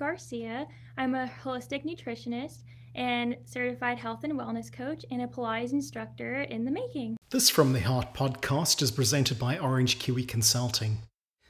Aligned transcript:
Garcia. 0.00 0.66
I'm 0.96 1.14
a 1.14 1.30
holistic 1.44 1.84
nutritionist 1.84 2.64
and 2.94 3.36
certified 3.44 3.98
health 3.98 4.24
and 4.24 4.32
wellness 4.32 4.72
coach 4.72 5.04
and 5.10 5.20
a 5.20 5.26
Pilates 5.26 5.74
instructor 5.74 6.40
in 6.40 6.64
the 6.64 6.70
making. 6.70 7.18
This 7.28 7.50
From 7.50 7.74
the 7.74 7.80
Heart 7.80 8.14
podcast 8.14 8.80
is 8.80 8.90
presented 8.90 9.38
by 9.38 9.58
Orange 9.58 9.98
Kiwi 9.98 10.24
Consulting. 10.24 11.02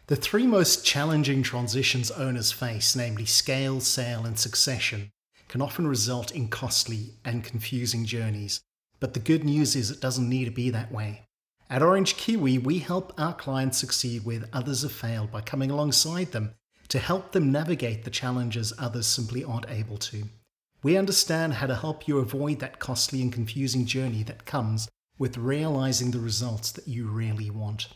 The 0.08 0.16
three 0.16 0.48
most 0.48 0.84
challenging 0.84 1.44
transitions 1.44 2.10
owners 2.10 2.50
face, 2.50 2.96
namely 2.96 3.24
scale, 3.24 3.78
sale, 3.78 4.26
and 4.26 4.36
succession, 4.36 5.12
can 5.46 5.62
often 5.62 5.86
result 5.86 6.32
in 6.32 6.48
costly 6.48 7.14
and 7.24 7.44
confusing 7.44 8.04
journeys. 8.04 8.62
But 8.98 9.14
the 9.14 9.20
good 9.20 9.44
news 9.44 9.76
is 9.76 9.92
it 9.92 10.00
doesn't 10.00 10.28
need 10.28 10.46
to 10.46 10.50
be 10.50 10.70
that 10.70 10.90
way. 10.90 11.22
At 11.70 11.82
Orange 11.84 12.16
Kiwi, 12.16 12.58
we 12.58 12.80
help 12.80 13.12
our 13.16 13.32
clients 13.32 13.78
succeed 13.78 14.24
where 14.24 14.42
others 14.52 14.82
have 14.82 14.90
failed 14.90 15.30
by 15.30 15.40
coming 15.40 15.70
alongside 15.70 16.32
them 16.32 16.54
to 16.90 16.98
help 16.98 17.32
them 17.32 17.50
navigate 17.50 18.04
the 18.04 18.10
challenges 18.10 18.72
others 18.78 19.06
simply 19.06 19.42
aren't 19.42 19.70
able 19.70 19.96
to. 19.96 20.24
We 20.82 20.96
understand 20.96 21.54
how 21.54 21.66
to 21.66 21.74
help 21.74 22.06
you 22.06 22.18
avoid 22.18 22.58
that 22.60 22.78
costly 22.78 23.22
and 23.22 23.32
confusing 23.32 23.86
journey 23.86 24.22
that 24.24 24.44
comes 24.44 24.88
with 25.18 25.38
realizing 25.38 26.10
the 26.10 26.20
results 26.20 26.70
that 26.72 26.86
you 26.86 27.08
really 27.08 27.50
want. 27.50 27.88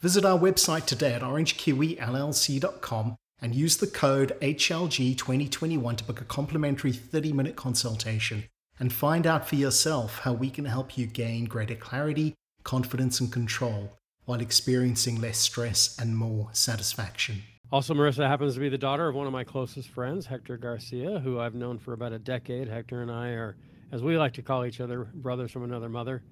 Visit 0.00 0.24
our 0.24 0.38
website 0.38 0.86
today 0.86 1.14
at 1.14 1.22
orangekiwillc.com 1.22 3.16
and 3.40 3.54
use 3.54 3.76
the 3.76 3.86
code 3.86 4.36
HLG2021 4.40 5.96
to 5.96 6.04
book 6.04 6.20
a 6.20 6.24
complimentary 6.24 6.92
30 6.92 7.32
minute 7.32 7.56
consultation 7.56 8.44
and 8.78 8.92
find 8.92 9.26
out 9.26 9.48
for 9.48 9.56
yourself 9.56 10.20
how 10.20 10.32
we 10.32 10.50
can 10.50 10.64
help 10.64 10.96
you 10.96 11.06
gain 11.06 11.44
greater 11.44 11.76
clarity 11.76 12.34
confidence, 12.64 13.20
and 13.20 13.30
control 13.30 13.98
while 14.24 14.40
experiencing 14.40 15.20
less 15.20 15.38
stress 15.38 15.96
and 16.00 16.16
more 16.16 16.48
satisfaction. 16.52 17.42
Also, 17.74 17.92
Marissa 17.92 18.28
happens 18.28 18.54
to 18.54 18.60
be 18.60 18.68
the 18.68 18.78
daughter 18.78 19.08
of 19.08 19.16
one 19.16 19.26
of 19.26 19.32
my 19.32 19.42
closest 19.42 19.88
friends, 19.88 20.26
Hector 20.26 20.56
Garcia, 20.56 21.18
who 21.18 21.40
I've 21.40 21.56
known 21.56 21.76
for 21.76 21.92
about 21.92 22.12
a 22.12 22.20
decade. 22.20 22.68
Hector 22.68 23.02
and 23.02 23.10
I 23.10 23.30
are, 23.30 23.56
as 23.90 24.00
we 24.00 24.16
like 24.16 24.32
to 24.34 24.42
call 24.42 24.64
each 24.64 24.80
other, 24.80 25.08
brothers 25.12 25.50
from 25.50 25.64
another 25.64 25.88
mother. 25.88 26.22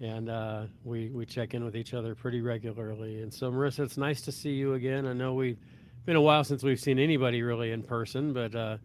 And 0.00 0.30
uh, 0.30 0.66
we, 0.84 1.08
we 1.08 1.26
check 1.26 1.52
in 1.52 1.64
with 1.64 1.74
each 1.74 1.94
other 1.94 2.14
pretty 2.14 2.42
regularly. 2.42 3.22
And 3.22 3.34
so, 3.34 3.50
Marissa, 3.50 3.80
it's 3.80 3.96
nice 3.96 4.20
to 4.20 4.30
see 4.30 4.52
you 4.52 4.74
again. 4.74 5.04
I 5.04 5.14
know 5.14 5.34
we've 5.34 5.58
been 6.06 6.14
a 6.14 6.22
while 6.22 6.44
since 6.44 6.62
we've 6.62 6.78
seen 6.78 7.00
anybody 7.00 7.42
really 7.42 7.72
in 7.72 7.82
person, 7.82 8.32
but 8.32 8.54
uh, 8.54 8.76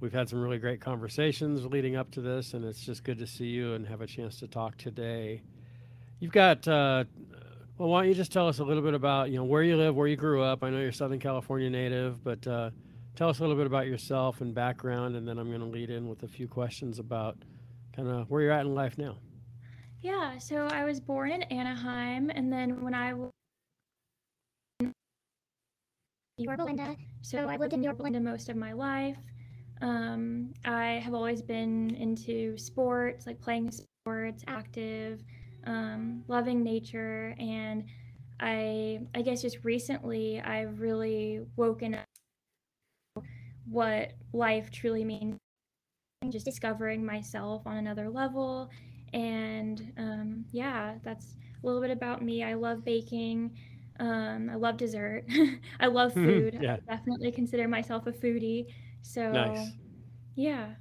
we've 0.00 0.12
had 0.12 0.28
some 0.28 0.42
really 0.42 0.58
great 0.58 0.82
conversations 0.82 1.64
leading 1.64 1.96
up 1.96 2.10
to 2.10 2.20
this. 2.20 2.52
And 2.52 2.62
it's 2.62 2.84
just 2.84 3.04
good 3.04 3.18
to 3.20 3.26
see 3.26 3.46
you 3.46 3.72
and 3.72 3.86
have 3.86 4.02
a 4.02 4.06
chance 4.06 4.38
to 4.40 4.46
talk 4.46 4.76
today. 4.76 5.40
You've 6.20 6.30
got, 6.30 6.68
uh, 6.68 7.04
well, 7.78 7.88
why 7.88 8.02
don't 8.02 8.08
you 8.08 8.14
just 8.14 8.32
tell 8.32 8.46
us 8.46 8.60
a 8.60 8.64
little 8.64 8.82
bit 8.82 8.94
about, 8.94 9.30
you 9.30 9.36
know, 9.36 9.44
where 9.44 9.62
you 9.62 9.76
live, 9.76 9.96
where 9.96 10.06
you 10.06 10.16
grew 10.16 10.42
up. 10.42 10.62
I 10.62 10.70
know 10.70 10.78
you're 10.78 10.92
Southern 10.92 11.18
California 11.18 11.68
native, 11.68 12.22
but 12.22 12.46
uh, 12.46 12.70
tell 13.16 13.28
us 13.28 13.40
a 13.40 13.42
little 13.42 13.56
bit 13.56 13.66
about 13.66 13.86
yourself 13.86 14.40
and 14.40 14.54
background, 14.54 15.16
and 15.16 15.26
then 15.26 15.38
I'm 15.38 15.48
going 15.48 15.60
to 15.60 15.66
lead 15.66 15.90
in 15.90 16.08
with 16.08 16.22
a 16.22 16.28
few 16.28 16.46
questions 16.46 17.00
about 17.00 17.36
kind 17.94 18.08
of 18.08 18.30
where 18.30 18.42
you're 18.42 18.52
at 18.52 18.64
in 18.64 18.74
life 18.74 18.96
now. 18.96 19.16
Yeah, 20.00 20.38
so 20.38 20.68
I 20.70 20.84
was 20.84 21.00
born 21.00 21.32
in 21.32 21.42
Anaheim, 21.44 22.30
and 22.30 22.52
then 22.52 22.82
when 22.84 22.94
I 22.94 23.14
was 23.14 23.30
Yorba 26.36 26.64
Linda, 26.64 26.96
so 27.22 27.38
I 27.48 27.56
lived 27.56 27.72
in 27.72 27.82
Yorba 27.82 28.02
Linda 28.02 28.20
most 28.20 28.48
of 28.48 28.56
my 28.56 28.72
life. 28.72 29.16
Um, 29.80 30.52
I 30.64 31.00
have 31.04 31.14
always 31.14 31.42
been 31.42 31.94
into 31.96 32.56
sports, 32.56 33.26
like 33.26 33.40
playing 33.40 33.72
sports, 33.72 34.44
active 34.46 35.24
um, 35.66 36.24
loving 36.28 36.62
nature, 36.62 37.34
and 37.38 37.84
I 38.40 39.00
I 39.14 39.22
guess 39.22 39.42
just 39.42 39.58
recently 39.64 40.40
I've 40.40 40.80
really 40.80 41.40
woken 41.56 41.94
up 41.96 43.24
what 43.68 44.12
life 44.32 44.70
truly 44.70 45.04
means. 45.04 45.38
Just 46.30 46.46
discovering 46.46 47.04
myself 47.04 47.66
on 47.66 47.76
another 47.76 48.08
level, 48.08 48.70
and 49.12 49.92
um, 49.98 50.44
yeah, 50.52 50.94
that's 51.02 51.36
a 51.62 51.66
little 51.66 51.80
bit 51.82 51.90
about 51.90 52.22
me. 52.22 52.42
I 52.42 52.54
love 52.54 52.84
baking. 52.84 53.56
Um, 54.00 54.50
I 54.50 54.56
love 54.56 54.76
dessert. 54.76 55.24
I 55.80 55.86
love 55.86 56.12
food. 56.14 56.58
yeah. 56.60 56.76
I 56.88 56.96
definitely 56.96 57.30
consider 57.30 57.68
myself 57.68 58.06
a 58.06 58.12
foodie. 58.12 58.66
So, 59.02 59.30
nice. 59.32 59.72
yeah. 60.34 60.74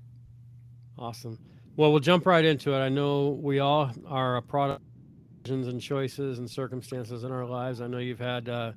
Awesome. 0.98 1.38
Well, 1.76 1.92
we'll 1.92 2.02
jump 2.02 2.28
right 2.28 2.46
into 2.46 2.74
it. 2.74 2.80
I 2.80 2.90
know 2.90 3.30
we 3.42 3.58
all 3.58 3.92
are 4.08 4.38
a 4.38 4.42
product 4.42 4.84
and 5.50 5.82
choices 5.82 6.38
and 6.38 6.50
circumstances 6.50 7.24
in 7.24 7.32
our 7.32 7.46
lives. 7.46 7.82
I 7.82 7.88
know 7.88 7.98
you've 7.98 8.20
had 8.20 8.48
uh, 8.48 8.74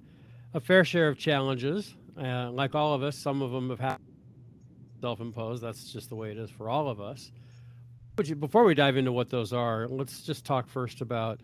a 0.55 0.61
fair 0.61 0.85
share 0.85 1.09
of 1.09 1.19
challenges. 1.19 1.95
Uh, 2.19 2.51
like 2.51 2.75
all 2.75 2.95
of 2.95 3.03
us, 3.03 3.17
some 3.17 3.43
of 3.43 3.53
them 3.53 3.69
have 3.69 3.81
had 3.81 3.99
self-imposed. 5.03 5.63
That's 5.63 5.93
just 5.93 6.09
the 6.09 6.15
way 6.15 6.31
it 6.31 6.39
is 6.39 6.51
for 6.51 6.71
all 6.71 6.89
of 6.89 7.01
us. 7.01 7.31
But 8.17 8.29
you, 8.29 8.35
before 8.35 8.65
we 8.65 8.75
dive 8.75 8.97
into 8.97 9.13
what 9.13 9.29
those 9.29 9.53
are, 9.53 9.87
let's 9.87 10.23
just 10.23 10.47
talk 10.47 10.67
first 10.69 11.03
about 11.03 11.41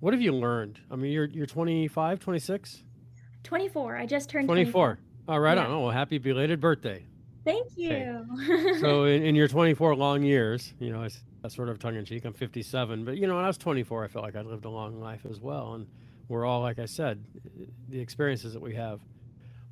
what 0.00 0.12
have 0.12 0.20
you 0.20 0.32
learned? 0.32 0.80
I 0.90 0.96
mean, 0.96 1.12
you're 1.12 1.26
you're 1.26 1.46
25, 1.46 2.18
26? 2.18 2.82
24. 3.44 3.96
I 3.96 4.06
just 4.06 4.28
turned 4.28 4.48
24. 4.48 4.96
24. 4.96 4.98
All 5.28 5.40
right 5.40 5.56
yeah. 5.56 5.64
on. 5.64 5.70
Oh, 5.70 5.80
well, 5.82 5.90
happy 5.92 6.18
belated 6.18 6.60
birthday. 6.60 7.04
Thank 7.44 7.68
you. 7.76 8.26
So 8.80 9.04
in, 9.04 9.22
in, 9.22 9.34
your 9.34 9.48
24 9.48 9.96
long 9.96 10.22
years, 10.22 10.74
you 10.78 10.90
know, 10.90 11.02
it's 11.02 11.22
sort 11.48 11.68
of 11.68 11.78
tongue 11.78 11.96
in 11.96 12.04
cheek. 12.04 12.24
I'm 12.24 12.32
57, 12.32 13.04
but 13.04 13.16
you 13.16 13.26
know, 13.26 13.36
when 13.36 13.44
I 13.44 13.46
was 13.46 13.58
24, 13.58 14.04
I 14.04 14.08
felt 14.08 14.24
like 14.24 14.36
I 14.36 14.42
lived 14.42 14.64
a 14.64 14.70
long 14.70 15.00
life 15.00 15.24
as 15.28 15.40
well. 15.40 15.74
And 15.74 15.86
we're 16.28 16.44
all, 16.44 16.60
like 16.60 16.78
I 16.78 16.84
said, 16.84 17.24
the 17.88 17.98
experiences 17.98 18.52
that 18.52 18.62
we 18.62 18.74
have. 18.74 19.00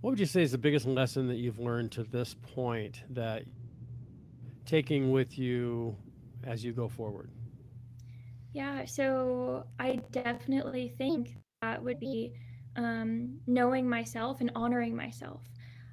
What 0.01 0.11
would 0.11 0.21
you 0.21 0.27
say 0.27 0.43
is 0.43 0.53
the 0.53 0.59
biggest 0.59 0.87
lesson 0.87 1.29
that 1.29 1.37
you've 1.37 1.59
learned 1.59 1.93
to 1.93 2.05
this 2.05 2.35
point 2.55 3.03
that 3.11 3.45
taking 4.65 5.11
with 5.11 5.39
you 5.39 5.97
as 6.45 6.65
you 6.65 6.73
go 6.73 6.89
forward? 6.89 7.31
Yeah, 8.53 8.85
so 8.85 9.67
I 9.79 10.01
definitely 10.11 10.95
think 10.97 11.37
that 11.63 11.83
would 11.83 12.01
be 12.01 12.33
um, 12.77 13.39
knowing 13.47 13.89
myself 13.89 14.41
and 14.41 14.51
honoring 14.55 14.97
myself. 14.97 15.43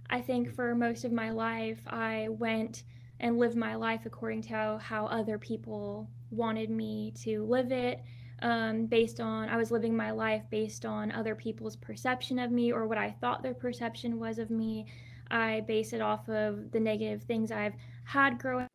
I 0.09 0.21
think 0.21 0.53
for 0.53 0.75
most 0.75 1.03
of 1.03 1.11
my 1.11 1.31
life, 1.31 1.79
I 1.87 2.27
went 2.29 2.83
and 3.19 3.39
lived 3.39 3.55
my 3.55 3.75
life 3.75 4.01
according 4.05 4.43
to 4.43 4.79
how, 4.81 5.07
other 5.07 5.37
people 5.37 6.09
wanted 6.31 6.69
me 6.69 7.13
to 7.23 7.43
live 7.43 7.71
it. 7.71 8.01
Um, 8.41 8.85
based 8.85 9.21
on, 9.21 9.47
I 9.47 9.55
was 9.55 9.71
living 9.71 9.95
my 9.95 10.11
life 10.11 10.43
based 10.49 10.85
on 10.85 11.11
other 11.11 11.35
people's 11.35 11.77
perception 11.77 12.37
of 12.37 12.51
me 12.51 12.71
or 12.71 12.85
what 12.85 12.97
I 12.97 13.11
thought 13.11 13.41
their 13.41 13.53
perception 13.53 14.19
was 14.19 14.39
of 14.39 14.49
me. 14.49 14.85
I 15.31 15.61
base 15.61 15.93
it 15.93 16.01
off 16.01 16.27
of 16.29 16.71
the 16.71 16.79
negative 16.79 17.23
things 17.23 17.51
I've 17.51 17.75
had 18.03 18.37
growing 18.37 18.67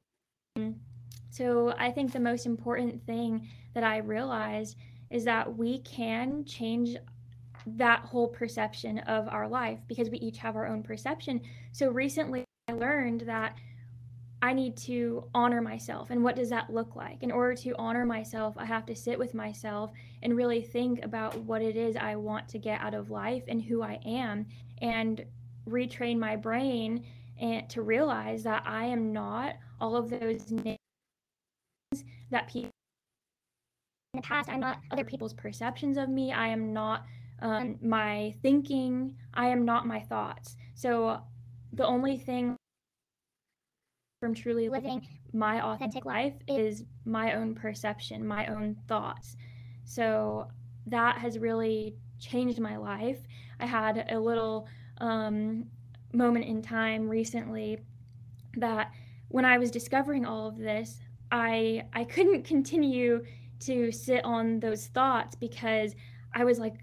up. 0.57 0.75
So 1.31 1.75
I 1.79 1.91
think 1.91 2.13
the 2.13 2.21
most 2.21 2.47
important 2.47 3.05
thing 3.07 3.49
that 3.75 3.85
I 3.85 3.99
realized 3.99 4.77
is 5.11 5.25
that 5.25 5.57
we 5.57 5.81
can 5.81 6.45
change 6.45 6.97
that 7.67 8.01
whole 8.01 8.29
perception 8.29 8.99
of 9.01 9.29
our 9.29 9.49
life 9.49 9.79
because 9.89 10.11
we 10.11 10.19
each 10.19 10.39
have 10.39 10.57
our 10.57 10.67
own 10.67 10.83
perception. 10.83 11.41
So 11.73 11.91
recently 11.91 12.45
I 12.69 12.73
learned 12.73 13.23
that 13.23 13.57
I 14.43 14.55
need 14.55 14.77
to 14.79 15.25
honor 15.35 15.61
myself. 15.61 16.11
And 16.11 16.25
what 16.25 16.35
does 16.35 16.49
that 16.49 16.73
look 16.73 16.97
like? 16.97 17.23
In 17.23 17.31
order 17.31 17.55
to 17.57 17.75
honor 17.77 18.07
myself, 18.07 18.55
I 18.57 18.65
have 18.65 18.87
to 18.87 18.97
sit 18.97 19.19
with 19.19 19.35
myself 19.35 19.93
and 20.23 20.35
really 20.35 20.63
think 20.63 21.05
about 21.05 21.37
what 21.41 21.61
it 21.61 21.77
is 21.77 21.97
I 21.97 22.17
want 22.17 22.49
to 22.49 22.59
get 22.59 22.81
out 22.81 22.95
of 22.95 23.11
life 23.11 23.45
and 23.49 23.61
who 23.61 23.83
I 23.83 24.01
am 24.07 24.47
and 24.81 25.25
retrain 25.69 26.19
my 26.19 26.37
brain 26.37 27.05
and 27.39 27.69
to 27.71 27.83
realize 27.83 28.43
that 28.45 28.63
I 28.67 28.87
am 28.87 29.13
not 29.13 29.57
all 29.81 29.95
of 29.95 30.09
those 30.09 30.43
things 30.43 30.79
that 32.31 32.49
people 32.49 32.71
in 34.15 34.21
the 34.21 34.27
past 34.27 34.49
I'm 34.49 34.61
not 34.61 34.81
other 34.91 35.05
people's 35.05 35.35
perceptions 35.35 35.97
of 35.97 36.09
me. 36.09 36.33
I 36.33 36.49
am 36.49 36.73
not 36.73 37.05
um, 37.41 37.77
my 37.83 38.35
thinking. 38.43 39.17
I 39.35 39.49
am 39.49 39.65
not 39.65 39.87
my 39.87 40.01
thoughts. 40.01 40.57
So 40.75 41.21
the 41.73 41.87
only 41.87 42.17
thing 42.17 42.57
from 44.21 44.35
truly 44.35 44.69
living 44.69 45.07
my 45.33 45.65
authentic 45.65 46.05
life 46.05 46.35
is 46.49 46.85
my 47.05 47.35
own 47.35 47.55
perception, 47.55 48.27
my 48.27 48.47
own 48.47 48.77
thoughts. 48.89 49.37
So 49.85 50.49
that 50.87 51.19
has 51.19 51.39
really 51.39 51.97
changed 52.19 52.61
my 52.61 52.77
life. 52.77 53.19
I 53.61 53.67
had 53.67 54.07
a 54.11 54.19
little 54.19 54.67
um, 54.99 55.67
moment 56.13 56.45
in 56.45 56.63
time 56.63 57.09
recently 57.09 57.79
that 58.57 58.93
when 59.29 59.45
I 59.45 59.59
was 59.59 59.71
discovering 59.71 60.27
all 60.27 60.49
of 60.49 60.59
this, 60.59 60.99
I 61.31 61.85
I 61.93 62.05
couldn't 62.05 62.43
continue 62.45 63.25
to 63.61 63.93
sit 63.93 64.25
on 64.25 64.61
those 64.61 64.89
thoughts 64.89 65.37
because 65.37 65.95
I 66.35 66.45
was 66.45 66.59
like 66.59 66.75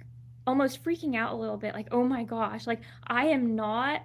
almost 0.48 0.84
freaking 0.84 1.16
out 1.16 1.34
a 1.34 1.36
little 1.36 1.58
bit 1.58 1.76
like 1.76 1.90
oh 1.92 2.04
my 2.04 2.24
gosh 2.24 2.66
like 2.66 2.82
I 3.06 3.26
am 3.26 3.56
not 3.56 4.02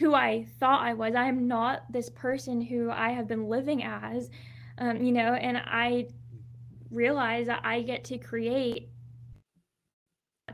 who 0.00 0.14
I 0.14 0.46
thought 0.58 0.80
I 0.80 0.94
was. 0.94 1.14
I 1.14 1.26
am 1.26 1.46
not 1.46 1.92
this 1.92 2.08
person 2.08 2.62
who 2.62 2.90
I 2.90 3.10
have 3.10 3.28
been 3.28 3.48
living 3.48 3.84
as, 3.84 4.30
um, 4.78 4.96
you 4.96 5.12
know, 5.12 5.34
and 5.34 5.58
I 5.58 6.08
realize 6.90 7.46
that 7.48 7.60
I 7.64 7.82
get 7.82 8.04
to 8.04 8.16
create 8.16 8.88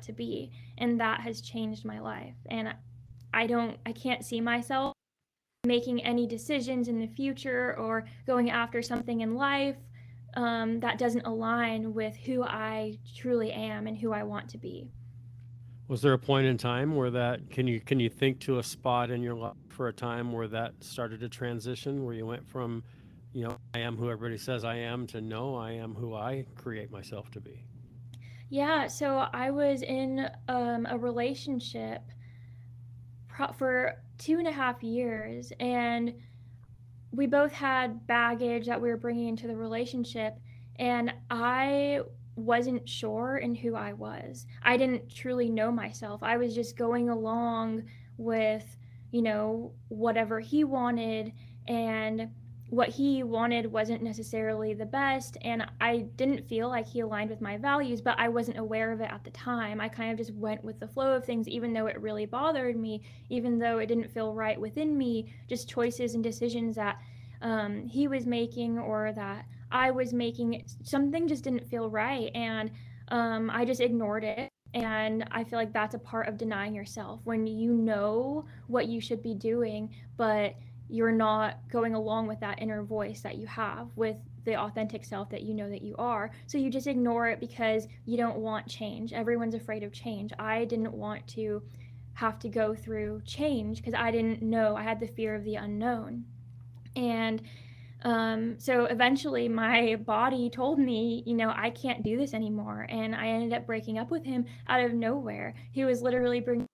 to 0.03 0.13
be, 0.13 0.51
and 0.77 1.01
that 1.01 1.21
has 1.21 1.41
changed 1.41 1.85
my 1.85 2.01
life. 2.01 2.35
And 2.51 2.75
I 3.33 3.47
don't, 3.47 3.79
I 3.87 3.93
can't 3.93 4.25
see 4.25 4.41
myself 4.41 4.93
making 5.65 6.03
any 6.03 6.27
decisions 6.27 6.89
in 6.89 6.99
the 6.99 7.07
future 7.07 7.77
or 7.79 8.05
going 8.27 8.51
after 8.51 8.83
something 8.83 9.21
in 9.21 9.37
life 9.37 9.77
um, 10.35 10.81
that 10.81 10.99
doesn't 10.99 11.25
align 11.25 11.95
with 11.95 12.17
who 12.17 12.43
I 12.43 12.99
truly 13.17 13.53
am 13.53 13.87
and 13.87 13.97
who 13.97 14.13
I 14.13 14.25
want 14.25 14.49
to 14.51 14.59
be. 14.59 14.91
Was 15.89 16.03
there 16.03 16.13
a 16.13 16.19
point 16.19 16.47
in 16.47 16.59
time 16.59 16.97
where 16.97 17.11
that 17.11 17.49
can 17.51 17.67
you 17.69 17.81
can 17.81 18.01
you 18.01 18.09
think 18.09 18.41
to 18.41 18.59
a 18.59 18.63
spot 18.63 19.11
in 19.11 19.23
your 19.23 19.35
life 19.35 19.55
for 19.69 19.89
a 19.89 19.93
time 19.93 20.33
where 20.33 20.49
that 20.49 20.73
started 20.81 21.21
to 21.21 21.29
transition 21.29 22.05
where 22.05 22.15
you 22.15 22.27
went 22.27 22.49
from 22.49 22.83
you 23.33 23.45
know 23.45 23.57
I 23.75 23.81
am 23.81 23.97
who 23.97 24.11
everybody 24.11 24.39
says 24.39 24.65
I 24.65 24.77
am 24.77 25.07
to 25.09 25.21
no 25.21 25.55
I 25.55 25.73
am 25.73 25.95
who 25.95 26.15
I 26.15 26.47
create 26.57 26.91
myself 26.91 27.31
to 27.33 27.41
be? 27.41 27.63
Yeah, 28.49 28.87
so 28.87 29.27
I 29.33 29.51
was 29.51 29.83
in 29.83 30.29
um, 30.49 30.87
a 30.89 30.97
relationship 30.97 32.03
pro- 33.29 33.53
for 33.53 33.97
two 34.19 34.39
and 34.39 34.47
a 34.47 34.53
half 34.53 34.83
years, 34.83 35.53
and 35.59 36.15
we 37.11 37.27
both 37.27 37.53
had 37.53 38.07
baggage 38.07 38.67
that 38.67 38.81
we 38.81 38.89
were 38.89 38.97
bringing 38.97 39.29
into 39.29 39.49
the 39.49 39.57
relationship, 39.57 40.39
and 40.77 41.13
I 41.29 42.03
wasn't 42.37 42.89
sure 42.89 43.39
in 43.39 43.55
who 43.55 43.75
I 43.75 43.95
was. 43.95 44.47
I 44.63 44.77
didn't 44.77 45.13
truly 45.13 45.51
know 45.51 45.73
myself. 45.73 46.23
I 46.23 46.37
was 46.37 46.55
just 46.55 46.77
going 46.77 47.09
along 47.09 47.85
with, 48.19 48.77
you 49.11 49.23
know, 49.23 49.73
whatever 49.89 50.39
he 50.39 50.63
wanted 50.63 51.33
and 51.67 52.29
what 52.69 52.89
he 52.89 53.23
wanted 53.23 53.71
wasn't 53.71 54.03
necessarily 54.03 54.75
the 54.75 54.85
best 54.85 55.37
and 55.43 55.65
I 55.81 55.99
didn't 56.17 56.49
feel 56.49 56.69
like 56.69 56.87
he 56.87 57.01
aligned 57.01 57.31
with 57.31 57.41
my 57.41 57.57
values, 57.57 58.01
but 58.01 58.19
I 58.19 58.29
wasn't 58.29 58.59
aware 58.59 58.91
of 58.91 59.01
it 59.01 59.11
at 59.11 59.23
the 59.23 59.31
time. 59.31 59.81
I 59.81 59.89
kind 59.89 60.11
of 60.11 60.19
just 60.19 60.35
went 60.35 60.65
with 60.65 60.81
the 60.81 60.89
flow 60.89 61.13
of 61.13 61.25
things 61.25 61.49
even 61.49 61.73
though 61.73 61.87
it 61.87 62.01
really 62.01 62.27
bothered 62.27 62.77
me, 62.77 63.03
even 63.31 63.59
though 63.59 63.79
it 63.79 63.87
didn't 63.87 64.11
feel 64.11 64.35
right 64.35 64.61
within 64.61 64.99
me, 64.99 65.33
just 65.49 65.69
choices 65.69 66.15
and 66.15 66.25
decisions 66.25 66.75
that 66.75 66.99
um, 67.41 67.87
he 67.87 68.09
was 68.09 68.27
making 68.27 68.79
or 68.79 69.13
that 69.13 69.47
I 69.71 69.91
was 69.91 70.13
making 70.13 70.65
something 70.83 71.29
just 71.29 71.45
didn't 71.45 71.69
feel 71.69 71.91
right 71.91 72.31
and 72.35 72.71
um, 73.09 73.51
I 73.51 73.65
just 73.65 73.81
ignored 73.81 74.25
it 74.25 74.51
and 74.75 75.27
I 75.31 75.45
feel 75.45 75.59
like 75.59 75.73
that's 75.73 75.95
a 75.95 75.99
part 75.99 76.29
of 76.29 76.37
denying 76.37 76.75
yourself 76.75 77.21
when 77.25 77.47
you 77.47 77.73
know 77.73 78.45
what 78.67 78.89
you 78.89 79.01
should 79.01 79.23
be 79.23 79.35
doing, 79.35 79.95
but 80.17 80.55
you're 80.89 81.13
not 81.13 81.59
going 81.71 81.95
along 81.95 82.27
with 82.27 82.41
that 82.41 82.61
inner 82.61 82.83
voice 82.83 83.21
that 83.23 83.37
you 83.37 83.47
have 83.47 83.89
with 83.97 84.19
the 84.45 84.55
authentic 84.61 85.05
self 85.05 85.31
that 85.31 85.43
you 85.43 85.55
know 85.55 85.69
that 85.69 85.83
you 85.83 85.97
are. 85.99 86.31
So 86.47 86.59
you 86.59 86.71
just 86.71 86.87
ignore 86.87 87.29
it 87.29 87.41
because 87.41 87.89
you 88.05 88.17
don't 88.17 88.37
want 88.37 88.69
change. 88.69 89.13
Everyone's 89.13 89.55
afraid 89.55 89.83
of 89.83 89.93
change. 89.93 90.33
I 90.39 90.65
didn't 90.67 90.93
want 90.93 91.27
to 91.29 91.63
have 92.15 92.39
to 92.41 92.49
go 92.49 92.75
through 92.75 93.23
change 93.25 93.79
because 93.79 93.95
I 93.95 94.11
didn't 94.11 94.43
know. 94.43 94.77
I 94.77 94.83
had 94.83 95.01
the 95.01 95.09
fear 95.09 95.35
of 95.35 95.45
the 95.45 95.57
unknown. 95.57 96.25
And 96.95 97.43
um, 98.03 98.59
so 98.59 98.85
eventually 98.87 99.49
my 99.49 99.97
body 99.97 100.51
told 100.51 100.79
me, 100.79 101.23
you 101.27 101.35
know, 101.35 101.53
I 101.55 101.71
can't 101.71 102.03
do 102.03 102.17
this 102.17 102.35
anymore. 102.35 102.87
And 102.89 103.15
I 103.15 103.29
ended 103.29 103.53
up 103.53 103.67
breaking 103.67 103.99
up 103.99 104.11
with 104.11 104.25
him 104.25 104.45
out 104.69 104.81
of 104.83 104.93
nowhere. 104.93 105.55
He 105.73 105.85
was 105.85 106.03
literally 106.03 106.41
bringing 106.41 106.67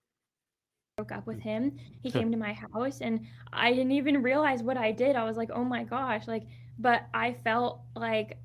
broke 0.99 1.13
up 1.13 1.27
with 1.27 1.41
him. 1.41 1.77
He 2.03 2.11
came 2.11 2.31
to 2.31 2.37
my 2.37 2.53
house 2.53 3.01
and 3.01 3.27
I 3.53 3.73
didn't 3.73 3.93
even 3.93 4.23
realize 4.23 4.63
what 4.63 4.77
I 4.77 4.93
did. 4.93 5.17
I 5.17 5.25
was 5.25 5.37
like, 5.37 5.51
"Oh 5.53 5.65
my 5.65 5.85
gosh." 5.85 6.27
Like 6.29 6.45
but 6.79 7.07
I 7.15 7.35
felt 7.45 7.81
like 7.97 8.39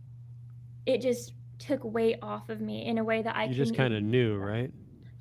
it 0.86 1.02
just 1.02 1.34
took 1.60 1.84
weight 1.84 2.20
off 2.22 2.50
of 2.50 2.62
me 2.62 2.86
in 2.86 2.98
a 3.00 3.04
way 3.04 3.22
that 3.22 3.36
I 3.36 3.48
You 3.48 3.56
just 3.56 3.76
kind 3.76 3.94
of 3.94 4.04
knew, 4.04 4.38
right? 4.38 4.72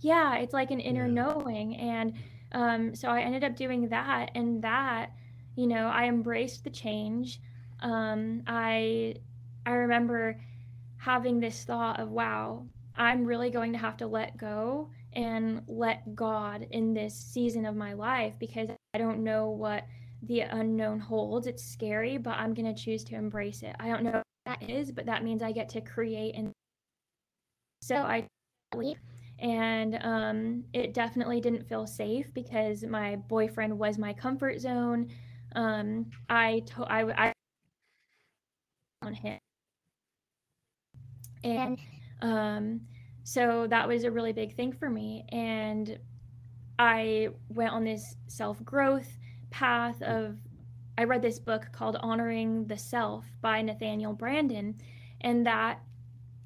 Yeah, 0.00 0.36
it's 0.36 0.52
like 0.52 0.70
an 0.70 0.80
inner 0.80 1.06
Yeah. 1.06 1.24
knowing 1.24 1.76
and 1.76 2.14
um 2.52 2.94
so 2.94 3.08
I 3.08 3.20
ended 3.22 3.44
up 3.44 3.56
doing 3.56 3.88
that 3.88 4.30
and 4.34 4.62
that, 4.62 5.10
you 5.56 5.66
know, 5.66 5.88
I 5.88 6.04
embraced 6.06 6.64
the 6.64 6.70
change. 6.70 7.40
Um 7.80 8.42
I 8.46 9.16
I 9.66 9.72
remember 9.72 10.40
having 10.96 11.40
this 11.40 11.64
thought 11.64 12.00
of, 12.00 12.10
wow, 12.10 12.66
I'm 12.96 13.24
really 13.24 13.50
going 13.50 13.72
to 13.72 13.78
have 13.78 13.96
to 13.98 14.06
let 14.06 14.36
go 14.36 14.90
and 15.12 15.62
let 15.66 16.14
God 16.14 16.66
in 16.70 16.94
this 16.94 17.14
season 17.14 17.66
of 17.66 17.74
my 17.76 17.92
life 17.92 18.34
because 18.38 18.68
I 18.94 18.98
don't 18.98 19.24
know 19.24 19.50
what 19.50 19.84
the 20.22 20.40
unknown 20.40 21.00
holds. 21.00 21.46
It's 21.46 21.64
scary, 21.64 22.16
but 22.18 22.36
I'm 22.36 22.54
going 22.54 22.72
to 22.72 22.80
choose 22.80 23.04
to 23.04 23.14
embrace 23.14 23.62
it. 23.62 23.74
I 23.78 23.88
don't 23.88 24.02
know 24.02 24.12
what 24.12 24.24
that 24.46 24.68
is, 24.68 24.92
but 24.92 25.06
that 25.06 25.24
means 25.24 25.42
I 25.42 25.52
get 25.52 25.68
to 25.70 25.80
create. 25.80 26.34
And 26.34 26.52
so 27.82 27.96
I 27.96 28.26
and 29.38 29.98
um, 30.02 30.64
it 30.72 30.94
definitely 30.94 31.40
didn't 31.40 31.68
feel 31.68 31.86
safe 31.86 32.32
because 32.34 32.84
my 32.84 33.16
boyfriend 33.16 33.78
was 33.78 33.98
my 33.98 34.12
comfort 34.12 34.60
zone. 34.60 35.08
Um, 35.56 36.06
I, 36.30 36.62
to- 36.66 36.84
I, 36.84 37.28
I 37.28 37.32
on 39.02 39.14
him 39.14 39.38
and 41.44 41.78
um, 42.22 42.80
so 43.24 43.66
that 43.68 43.86
was 43.86 44.04
a 44.04 44.10
really 44.10 44.32
big 44.32 44.54
thing 44.56 44.72
for 44.72 44.90
me. 44.90 45.24
And 45.30 45.98
I 46.78 47.28
went 47.48 47.72
on 47.72 47.84
this 47.84 48.16
self 48.26 48.62
growth 48.64 49.08
path 49.50 50.02
of, 50.02 50.38
I 50.98 51.04
read 51.04 51.22
this 51.22 51.38
book 51.38 51.68
called 51.72 51.96
Honoring 52.00 52.66
the 52.66 52.76
Self 52.78 53.24
by 53.40 53.62
Nathaniel 53.62 54.14
Branden, 54.14 54.74
and 55.20 55.46
that 55.46 55.80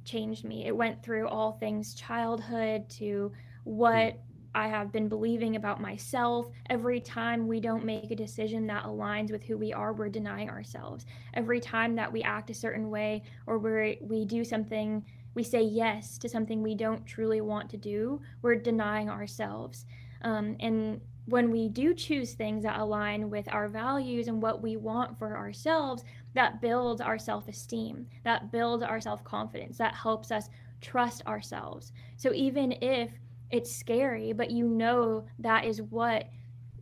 changed 0.05 0.45
me. 0.45 0.67
It 0.67 0.77
went 0.77 1.03
through 1.03 1.29
all 1.29 1.53
things 1.53 1.95
childhood 1.95 2.89
to 2.91 3.33
what 3.65 4.19
I 4.55 4.69
have 4.69 4.93
been 4.93 5.08
believing 5.08 5.56
about 5.56 5.81
myself. 5.81 6.50
Every 6.69 7.00
time 7.00 7.47
we 7.47 7.61
don't 7.61 7.85
make 7.85 8.11
a 8.11 8.17
decision 8.17 8.67
that 8.67 8.85
aligns 8.85 9.31
with 9.31 9.43
who 9.44 9.56
we 9.56 9.73
are, 9.73 9.93
we're 9.93 10.08
denying 10.08 10.50
ourselves. 10.50 11.06
Every 11.35 11.61
time 11.61 11.94
that 11.97 12.12
we 12.12 12.23
act 12.23 12.50
a 12.50 12.55
certain 12.55 12.91
way 12.91 13.23
or 13.47 13.58
we 13.58 13.99
we 14.00 14.25
do 14.25 14.44
something, 14.44 15.05
we 15.35 15.43
say 15.43 15.62
yes 15.62 16.19
to 16.19 16.29
something 16.29 16.62
we 16.62 16.75
don't 16.75 17.06
truly 17.06 17.41
want 17.41 17.70
to 17.70 17.76
do, 17.76 18.20
we're 18.43 18.56
denying 18.56 19.08
ourselves. 19.08 19.87
Um, 20.23 20.56
and 20.61 21.00
when 21.26 21.50
we 21.50 21.69
do 21.69 21.94
choose 21.94 22.35
things 22.35 22.64
that 22.64 22.81
align 22.81 23.31
with 23.31 23.46
our 23.53 23.69
values 23.69 24.26
and 24.26 24.43
what 24.43 24.61
we 24.62 24.76
want 24.76 25.19
for 25.19 25.37
ourselves, 25.37 26.05
that 26.35 26.61
builds 26.61 27.00
our 27.00 27.19
self 27.19 27.46
esteem, 27.49 28.06
that 28.25 28.51
builds 28.51 28.82
our 28.82 29.01
self 29.01 29.22
confidence, 29.22 29.79
that 29.79 29.94
helps 29.94 30.31
us 30.31 30.48
trust 30.81 31.25
ourselves. 31.27 31.93
So 32.17 32.32
even 32.32 32.72
if 32.81 33.10
it's 33.51 33.75
scary, 33.75 34.33
but 34.33 34.51
you 34.51 34.67
know 34.67 35.27
that 35.39 35.65
is 35.65 35.83
what 35.83 36.29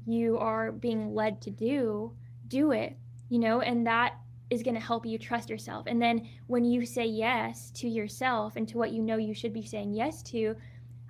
you 0.07 0.39
are 0.39 0.73
being 0.73 1.15
led 1.15 1.41
to 1.43 1.51
do, 1.51 2.13
do 2.49 2.73
it, 2.73 2.97
you 3.29 3.39
know, 3.39 3.61
and 3.61 3.87
that 3.87 4.15
is 4.51 4.63
going 4.63 4.75
to 4.75 4.81
help 4.81 5.05
you 5.05 5.19
trust 5.19 5.51
yourself. 5.51 5.87
And 5.87 6.01
then 6.01 6.27
when 6.47 6.65
you 6.65 6.87
say 6.87 7.05
yes 7.05 7.71
to 7.73 7.89
yourself 7.89 8.57
and 8.57 8.67
to 8.69 8.79
what 8.79 8.93
you 8.93 9.03
know 9.03 9.17
you 9.17 9.35
should 9.35 9.53
be 9.53 9.65
saying 9.65 9.93
yes 9.93 10.23
to, 10.25 10.57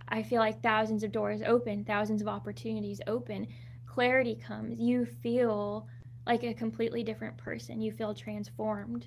I 0.09 0.23
feel 0.23 0.41
like 0.41 0.63
thousands 0.63 1.05
of 1.05 1.13
doors 1.13 1.43
open, 1.47 1.85
thousands 1.85 2.23
of 2.23 2.29
opportunities 2.29 3.01
open, 3.07 3.47
clarity 3.87 4.35
comes. 4.35 4.81
You 4.81 5.05
feel 5.05 5.87
like 6.27 6.43
a 6.43 6.55
completely 6.55 7.03
different 7.05 7.37
person. 7.37 7.81
You 7.81 7.93
feel 7.93 8.15
transformed. 8.15 9.07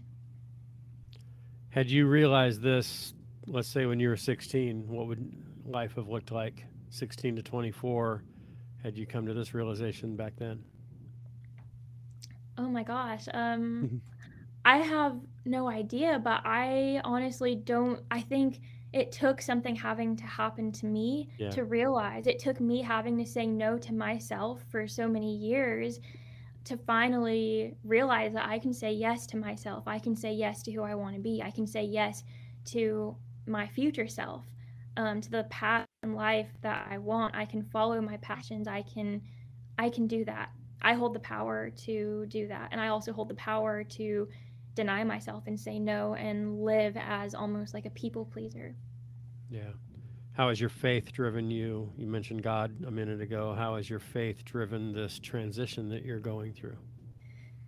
Had 1.70 1.90
you 1.90 2.08
realized 2.08 2.62
this, 2.62 3.14
let's 3.48 3.68
say 3.68 3.86
when 3.86 4.00
you 4.00 4.10
were 4.10 4.18
16, 4.18 4.88
what 4.88 5.08
would 5.08 5.34
life 5.72 5.96
have 5.96 6.08
looked 6.08 6.32
like 6.32 6.66
16 6.90 7.36
to 7.38 7.42
24 7.42 8.24
had 8.84 8.98
you 8.98 9.06
come 9.06 9.26
to 9.26 9.34
this 9.34 9.54
realization 9.54 10.16
back 10.16 10.34
then? 10.38 10.64
Oh 12.58 12.68
my 12.68 12.84
gosh. 12.84 13.28
Um 13.34 14.02
I 14.66 14.78
have 14.78 15.18
no 15.46 15.68
idea, 15.70 16.20
but 16.20 16.42
I 16.46 17.02
honestly 17.04 17.56
don't 17.56 18.02
I 18.12 18.22
think 18.22 18.60
it 18.94 19.12
took 19.12 19.42
something 19.42 19.76
having 19.76 20.16
to 20.18 20.26
happen 20.26 20.72
to 20.74 20.86
me 20.86 21.30
Yeah. 21.38 21.50
to 21.52 21.64
realize. 21.64 22.28
It 22.28 22.40
took 22.40 22.60
me 22.60 22.82
having 22.82 23.18
to 23.18 23.26
say 23.26 23.48
no 23.48 23.78
to 23.80 23.94
myself 23.94 24.64
for 24.70 24.88
so 24.88 25.08
many 25.08 25.36
years 25.36 26.00
to 26.66 26.78
finally 26.78 27.76
realize 27.84 28.34
that 28.34 28.48
I 28.48 28.60
can 28.60 28.74
say 28.74 28.92
yes 28.92 29.26
to 29.28 29.38
myself. 29.38 29.88
I 29.88 29.98
can 29.98 30.16
say 30.16 30.34
yes 30.34 30.62
to 30.64 30.72
who 30.72 30.84
I 30.84 30.94
want 30.96 31.16
to 31.16 31.22
be. 31.22 31.42
I 31.42 31.52
can 31.52 31.66
say 31.66 31.84
yes 31.84 32.24
to 32.66 33.16
my 33.48 33.68
future 33.68 34.08
self, 34.08 34.46
um, 34.98 35.22
to 35.22 35.30
the 35.30 35.44
path 35.46 35.86
in 36.04 36.14
life 36.14 36.50
that 36.62 36.88
I 36.90 36.98
want. 36.98 37.36
I 37.36 37.46
can 37.46 37.64
follow 37.64 38.00
my 38.02 38.18
passions. 38.18 38.68
I 38.68 38.84
can, 38.84 39.22
I 39.78 39.90
can 39.90 40.08
do 40.08 40.26
that. 40.26 40.50
I 40.82 40.94
hold 40.94 41.14
the 41.14 41.20
power 41.20 41.70
to 41.86 42.26
do 42.28 42.48
that, 42.48 42.70
and 42.72 42.82
I 42.82 42.88
also 42.88 43.14
hold 43.14 43.30
the 43.30 43.36
power 43.36 43.84
to 43.84 44.28
deny 44.74 45.04
myself 45.04 45.44
and 45.48 45.60
say 45.60 45.78
no 45.80 46.16
and 46.16 46.64
live 46.64 46.98
as 46.98 47.36
almost 47.36 47.74
like 47.74 47.86
a 47.86 47.90
people 47.92 48.26
pleaser. 48.26 48.76
Yeah. 49.50 49.72
How 50.34 50.48
has 50.50 50.60
your 50.60 50.70
faith 50.70 51.12
driven 51.12 51.52
you? 51.52 51.92
You 51.98 52.08
mentioned 52.08 52.42
God 52.42 52.86
a 52.88 52.92
minute 52.92 53.22
ago. 53.22 53.54
How 53.54 53.76
has 53.76 53.90
your 53.90 54.00
faith 54.00 54.46
driven 54.46 54.94
this 54.94 55.20
transition 55.20 55.90
that 55.90 56.06
you're 56.06 56.20
going 56.20 56.54
through? 56.54 56.78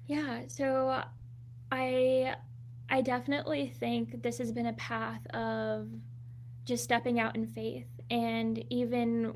Yeah, 0.08 0.44
so 0.48 1.04
I 1.72 2.36
I 2.90 3.02
definitely 3.02 3.74
think 3.80 4.22
this 4.22 4.38
has 4.38 4.52
been 4.52 4.68
a 4.68 4.74
path 4.74 5.26
of 5.34 5.90
just 6.66 6.84
stepping 6.84 7.20
out 7.20 7.36
in 7.36 7.46
faith 7.46 7.88
and 8.10 8.64
even 8.70 9.36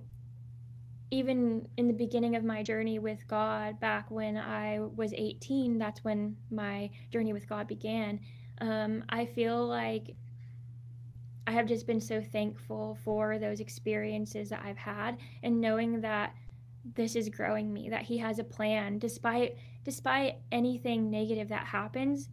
even 1.09 1.67
in 1.77 1.87
the 1.87 1.93
beginning 1.93 2.35
of 2.35 2.43
my 2.43 2.61
journey 2.61 2.99
with 2.99 3.25
God, 3.27 3.79
back 3.79 4.11
when 4.11 4.35
I 4.35 4.79
was 4.97 5.13
18, 5.15 5.77
that's 5.77 6.03
when 6.03 6.35
my 6.51 6.89
journey 7.11 7.31
with 7.31 7.47
God 7.47 7.65
began. 7.65 8.19
Um, 8.59 9.05
I 9.07 9.25
feel 9.25 9.65
like 9.65 10.15
I 11.45 11.51
have 11.51 11.65
just 11.65 11.87
been 11.87 12.01
so 12.01 12.21
thankful 12.21 12.97
for 13.05 13.39
those 13.39 13.61
experiences 13.61 14.49
that 14.49 14.61
I've 14.65 14.77
had 14.77 15.17
and 15.43 15.61
knowing 15.61 16.01
that 16.01 16.33
this 16.95 17.15
is 17.15 17.29
growing 17.29 17.71
me, 17.71 17.89
that 17.89 18.03
He 18.03 18.17
has 18.17 18.39
a 18.39 18.43
plan 18.43 18.99
despite 18.99 19.55
despite 19.85 20.35
anything 20.51 21.09
negative 21.09 21.47
that 21.47 21.65
happens 21.65 22.27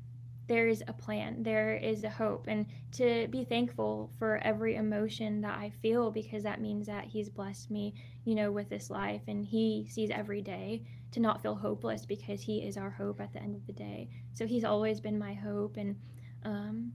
there 0.47 0.69
is 0.69 0.83
a 0.87 0.93
plan, 0.93 1.43
there 1.43 1.75
is 1.77 2.05
a 2.05 2.11
hope, 2.11 2.47
and 2.49 2.67
to 2.93 3.29
be 3.29 3.45
thankful 3.45 4.11
for 4.19 4.39
every 4.43 4.77
emotion 4.77 5.41
that 5.41 5.59
I 5.59 5.71
feel 5.71 6.11
because 6.11 6.43
that 6.43 6.61
means 6.61 6.87
that 6.87 7.05
He's 7.05 7.29
blessed 7.31 7.71
me, 7.71 7.95
you 8.25 8.35
know, 8.35 8.53
with 8.53 8.69
this 8.69 8.91
life 8.91 9.23
and 9.27 9.45
He 9.45 9.87
sees 9.91 10.11
every 10.11 10.43
day 10.43 10.83
to 11.13 11.21
not 11.21 11.41
feel 11.43 11.55
hopeless 11.55 12.05
because 12.05 12.43
He 12.43 12.59
is 12.59 12.77
our 12.77 12.91
hope 12.91 13.21
at 13.21 13.33
the 13.33 13.43
end 13.43 13.57
of 13.57 13.67
the 13.67 13.73
day. 13.73 14.11
So 14.35 14.47
He's 14.47 14.65
always 14.65 15.01
been 15.01 15.19
my 15.19 15.33
hope, 15.33 15.77
and 15.77 15.97
um, 16.45 16.93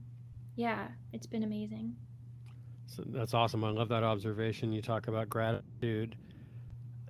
yeah, 0.54 0.88
it's 1.12 1.26
been 1.26 1.42
amazing. 1.42 1.96
So 2.86 3.04
that's 3.06 3.34
awesome. 3.34 3.64
I 3.64 3.70
love 3.70 3.88
that 3.88 4.02
observation. 4.02 4.72
You 4.72 4.82
talk 4.82 5.08
about 5.08 5.28
gratitude. 5.28 6.16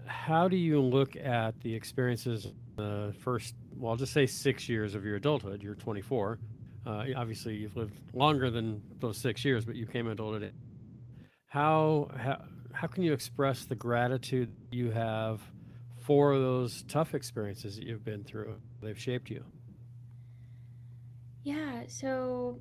How 0.06 0.49
do 0.49 0.56
you 0.56 0.80
look 0.80 1.16
at 1.16 1.59
the 1.61 1.75
experiences 1.75 2.49
the 2.76 3.14
first 3.20 3.54
well, 3.76 3.92
I'll 3.92 3.96
just 3.96 4.12
say 4.12 4.26
six 4.26 4.68
years 4.68 4.94
of 4.94 5.04
your 5.04 5.16
adulthood. 5.16 5.62
You're 5.62 5.74
24. 5.74 6.38
Uh, 6.86 7.04
obviously, 7.16 7.54
you've 7.54 7.76
lived 7.76 8.00
longer 8.14 8.50
than 8.50 8.82
those 9.00 9.18
six 9.18 9.44
years, 9.44 9.64
but 9.64 9.76
you 9.76 9.86
came 9.86 10.06
adulthood. 10.06 10.52
How, 11.46 12.10
how 12.16 12.42
how 12.72 12.86
can 12.86 13.02
you 13.02 13.12
express 13.12 13.64
the 13.64 13.74
gratitude 13.74 14.52
you 14.70 14.90
have 14.90 15.40
for 15.98 16.38
those 16.38 16.84
tough 16.88 17.14
experiences 17.14 17.76
that 17.76 17.84
you've 17.84 18.04
been 18.04 18.24
through? 18.24 18.54
They've 18.82 18.98
shaped 18.98 19.30
you. 19.30 19.44
Yeah. 21.42 21.82
So, 21.88 22.60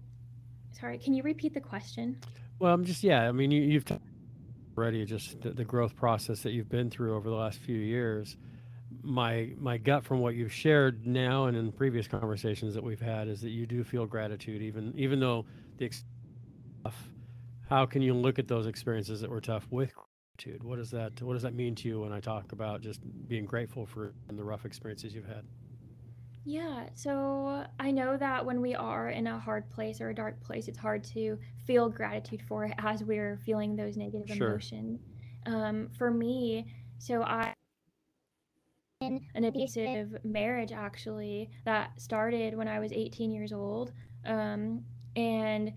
sorry. 0.71 0.97
Can 0.97 1.13
you 1.13 1.23
repeat 1.23 1.53
the 1.53 1.61
question? 1.61 2.17
Well, 2.59 2.73
I'm 2.73 2.85
just 2.85 3.03
yeah. 3.03 3.27
I 3.27 3.31
mean, 3.31 3.51
you, 3.51 3.61
you've 3.61 3.85
already 4.77 5.05
just 5.05 5.41
the, 5.41 5.51
the 5.51 5.65
growth 5.65 5.95
process 5.95 6.41
that 6.41 6.51
you've 6.51 6.69
been 6.69 6.89
through 6.89 7.15
over 7.15 7.29
the 7.29 7.35
last 7.35 7.59
few 7.59 7.77
years 7.77 8.37
my 9.03 9.51
my 9.57 9.77
gut 9.77 10.03
from 10.03 10.19
what 10.19 10.35
you've 10.35 10.53
shared 10.53 11.05
now 11.05 11.45
and 11.45 11.55
in 11.55 11.71
previous 11.71 12.07
conversations 12.07 12.73
that 12.73 12.83
we've 12.83 13.01
had 13.01 13.27
is 13.27 13.41
that 13.41 13.49
you 13.49 13.65
do 13.65 13.83
feel 13.83 14.05
gratitude 14.05 14.61
even 14.61 14.93
even 14.97 15.19
though 15.19 15.45
the 15.77 15.85
ex- 15.85 16.05
how 17.69 17.85
can 17.85 18.01
you 18.01 18.13
look 18.13 18.39
at 18.39 18.47
those 18.47 18.65
experiences 18.65 19.21
that 19.21 19.29
were 19.29 19.41
tough 19.41 19.67
with 19.69 19.93
gratitude 19.93 20.63
what 20.63 20.77
does 20.77 20.89
that 20.89 21.21
what 21.21 21.33
does 21.33 21.43
that 21.43 21.53
mean 21.53 21.75
to 21.75 21.87
you 21.87 22.01
when 22.01 22.11
i 22.11 22.19
talk 22.19 22.51
about 22.51 22.81
just 22.81 22.99
being 23.27 23.45
grateful 23.45 23.85
for 23.85 24.13
the 24.27 24.43
rough 24.43 24.65
experiences 24.65 25.13
you've 25.13 25.27
had 25.27 25.45
yeah, 26.45 26.85
so 26.95 27.63
I 27.79 27.91
know 27.91 28.17
that 28.17 28.43
when 28.43 28.59
we 28.59 28.73
are 28.73 29.09
in 29.09 29.27
a 29.27 29.37
hard 29.37 29.69
place 29.69 30.01
or 30.01 30.09
a 30.09 30.15
dark 30.15 30.41
place, 30.41 30.67
it's 30.67 30.79
hard 30.79 31.03
to 31.03 31.37
feel 31.67 31.89
gratitude 31.89 32.41
for 32.47 32.65
it 32.65 32.73
as 32.79 33.03
we're 33.03 33.37
feeling 33.45 33.75
those 33.75 33.97
negative 33.97 34.35
sure. 34.35 34.47
emotions. 34.47 35.01
Um, 35.45 35.89
for 35.95 36.09
me, 36.09 36.65
so 36.97 37.21
I 37.21 37.53
in 39.09 39.25
an 39.35 39.45
abusive 39.45 40.17
marriage 40.23 40.71
actually 40.71 41.49
that 41.65 41.99
started 41.99 42.55
when 42.55 42.67
I 42.67 42.79
was 42.79 42.91
18 42.91 43.31
years 43.31 43.51
old. 43.51 43.91
Um, 44.25 44.83
and 45.15 45.73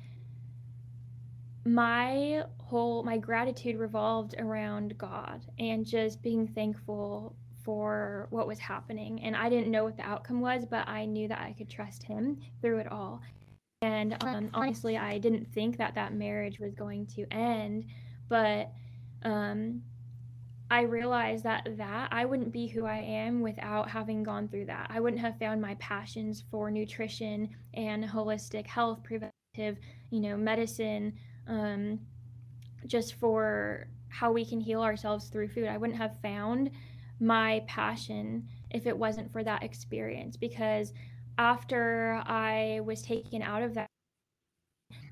my 1.64 2.44
whole 2.58 3.02
my 3.04 3.18
gratitude 3.18 3.78
revolved 3.78 4.34
around 4.38 4.98
God 4.98 5.46
and 5.58 5.86
just 5.86 6.22
being 6.22 6.46
thankful 6.46 7.36
for 7.64 8.26
what 8.30 8.46
was 8.46 8.58
happening. 8.58 9.22
And 9.22 9.36
I 9.36 9.48
didn't 9.48 9.70
know 9.70 9.84
what 9.84 9.96
the 9.96 10.02
outcome 10.02 10.40
was, 10.40 10.64
but 10.64 10.88
I 10.88 11.04
knew 11.04 11.28
that 11.28 11.40
I 11.40 11.54
could 11.56 11.70
trust 11.70 12.02
him 12.02 12.38
through 12.60 12.78
it 12.78 12.90
all. 12.90 13.20
And 13.82 14.16
um, 14.24 14.50
honestly, 14.54 14.96
I 14.96 15.18
didn't 15.18 15.52
think 15.52 15.76
that 15.78 15.94
that 15.94 16.14
marriage 16.14 16.58
was 16.58 16.74
going 16.74 17.06
to 17.08 17.26
end, 17.32 17.86
but 18.28 18.72
um, 19.24 19.82
I 20.72 20.84
realized 20.84 21.44
that 21.44 21.68
that 21.76 22.08
I 22.12 22.24
wouldn't 22.24 22.50
be 22.50 22.66
who 22.66 22.86
I 22.86 22.96
am 22.96 23.42
without 23.42 23.90
having 23.90 24.22
gone 24.22 24.48
through 24.48 24.64
that. 24.66 24.86
I 24.88 25.00
wouldn't 25.00 25.20
have 25.20 25.38
found 25.38 25.60
my 25.60 25.74
passions 25.74 26.44
for 26.50 26.70
nutrition 26.70 27.50
and 27.74 28.02
holistic 28.02 28.66
health, 28.66 29.02
preventive, 29.02 29.76
you 30.08 30.20
know, 30.20 30.34
medicine, 30.34 31.12
um, 31.46 32.00
just 32.86 33.16
for 33.16 33.86
how 34.08 34.32
we 34.32 34.46
can 34.46 34.60
heal 34.60 34.80
ourselves 34.80 35.28
through 35.28 35.48
food. 35.48 35.68
I 35.68 35.76
wouldn't 35.76 35.98
have 35.98 36.16
found 36.22 36.70
my 37.20 37.62
passion 37.66 38.48
if 38.70 38.86
it 38.86 38.96
wasn't 38.96 39.30
for 39.30 39.44
that 39.44 39.62
experience 39.62 40.38
because 40.38 40.94
after 41.36 42.22
I 42.24 42.80
was 42.82 43.02
taken 43.02 43.42
out 43.42 43.62
of 43.62 43.74
that 43.74 43.88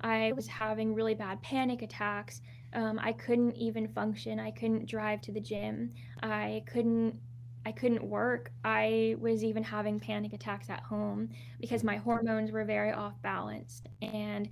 I 0.01 0.33
was 0.33 0.47
having 0.47 0.95
really 0.95 1.15
bad 1.15 1.43
panic 1.43 1.83
attacks 1.83 2.41
um, 2.73 3.01
I 3.03 3.13
couldn't 3.13 3.57
even 3.57 3.89
function. 3.89 4.39
I 4.39 4.51
couldn't 4.51 4.87
drive 4.87 5.21
to 5.23 5.33
the 5.33 5.41
gym. 5.41 5.93
I 6.23 6.63
couldn't 6.67 7.19
I 7.67 7.73
couldn't 7.73 8.03
work. 8.03 8.53
I 8.65 9.17
was 9.19 9.45
even 9.45 9.63
having 9.63 10.01
panic 10.01 10.33
attacks 10.33 10.71
at 10.71 10.81
home 10.81 11.29
because 11.61 11.85
my 11.85 11.97
hormones 11.97 12.53
were 12.53 12.65
very 12.65 12.91
off 12.91 13.21
balance. 13.23 13.83
And 14.01 14.49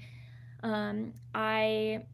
um, 0.63 1.15
I, 1.35 2.05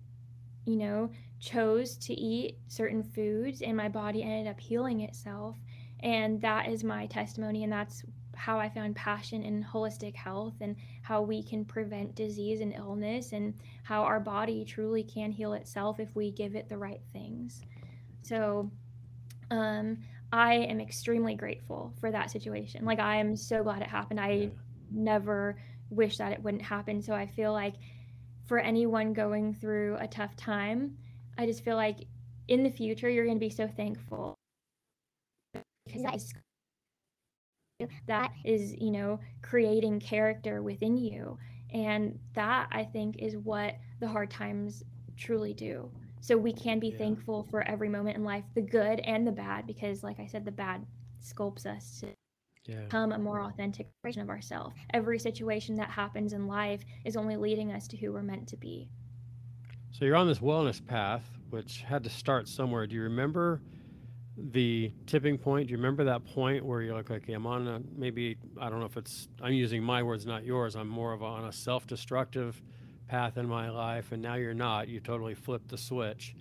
you 0.67 0.77
know, 0.77 1.11
chose 1.41 1.97
to 1.97 2.15
eat 2.15 2.59
certain 2.69 3.03
foods 3.03 3.61
and 3.61 3.77
my 3.77 3.89
body 3.89 4.23
ended 4.23 4.47
up 4.47 4.61
healing 4.61 5.01
itself. 5.01 5.57
And 6.01 6.41
that 6.43 6.69
is 6.69 6.85
my 6.85 7.07
testimony. 7.07 7.65
And 7.65 7.73
that's 7.73 8.05
how 8.37 8.59
I 8.59 8.69
found 8.69 8.95
passion 8.95 9.43
in 9.43 9.65
holistic 9.65 10.15
health 10.15 10.55
and 10.61 10.77
how 11.05 11.21
we 11.21 11.43
can 11.43 11.67
prevent 11.67 12.15
disease 12.15 12.63
and 12.63 12.73
illness 12.73 13.33
and 13.33 13.53
how 13.83 14.03
our 14.03 14.19
body 14.19 14.65
truly 14.65 15.03
can 15.05 15.31
heal 15.31 15.53
itself 15.53 16.01
if 16.01 16.09
we 16.17 16.31
give 16.31 16.57
it 16.57 16.67
the 16.67 16.79
right 16.79 17.03
things. 17.13 17.61
So, 18.23 18.71
um, 19.51 19.99
I 20.33 20.55
am 20.55 20.81
extremely 20.81 21.35
grateful 21.35 21.93
for 22.01 22.11
that 22.11 22.31
situation. 22.31 22.87
Like, 22.87 23.01
I 23.01 23.17
am 23.17 23.37
so 23.37 23.63
glad 23.63 23.83
it 23.83 23.89
happened. 23.89 24.19
I 24.19 24.51
never 24.91 25.61
wish 25.91 26.17
that 26.17 26.33
it 26.33 26.43
wouldn't 26.43 26.63
happen. 26.63 27.03
So, 27.03 27.13
I 27.13 27.27
feel 27.27 27.53
like 27.53 27.75
for 28.47 28.59
anyone 28.59 29.13
going 29.13 29.53
through 29.53 29.99
a 30.01 30.09
tough 30.09 30.35
time, 30.37 30.97
I 31.37 31.45
just 31.45 31.63
feel 31.63 31.77
like 31.77 32.07
in 32.49 32.63
the 32.63 32.71
future, 32.71 33.11
you're 33.11 33.27
going 33.27 33.37
to 33.37 33.47
be 33.47 33.51
so 33.51 33.69
thankful 33.69 34.35
because 35.85 36.03
that 36.03 36.15
is 36.17 36.33
that 38.07 38.33
is, 38.45 38.75
you 38.75 38.91
know, 38.91 39.21
creating 39.43 40.01
character 40.01 40.63
within 40.63 40.97
you. 40.97 41.39
And 41.73 42.19
that 42.35 42.69
I 42.71 42.85
think 42.85 43.17
is 43.19 43.37
what 43.37 43.77
the 44.01 44.09
hard 44.09 44.31
times 44.31 44.85
truly 45.17 45.55
do. 45.55 45.91
So 46.21 46.37
we 46.37 46.53
can 46.53 46.79
be 46.79 46.89
yeah. 46.89 46.99
thankful 46.99 47.47
for 47.51 47.63
every 47.69 47.89
moment 47.89 48.17
in 48.17 48.25
life, 48.25 48.45
the 48.55 48.63
good 48.63 49.01
and 49.01 49.27
the 49.27 49.33
bad, 49.33 49.67
because 49.67 50.03
like 50.03 50.21
I 50.21 50.27
said, 50.27 50.45
the 50.45 50.53
bad 50.53 50.87
sculpts 51.23 51.67
us 51.67 52.01
to 52.01 52.09
yeah. 52.67 52.81
become 52.83 53.13
a 53.13 53.19
more 53.19 53.43
authentic 53.43 53.89
version 54.03 54.23
of 54.23 54.31
ourselves. 54.31 54.75
Every 54.93 55.19
situation 55.19 55.75
that 55.77 55.91
happens 55.91 56.33
in 56.33 56.47
life 56.47 56.83
is 57.05 57.17
only 57.17 57.37
leading 57.37 57.73
us 57.73 57.87
to 57.89 57.97
who 57.97 58.13
we're 58.13 58.23
meant 58.23 58.49
to 58.49 58.57
be. 58.57 58.89
So 59.91 60.05
you're 60.05 60.17
on 60.17 60.27
this 60.27 60.39
wellness 60.39 60.85
path, 60.85 61.25
which 61.51 61.83
had 61.83 62.03
to 62.05 62.11
start 62.11 62.49
somewhere. 62.49 62.87
Do 62.87 62.95
you 62.95 63.03
remember 63.03 63.63
the 64.37 64.93
tipping 65.07 65.39
point? 65.39 65.69
Do 65.69 65.73
you 65.73 65.77
remember 65.77 66.05
that 66.05 66.25
point 66.25 66.65
where 66.65 66.83
you're 66.83 66.95
like, 66.95 67.11
okay, 67.11 67.33
I'm 67.33 67.47
on 67.47 67.69
a 67.69 67.81
maybe 67.97 68.37
I 68.61 68.69
don't 68.69 68.81
know 68.81 68.87
if 68.87 68.97
it's 68.97 69.29
I'm 69.43 69.53
using 69.53 69.83
my 69.83 70.03
words, 70.03 70.27
not 70.27 70.45
yours. 70.45 70.75
I'm 70.75 70.89
more 70.89 71.13
of 71.13 71.23
a, 71.23 71.27
on 71.27 71.45
a 71.45 71.53
self-destructive 71.53 72.61
path 73.07 73.37
in 73.37 73.47
my 73.47 73.69
life, 73.71 74.13
and 74.13 74.23
now 74.23 74.35
you're 74.35 74.55
not. 74.55 74.89
You 74.89 75.01
totally 75.01 75.35
flipped 75.35 75.69
the 75.69 75.79
switch. 75.79 76.35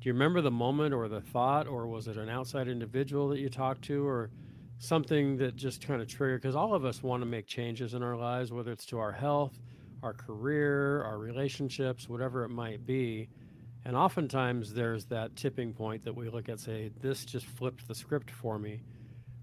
Do 0.00 0.08
you 0.08 0.12
remember 0.12 0.40
the 0.40 0.50
moment 0.50 0.94
or 0.94 1.08
the 1.08 1.20
thought, 1.20 1.66
or 1.66 1.86
was 1.86 2.08
it 2.08 2.16
an 2.16 2.28
outside 2.28 2.68
individual 2.68 3.28
that 3.28 3.38
you 3.38 3.48
talked 3.48 3.82
to, 3.82 4.06
or 4.06 4.30
something 4.78 5.36
that 5.38 5.56
just 5.56 5.86
kind 5.86 6.02
of 6.02 6.08
triggered? 6.08 6.42
Because 6.42 6.56
all 6.56 6.74
of 6.74 6.84
us 6.84 7.02
want 7.02 7.22
to 7.22 7.26
make 7.26 7.46
changes 7.46 7.94
in 7.94 8.02
our 8.02 8.16
lives, 8.16 8.50
whether 8.50 8.72
it's 8.72 8.86
to 8.86 8.98
our 8.98 9.12
health, 9.12 9.58
our 10.02 10.14
career, 10.14 11.02
our 11.04 11.18
relationships, 11.18 12.08
whatever 12.08 12.44
it 12.44 12.48
might 12.48 12.86
be. 12.86 13.28
And 13.84 13.96
oftentimes 13.96 14.74
there's 14.74 15.06
that 15.06 15.36
tipping 15.36 15.72
point 15.72 16.04
that 16.04 16.14
we 16.14 16.28
look 16.28 16.48
at, 16.48 16.60
say, 16.60 16.90
this 17.00 17.24
just 17.24 17.46
flipped 17.46 17.88
the 17.88 17.94
script 17.94 18.30
for 18.30 18.58
me. 18.58 18.82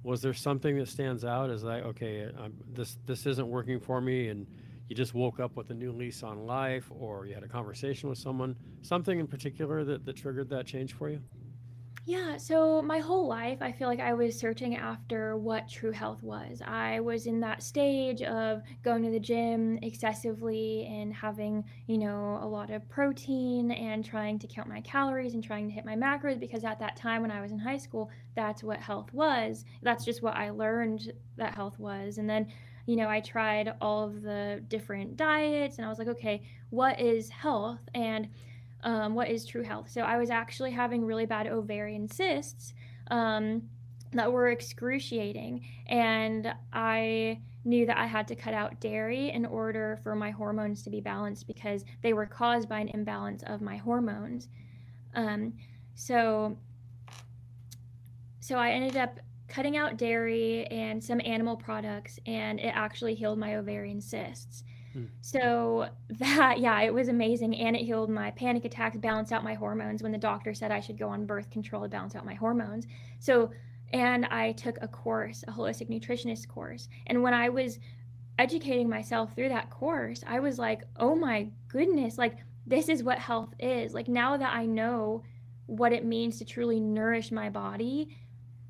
Was 0.03 0.21
there 0.21 0.33
something 0.33 0.77
that 0.77 0.87
stands 0.87 1.25
out 1.25 1.49
as 1.49 1.63
like, 1.63 1.83
okay, 1.83 2.29
I'm, 2.39 2.53
this 2.71 2.97
this 3.05 3.25
isn't 3.25 3.47
working 3.47 3.79
for 3.79 3.99
me, 3.99 4.29
and 4.29 4.45
you 4.87 4.95
just 4.95 5.13
woke 5.13 5.39
up 5.39 5.55
with 5.57 5.69
a 5.71 5.73
new 5.73 5.91
lease 5.91 6.23
on 6.23 6.45
life, 6.45 6.89
or 6.91 7.25
you 7.25 7.33
had 7.33 7.43
a 7.43 7.47
conversation 7.47 8.07
with 8.09 8.17
someone, 8.17 8.55
something 8.83 9.19
in 9.19 9.27
particular 9.27 9.83
that, 9.83 10.05
that 10.05 10.15
triggered 10.15 10.49
that 10.49 10.65
change 10.65 10.93
for 10.93 11.09
you? 11.09 11.19
Yeah, 12.09 12.37
so 12.37 12.81
my 12.81 12.99
whole 12.99 13.27
life, 13.27 13.57
I 13.61 13.73
feel 13.73 13.89
like 13.89 13.99
I 13.99 14.13
was 14.13 14.39
searching 14.39 14.77
after 14.77 15.35
what 15.35 15.67
true 15.67 15.91
health 15.91 16.23
was. 16.23 16.61
I 16.65 17.01
was 17.01 17.27
in 17.27 17.41
that 17.41 17.61
stage 17.61 18.21
of 18.21 18.61
going 18.81 19.03
to 19.03 19.11
the 19.11 19.19
gym 19.19 19.77
excessively 19.81 20.85
and 20.89 21.13
having, 21.13 21.65
you 21.85 21.97
know, 21.97 22.39
a 22.41 22.47
lot 22.47 22.69
of 22.69 22.87
protein 22.87 23.71
and 23.71 24.05
trying 24.05 24.39
to 24.39 24.47
count 24.47 24.69
my 24.69 24.79
calories 24.81 25.33
and 25.33 25.43
trying 25.43 25.67
to 25.67 25.73
hit 25.73 25.83
my 25.83 25.97
macros 25.97 26.39
because 26.39 26.63
at 26.63 26.79
that 26.79 26.95
time 26.95 27.23
when 27.23 27.31
I 27.31 27.41
was 27.41 27.51
in 27.51 27.59
high 27.59 27.77
school, 27.77 28.09
that's 28.35 28.63
what 28.63 28.79
health 28.79 29.13
was. 29.13 29.65
That's 29.81 30.05
just 30.05 30.23
what 30.23 30.37
I 30.37 30.51
learned 30.51 31.11
that 31.35 31.55
health 31.55 31.77
was. 31.77 32.19
And 32.19 32.29
then, 32.29 32.47
you 32.85 32.95
know, 32.95 33.09
I 33.09 33.19
tried 33.19 33.73
all 33.81 34.05
of 34.05 34.21
the 34.21 34.63
different 34.69 35.17
diets 35.17 35.75
and 35.77 35.85
I 35.85 35.89
was 35.89 35.99
like, 35.99 36.07
okay, 36.07 36.43
what 36.69 37.01
is 37.01 37.27
health? 37.29 37.81
And 37.93 38.29
um, 38.83 39.15
what 39.15 39.29
is 39.29 39.45
true 39.45 39.63
health. 39.63 39.89
So 39.89 40.01
I 40.01 40.17
was 40.17 40.29
actually 40.29 40.71
having 40.71 41.05
really 41.05 41.25
bad 41.25 41.47
ovarian 41.47 42.07
cysts 42.07 42.73
um, 43.09 43.63
that 44.13 44.31
were 44.31 44.49
excruciating, 44.49 45.65
and 45.87 46.53
I 46.73 47.41
knew 47.65 47.85
that 47.85 47.97
I 47.97 48.05
had 48.05 48.27
to 48.29 48.35
cut 48.35 48.53
out 48.53 48.79
dairy 48.79 49.29
in 49.29 49.45
order 49.45 49.99
for 50.01 50.15
my 50.15 50.31
hormones 50.31 50.83
to 50.83 50.89
be 50.89 51.01
balanced 51.01 51.47
because 51.47 51.83
they 52.01 52.13
were 52.13 52.25
caused 52.25 52.69
by 52.69 52.79
an 52.79 52.87
imbalance 52.89 53.43
of 53.43 53.61
my 53.61 53.75
hormones. 53.75 54.47
Um, 55.15 55.53
so, 55.95 56.57
so 58.39 58.55
I 58.57 58.69
ended 58.69 58.95
up 58.95 59.19
cutting 59.47 59.75
out 59.75 59.97
dairy 59.97 60.65
and 60.67 61.03
some 61.03 61.21
animal 61.25 61.57
products, 61.57 62.19
and 62.25 62.59
it 62.59 62.71
actually 62.73 63.15
healed 63.15 63.39
my 63.39 63.55
ovarian 63.55 63.99
cysts. 63.99 64.63
So 65.21 65.89
that, 66.09 66.59
yeah, 66.59 66.81
it 66.81 66.93
was 66.93 67.07
amazing. 67.07 67.55
And 67.55 67.75
it 67.75 67.83
healed 67.83 68.09
my 68.09 68.31
panic 68.31 68.65
attacks, 68.65 68.97
balanced 68.97 69.31
out 69.31 69.43
my 69.43 69.53
hormones 69.53 70.01
when 70.01 70.11
the 70.11 70.17
doctor 70.17 70.53
said 70.53 70.71
I 70.71 70.79
should 70.79 70.97
go 70.97 71.09
on 71.09 71.25
birth 71.25 71.49
control 71.49 71.83
to 71.83 71.89
balance 71.89 72.15
out 72.15 72.25
my 72.25 72.33
hormones. 72.33 72.87
So, 73.19 73.51
and 73.93 74.25
I 74.25 74.53
took 74.53 74.77
a 74.81 74.87
course, 74.87 75.43
a 75.47 75.51
holistic 75.51 75.89
nutritionist 75.89 76.47
course. 76.47 76.89
And 77.07 77.21
when 77.21 77.33
I 77.33 77.49
was 77.49 77.79
educating 78.39 78.89
myself 78.89 79.33
through 79.33 79.49
that 79.49 79.69
course, 79.69 80.23
I 80.27 80.39
was 80.39 80.59
like, 80.59 80.83
oh 80.97 81.15
my 81.15 81.49
goodness, 81.67 82.17
like 82.17 82.37
this 82.65 82.89
is 82.89 83.03
what 83.03 83.19
health 83.19 83.53
is. 83.59 83.93
Like 83.93 84.07
now 84.07 84.37
that 84.37 84.53
I 84.53 84.65
know 84.65 85.23
what 85.67 85.93
it 85.93 86.05
means 86.05 86.37
to 86.39 86.45
truly 86.45 86.79
nourish 86.79 87.31
my 87.31 87.49
body, 87.49 88.15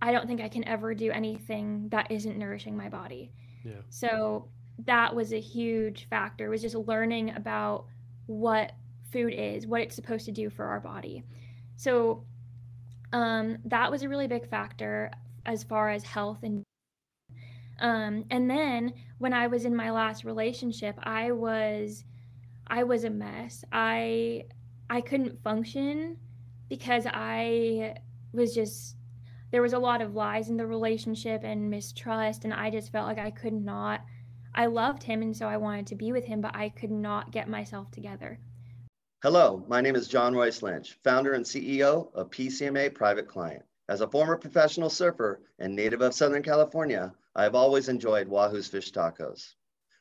I 0.02 0.12
don't 0.12 0.28
think 0.28 0.42
I 0.42 0.50
can 0.50 0.68
ever 0.68 0.94
do 0.94 1.12
anything 1.12 1.90
that 1.90 2.12
isn't 2.12 2.38
nourishing 2.38 2.78
my 2.78 2.90
body. 2.90 3.32
Yeah. 3.64 3.82
So 3.90 4.50
that 4.86 5.16
was 5.16 5.34
a 5.34 5.40
huge 5.40 6.08
factor 6.10 6.50
was 6.50 6.62
just 6.62 6.76
learning 6.76 7.36
about 7.36 7.86
what 8.28 8.74
food 9.12 9.34
is 9.34 9.66
what 9.66 9.82
it's 9.82 9.96
supposed 9.96 10.26
to 10.26 10.32
do 10.32 10.50
for 10.50 10.66
our 10.66 10.80
body. 10.80 11.24
So 11.78 12.26
um, 13.14 13.58
that 13.66 13.90
was 13.90 14.04
a 14.04 14.10
really 14.10 14.28
big 14.28 14.50
factor 14.50 15.12
as 15.46 15.64
far 15.64 15.90
as 15.90 16.04
health 16.04 16.40
and 16.44 16.64
um, 17.80 18.26
and 18.32 18.50
then 18.50 18.92
when 19.20 19.34
i 19.34 19.48
was 19.48 19.64
in 19.64 19.76
my 19.76 19.92
last 19.92 20.24
relationship 20.26 20.96
i 21.04 21.32
was 21.32 22.04
i 22.68 22.84
was 22.84 23.04
a 23.04 23.10
mess. 23.10 23.64
I 23.72 24.46
i 24.90 25.00
couldn't 25.00 25.42
function 25.44 26.18
because 26.70 27.06
i 27.08 27.96
was 28.34 28.54
just 28.54 28.96
there 29.52 29.62
was 29.62 29.74
a 29.74 29.80
lot 29.80 30.02
of 30.02 30.16
lies 30.16 30.50
in 30.50 30.58
the 30.58 30.66
relationship 30.66 31.44
and 31.44 31.70
mistrust 31.70 32.44
and 32.44 32.54
i 32.54 32.70
just 32.70 32.92
felt 32.92 33.08
like 33.08 33.20
i 33.20 33.32
could 33.32 33.54
not 33.54 34.02
I 34.58 34.66
loved 34.66 35.04
him 35.04 35.22
and 35.22 35.38
so 35.38 35.46
I 35.46 35.58
wanted 35.58 35.86
to 35.88 35.96
be 35.96 36.12
with 36.12 36.26
him, 36.26 36.42
but 36.42 36.56
I 36.56 36.70
could 36.70 36.90
not 36.90 37.32
get 37.32 37.48
myself 37.48 37.92
together. 37.92 38.40
Hello, 39.22 39.64
my 39.68 39.82
name 39.82 39.96
is 39.96 40.08
John 40.08 40.34
Royce 40.34 40.64
Lynch, 40.64 40.98
founder 41.04 41.34
and 41.34 41.46
CEO 41.46 42.12
of 42.16 42.32
PCMA 42.32 42.96
Private 42.96 43.28
Client. 43.28 43.64
As 43.88 44.02
a 44.02 44.08
former 44.08 44.36
professional 44.36 44.90
surfer 44.90 45.42
and 45.60 45.76
native 45.76 46.02
of 46.02 46.16
Southern 46.16 46.42
California, 46.42 47.14
I 47.36 47.44
have 47.44 47.54
always 47.54 47.88
enjoyed 47.88 48.28
Wahoo's 48.28 48.68
fish 48.68 48.92
tacos. 48.92 49.54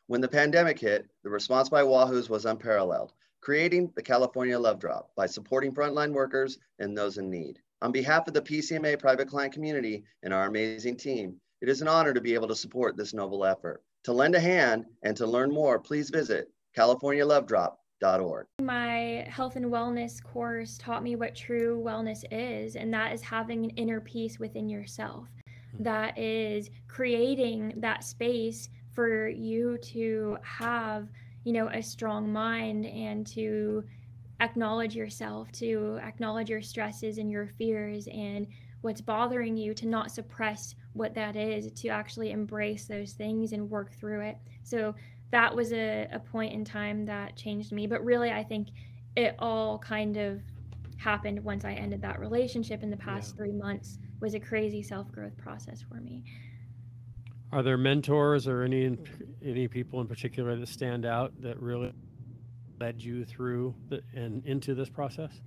When 0.06 0.22
the 0.22 0.28
pandemic 0.28 0.78
hit, 0.78 1.06
the 1.22 1.28
response 1.28 1.68
by 1.68 1.82
Wahoo's 1.82 2.30
was 2.30 2.46
unparalleled, 2.46 3.12
creating 3.42 3.92
the 3.94 4.02
California 4.02 4.59
Love 4.59 4.78
Drop 4.78 5.14
by 5.14 5.26
supporting 5.26 5.74
frontline 5.74 6.14
workers 6.14 6.59
and 6.78 6.96
those 6.96 7.18
in 7.18 7.28
need. 7.28 7.59
On 7.83 7.92
behalf 7.92 8.26
of 8.26 8.33
the 8.33 8.40
PCMA 8.40 8.98
private 8.98 9.28
client 9.28 9.52
community 9.52 10.04
and 10.22 10.33
our 10.33 10.46
amazing 10.46 10.96
team, 10.96 11.42
it 11.61 11.68
is 11.68 11.83
an 11.83 11.88
honor 11.88 12.14
to 12.14 12.22
be 12.22 12.33
able 12.33 12.48
to 12.48 12.57
support 12.57 12.96
this 12.96 13.12
noble 13.12 13.44
effort. 13.44 13.83
To 14.07 14.12
lend 14.12 14.37
a 14.37 14.40
hand 14.40 14.85
and 15.03 15.16
to 15.16 15.27
learn 15.27 15.51
more, 15.53 15.81
please 15.81 16.11
visit 16.11 16.53
californialovedrop.org. 16.77 18.47
My 18.62 19.27
health 19.29 19.57
and 19.57 19.66
wellness 19.66 20.23
course 20.23 20.79
taught 20.79 21.03
me 21.03 21.16
what 21.16 21.35
true 21.35 21.83
wellness 21.85 22.23
is, 22.31 22.77
and 22.77 22.95
that 22.95 23.12
is 23.12 23.21
having 23.21 23.64
an 23.64 23.71
inner 23.71 24.01
peace 24.01 24.38
within 24.38 24.69
yourself. 24.69 25.27
Hmm. 25.77 25.83
That 25.83 26.16
is 26.16 26.71
creating 26.87 27.73
that 27.79 28.05
space 28.05 28.69
for 28.92 29.27
you 29.27 29.77
to 29.79 30.38
have, 30.42 31.09
you 31.42 31.53
know, 31.53 31.66
a 31.66 31.83
strong 31.83 32.33
mind 32.33 32.87
and 32.87 33.27
to 33.27 33.83
acknowledge 34.38 34.95
yourself, 34.95 35.51
to 35.51 35.99
acknowledge 36.01 36.49
your 36.49 36.62
stresses 36.62 37.19
and 37.19 37.29
your 37.29 37.49
fears 37.59 38.07
and 38.07 38.47
what's 38.83 39.01
bothering 39.01 39.57
you, 39.57 39.75
to 39.75 39.88
not 39.88 40.12
suppress 40.12 40.77
what 40.96 41.14
that 41.14 41.37
is 41.37 41.70
to 41.72 41.88
actually 41.88 42.30
embrace 42.30 42.87
those 42.87 43.12
things 43.12 43.52
and 43.52 43.68
work 43.68 43.92
through 43.92 44.20
it. 44.20 44.38
So 44.62 44.94
that 45.30 45.54
was 45.54 45.72
a, 45.72 46.09
a 46.12 46.18
point 46.18 46.52
in 46.52 46.64
time 46.64 47.04
that 47.06 47.37
changed 47.37 47.72
me. 47.72 47.87
But 47.87 48.04
really, 48.04 48.30
I 48.30 48.42
think 48.42 48.68
it 49.16 49.35
all 49.38 49.78
kind 49.78 50.16
of 50.16 50.40
happened 50.96 51.42
once 51.42 51.64
I 51.64 51.72
ended 51.72 52.00
that 52.02 52.18
relationship 52.18 52.82
in 52.82 52.90
the 52.90 52.96
past 52.96 53.32
yeah. 53.32 53.37
three 53.37 53.52
months 53.52 53.98
was 54.20 54.35
a 54.35 54.40
crazy 54.40 54.82
self 54.82 55.11
growth 55.12 55.37
process 55.37 55.82
for 55.82 55.96
me. 55.96 56.24
Are 57.52 57.62
there 57.62 57.76
mentors 57.76 58.48
or 58.48 58.62
any 58.62 58.96
any 59.44 59.68
people 59.68 60.00
in 60.00 60.06
particular 60.06 60.56
that 60.56 60.68
stand 60.68 61.04
out 61.04 61.32
that 61.40 61.61
really 61.61 61.92
led 62.80 63.00
you 63.00 63.24
through 63.24 63.74
the, 63.88 64.02
and 64.14 64.44
into 64.46 64.74
this 64.74 64.88
process? 64.88 65.40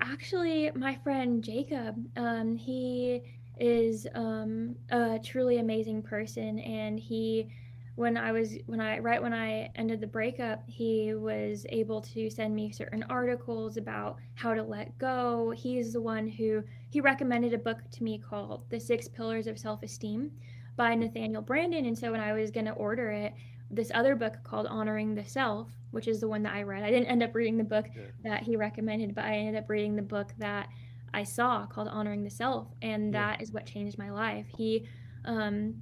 Actually, 0.00 0.70
my 0.74 0.94
friend 0.96 1.42
Jacob, 1.42 1.96
um, 2.16 2.56
he 2.56 3.22
is 3.58 4.06
um, 4.14 4.76
a 4.90 5.18
truly 5.18 5.58
amazing 5.58 6.02
person. 6.02 6.58
And 6.60 6.98
he 6.98 7.48
when 7.96 8.16
i 8.16 8.30
was 8.30 8.58
when 8.66 8.80
i 8.80 8.98
right 8.98 9.22
when 9.22 9.32
i 9.32 9.68
ended 9.74 10.00
the 10.00 10.06
breakup 10.06 10.62
he 10.68 11.14
was 11.14 11.66
able 11.70 12.00
to 12.00 12.30
send 12.30 12.54
me 12.54 12.70
certain 12.70 13.02
articles 13.04 13.78
about 13.78 14.18
how 14.34 14.54
to 14.54 14.62
let 14.62 14.96
go. 14.98 15.52
He's 15.56 15.94
the 15.94 16.00
one 16.00 16.28
who 16.28 16.62
he 16.90 17.00
recommended 17.00 17.54
a 17.54 17.58
book 17.58 17.78
to 17.92 18.04
me 18.04 18.18
called 18.18 18.64
the 18.68 18.78
six 18.78 19.08
pillars 19.08 19.46
of 19.46 19.58
self-esteem 19.58 20.30
by 20.76 20.94
nathaniel 20.94 21.42
branden 21.42 21.86
and 21.86 21.98
so 21.98 22.12
when 22.12 22.20
i 22.20 22.34
was 22.34 22.50
going 22.50 22.66
to 22.66 22.72
order 22.72 23.10
it 23.10 23.32
this 23.70 23.90
other 23.94 24.14
book 24.14 24.36
called 24.44 24.66
honoring 24.66 25.14
the 25.14 25.24
self 25.24 25.68
which 25.90 26.06
is 26.06 26.20
the 26.20 26.28
one 26.28 26.42
that 26.42 26.54
i 26.54 26.62
read 26.62 26.84
i 26.84 26.90
didn't 26.90 27.06
end 27.06 27.22
up 27.22 27.34
reading 27.34 27.56
the 27.56 27.64
book 27.64 27.86
yeah. 27.96 28.02
that 28.22 28.42
he 28.42 28.56
recommended 28.56 29.14
but 29.14 29.24
i 29.24 29.34
ended 29.34 29.56
up 29.56 29.70
reading 29.70 29.96
the 29.96 30.02
book 30.02 30.34
that 30.38 30.68
I 31.16 31.24
saw 31.24 31.64
called 31.64 31.88
Honoring 31.88 32.24
the 32.24 32.30
Self, 32.30 32.68
and 32.82 33.14
that 33.14 33.38
yeah. 33.38 33.42
is 33.42 33.50
what 33.50 33.64
changed 33.64 33.96
my 33.96 34.10
life. 34.10 34.46
He, 34.54 34.86
um, 35.24 35.74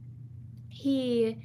he, 0.69 1.39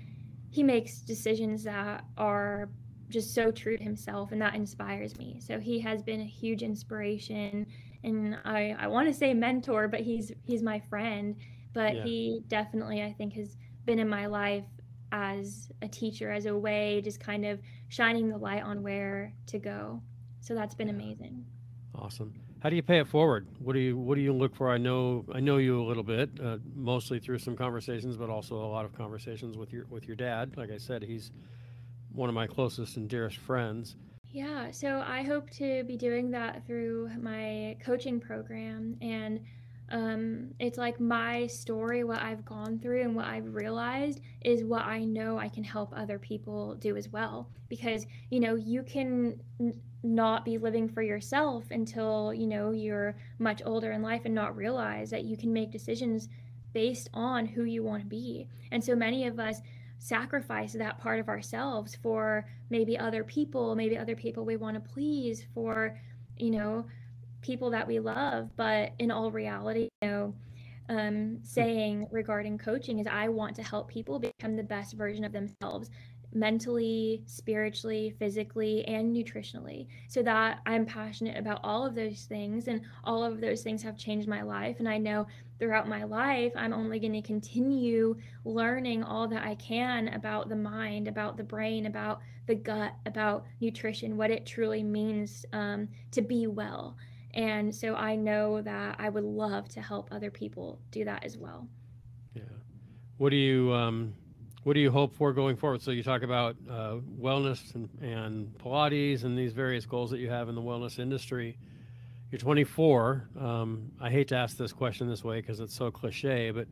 he 0.52 0.62
makes 0.62 1.00
decisions 1.00 1.64
that 1.64 2.06
are 2.16 2.70
just 3.10 3.34
so 3.34 3.50
true 3.50 3.78
to 3.78 3.84
himself, 3.84 4.32
and 4.32 4.40
that 4.44 4.54
inspires 4.54 5.18
me. 5.18 5.40
So 5.40 5.60
he 5.60 5.80
has 5.80 6.04
been 6.04 6.22
a 6.22 6.26
huge 6.26 6.62
inspiration, 6.62 7.66
and 8.04 8.38
I, 8.46 8.76
I 8.80 8.86
want 8.88 9.08
to 9.08 9.14
say 9.14 9.34
mentor, 9.34 9.88
but 9.88 10.02
he's 10.02 10.32
he's 10.44 10.62
my 10.62 10.80
friend. 10.88 11.36
But 11.74 11.96
yeah. 11.96 12.04
he 12.04 12.44
definitely, 12.48 13.02
I 13.02 13.12
think, 13.14 13.34
has 13.34 13.58
been 13.86 13.98
in 13.98 14.08
my 14.08 14.28
life 14.28 14.66
as 15.12 15.72
a 15.82 15.88
teacher, 15.88 16.32
as 16.32 16.46
a 16.46 16.56
way, 16.56 17.02
just 17.04 17.20
kind 17.20 17.44
of 17.44 17.60
shining 17.88 18.30
the 18.30 18.38
light 18.38 18.62
on 18.62 18.84
where 18.84 19.34
to 19.48 19.58
go. 19.58 20.02
So 20.42 20.54
that's 20.54 20.76
been 20.76 20.90
amazing. 20.90 21.44
Awesome. 21.96 22.34
How 22.60 22.70
do 22.70 22.76
you 22.76 22.84
pay 22.84 23.00
it 23.00 23.08
forward? 23.08 23.48
What 23.60 23.74
do 23.74 23.80
you 23.80 23.98
What 23.98 24.16
do 24.16 24.22
you 24.22 24.34
look 24.34 24.54
for? 24.54 24.70
I 24.70 24.78
know 24.78 25.26
I 25.34 25.40
know 25.40 25.58
you 25.58 25.82
a 25.82 25.86
little 25.86 26.04
bit, 26.04 26.30
uh, 26.44 26.58
mostly 26.76 27.20
through 27.20 27.40
some 27.40 27.56
conversations, 27.56 28.18
but 28.18 28.30
also 28.30 28.56
a 28.56 28.68
lot 28.68 28.84
of 28.84 28.94
conversations 28.94 29.58
with 29.58 29.72
your 29.72 29.86
with 29.90 30.08
your 30.08 30.18
dad. 30.18 30.58
Like 30.58 30.70
I 30.70 30.78
said, 30.78 31.02
he's 31.04 31.32
one 32.12 32.28
of 32.28 32.36
my 32.36 32.48
closest 32.48 32.98
and 32.98 33.10
dearest 33.10 33.38
friends. 33.38 33.96
Yeah, 34.32 34.72
so 34.72 35.04
I 35.08 35.24
hope 35.24 35.50
to 35.52 35.84
be 35.86 35.96
doing 35.96 36.32
that 36.32 36.66
through 36.68 37.10
my 37.20 37.78
coaching 37.84 38.20
program, 38.20 38.98
and 39.02 39.40
um, 39.90 40.54
it's 40.60 40.78
like 40.78 41.00
my 41.00 41.48
story, 41.48 42.04
what 42.04 42.22
I've 42.22 42.46
gone 42.46 42.78
through, 42.78 43.02
and 43.02 43.16
what 43.16 43.26
I've 43.26 43.56
realized 43.56 44.20
is 44.44 44.64
what 44.64 44.84
I 44.84 45.04
know 45.04 45.40
I 45.40 45.48
can 45.48 45.64
help 45.64 45.94
other 45.96 46.20
people 46.20 46.76
do 46.76 46.98
as 46.98 47.10
well. 47.10 47.50
Because 47.70 48.06
you 48.30 48.42
know, 48.42 48.56
you 48.56 48.84
can 48.84 49.40
not 50.02 50.46
be 50.46 50.58
living 50.58 50.88
for 50.88 51.02
yourself 51.02 51.66
until 51.72 52.34
you 52.34 52.48
know 52.48 52.72
you're 52.72 53.16
much 53.38 53.62
older 53.66 53.92
in 53.92 54.02
life 54.02 54.22
and 54.26 54.34
not 54.34 54.56
realize 54.56 55.10
that 55.10 55.26
you 55.26 55.36
can 55.36 55.52
make 55.52 55.72
decisions 55.72 56.30
based 56.74 57.10
on 57.14 57.46
who 57.46 57.64
you 57.64 57.84
want 57.84 58.04
to 58.04 58.08
be. 58.08 58.48
And 58.72 58.84
so 58.84 58.96
many 58.96 59.28
of 59.28 59.40
us 59.40 59.62
sacrifice 59.98 60.74
that 60.74 61.00
part 61.00 61.20
of 61.20 61.28
ourselves 61.28 61.96
for 62.02 62.48
maybe 62.70 62.98
other 62.98 63.22
people 63.24 63.76
maybe 63.76 63.98
other 63.98 64.16
people 64.16 64.46
we 64.46 64.56
want 64.56 64.82
to 64.82 64.92
please 64.94 65.46
for 65.54 66.00
you 66.38 66.52
know 66.52 66.86
people 67.42 67.70
that 67.72 67.88
we 67.88 68.00
love. 68.00 68.50
But 68.56 68.94
in 69.00 69.12
all 69.12 69.32
reality, 69.32 69.90
you 70.02 70.08
know, 70.08 70.34
um, 70.90 71.40
saying 71.44 72.08
regarding 72.12 72.58
coaching 72.58 73.00
is 73.00 73.08
I 73.08 73.28
want 73.28 73.56
to 73.58 73.64
help 73.64 73.90
people 73.90 74.20
become 74.20 74.56
the 74.56 74.64
best 74.64 74.94
version 74.94 75.24
of 75.24 75.32
themselves 75.32 75.90
mentally, 76.34 77.24
spiritually, 77.26 78.14
physically, 78.20 78.86
and 78.86 79.16
nutritionally. 79.16 79.88
So 80.08 80.22
that 80.24 80.60
I'm 80.66 80.86
passionate 80.86 81.38
about 81.38 81.60
all 81.64 81.86
of 81.86 81.96
those 81.96 82.24
things, 82.24 82.68
and 82.68 82.82
all 83.04 83.24
of 83.24 83.42
those 83.42 83.62
things 83.62 83.82
have 83.84 83.98
changed 83.98 84.28
my 84.28 84.42
life. 84.42 84.78
And 84.80 84.88
I 84.88 84.98
know 84.98 85.28
throughout 85.60 85.88
my 85.88 86.04
life, 86.04 86.54
I'm 86.56 86.74
only 86.74 87.00
going 87.00 87.14
to 87.14 87.22
continue 87.22 88.16
learning 88.46 89.04
all 89.04 89.28
that 89.28 89.44
I 89.44 89.56
can 89.56 90.10
about 90.10 90.50
the 90.50 90.56
mind, 90.56 91.08
about 91.08 91.38
the 91.38 91.44
brain, 91.44 91.86
about 91.86 92.22
the 92.48 92.56
gut, 92.56 92.94
about 93.06 93.46
nutrition, 93.60 94.18
what 94.18 94.32
it 94.32 94.46
truly 94.46 94.84
means 94.84 95.46
um, 95.54 95.88
to 96.12 96.22
be 96.22 96.48
well. 96.48 96.96
And 97.34 97.74
so 97.74 97.96
I 97.96 98.16
know 98.16 98.62
that 98.62 98.96
I 98.98 99.10
would 99.10 99.24
love 99.24 99.70
to 99.70 99.82
help 99.82 100.08
other 100.12 100.32
people 100.32 100.80
do 100.92 101.06
that 101.06 101.24
as 101.24 101.38
well. 101.38 101.68
Yeah. 102.34 102.44
What 103.18 103.30
do 103.30 103.36
you 103.36 103.72
um, 103.74 104.16
what 104.64 104.74
do 104.74 104.80
you 104.80 104.92
hope 104.92 105.16
for 105.16 105.34
going 105.34 105.56
forward? 105.56 105.82
So 105.82 105.92
you 105.92 106.04
talk 106.04 106.22
about 106.22 106.56
uh, 106.70 106.98
wellness 107.20 107.74
and, 107.76 107.90
and 108.02 108.58
Pilates 108.58 109.24
and 109.24 109.38
these 109.38 109.54
various 109.54 109.86
goals 109.86 110.12
that 110.12 110.20
you 110.20 110.30
have 110.30 110.50
in 110.50 110.56
the 110.56 110.62
wellness 110.62 111.00
industry. 111.00 111.58
You're 112.32 112.40
24. 112.40 113.30
Um, 113.40 113.92
I 114.00 114.10
hate 114.10 114.28
to 114.30 114.36
ask 114.36 114.58
this 114.58 114.74
question 114.74 115.10
this 115.10 115.24
way 115.24 115.42
because 115.42 115.60
it's 115.60 115.74
so 115.74 115.90
cliche, 115.90 116.52
but 116.52 116.68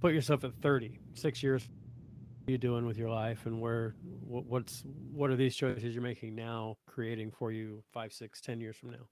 put 0.00 0.12
yourself 0.12 0.44
at 0.44 0.52
30, 0.60 0.98
six 1.14 1.42
years. 1.42 1.68
What 2.42 2.50
are 2.50 2.52
you 2.52 2.58
doing 2.58 2.86
with 2.86 2.98
your 2.98 3.10
life, 3.10 3.44
and 3.44 3.60
where? 3.60 3.94
What's 4.26 4.82
what 5.12 5.30
are 5.30 5.36
these 5.36 5.54
choices 5.54 5.94
you're 5.94 6.02
making 6.02 6.34
now, 6.34 6.78
creating 6.86 7.30
for 7.30 7.52
you 7.52 7.82
five, 7.92 8.12
six, 8.12 8.40
ten 8.40 8.58
years 8.58 8.76
from 8.76 8.90
now? 8.90 9.06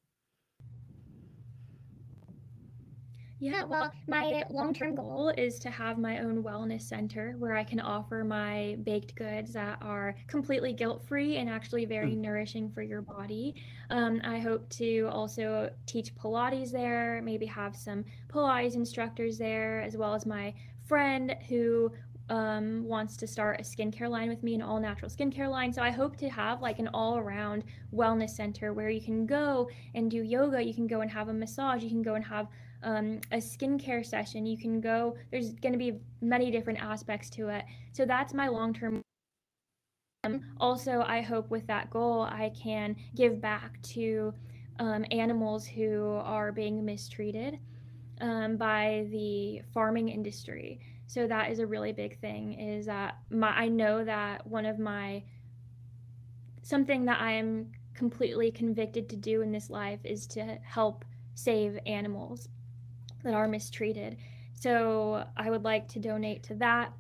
Yeah, 3.39 3.65
well, 3.65 3.93
my 4.09 4.45
long 4.49 4.73
term 4.73 4.95
goal 4.95 5.29
is 5.37 5.59
to 5.59 5.71
have 5.71 5.99
my 5.99 6.21
own 6.21 6.43
wellness 6.43 6.83
center 6.83 7.35
where 7.39 7.55
I 7.55 7.65
can 7.65 7.81
offer 7.81 8.25
my 8.25 8.79
baked 8.83 9.15
goods 9.15 9.53
that 9.53 9.79
are 9.83 10.15
completely 10.27 10.73
guilt 10.73 11.05
free 11.07 11.37
and 11.37 11.51
actually 11.51 11.85
very 11.85 12.13
mm. 12.13 12.19
nourishing 12.19 12.71
for 12.71 12.81
your 12.81 13.03
body. 13.03 13.55
Um, 13.91 14.23
I 14.25 14.39
hope 14.39 14.67
to 14.71 15.09
also 15.13 15.71
teach 15.85 16.15
Pilates 16.15 16.73
there, 16.73 17.21
maybe 17.23 17.45
have 17.45 17.77
some 17.77 18.07
Pilates 18.29 18.75
instructors 18.75 19.37
there, 19.37 19.83
as 19.83 19.99
well 19.99 20.15
as 20.15 20.25
my 20.25 20.55
friend 20.87 21.37
who 21.47 21.93
um, 22.29 22.85
wants 22.85 23.17
to 23.19 23.27
start 23.27 23.61
a 23.61 23.63
skincare 23.63 24.09
line 24.09 24.29
with 24.29 24.43
me, 24.43 24.55
an 24.55 24.63
all 24.63 24.81
natural 24.81 25.11
skincare 25.11 25.51
line. 25.51 25.73
So 25.73 25.83
I 25.83 25.91
hope 25.91 26.17
to 26.19 26.29
have 26.29 26.63
like 26.63 26.79
an 26.79 26.89
all 26.95 27.19
around 27.19 27.65
wellness 27.95 28.31
center 28.31 28.73
where 28.73 28.89
you 28.89 29.01
can 29.01 29.27
go 29.27 29.69
and 29.95 30.11
do 30.11 30.23
yoga, 30.23 30.63
you 30.63 30.75
can 30.75 30.87
go 30.87 31.03
and 31.03 31.11
have 31.11 31.29
a 31.29 31.35
massage, 31.35 31.83
you 31.83 31.91
can 31.91 32.03
go 32.03 32.15
and 32.15 32.25
have 32.25 32.49
um, 32.83 33.21
a 33.33 33.37
skincare 33.37 34.05
session. 34.05 34.47
You 34.47 34.59
can 34.59 34.81
go, 34.81 35.17
there's 35.31 35.53
going 35.53 35.73
to 35.73 35.79
be 35.79 35.99
many 36.21 36.51
different 36.51 36.81
aspects 36.81 37.31
to 37.31 37.49
it. 37.49 37.65
So 37.93 38.05
that's 38.05 38.35
my 38.35 38.49
long 38.49 38.75
term. 38.75 39.03
Um, 40.25 40.41
also, 40.59 41.05
I 41.07 41.21
hope 41.21 41.51
with 41.51 41.67
that 41.69 41.91
goal, 41.91 42.23
I 42.23 42.53
can 42.61 42.97
give 43.15 43.41
back 43.41 43.81
to 43.83 44.35
um, 44.79 45.05
animals 45.11 45.67
who 45.67 46.21
are 46.23 46.53
being 46.53 46.85
mistreated 46.85 47.59
um, 48.21 48.57
by 48.57 49.07
the 49.11 49.63
farming 49.73 50.09
industry. 50.09 50.81
So 51.07 51.27
that 51.27 51.51
is 51.51 51.61
a 51.61 51.67
really 51.67 51.93
big 51.93 52.19
thing. 52.21 52.59
Is 52.59 52.87
that 52.87 53.19
my 53.31 53.51
I 53.51 53.69
know 53.69 54.05
that 54.05 54.47
one 54.47 54.67
of 54.67 54.79
my 54.79 55.23
something 56.63 57.05
that 57.05 57.21
I 57.21 57.33
am 57.33 57.71
completely 57.95 58.51
convicted 58.51 59.09
to 59.11 59.17
do 59.17 59.41
in 59.43 59.53
this 59.53 59.71
life 59.71 60.01
is 60.05 60.27
to 60.27 60.59
help 60.63 61.05
save 61.35 61.79
animals 61.87 62.49
that 63.27 63.35
are 63.35 63.49
mistreated. 63.49 64.17
So 64.55 65.25
I 65.37 65.51
would 65.51 65.65
like 65.65 65.87
to 65.89 65.99
donate 65.99 66.43
to 66.45 66.55
that. 66.55 66.93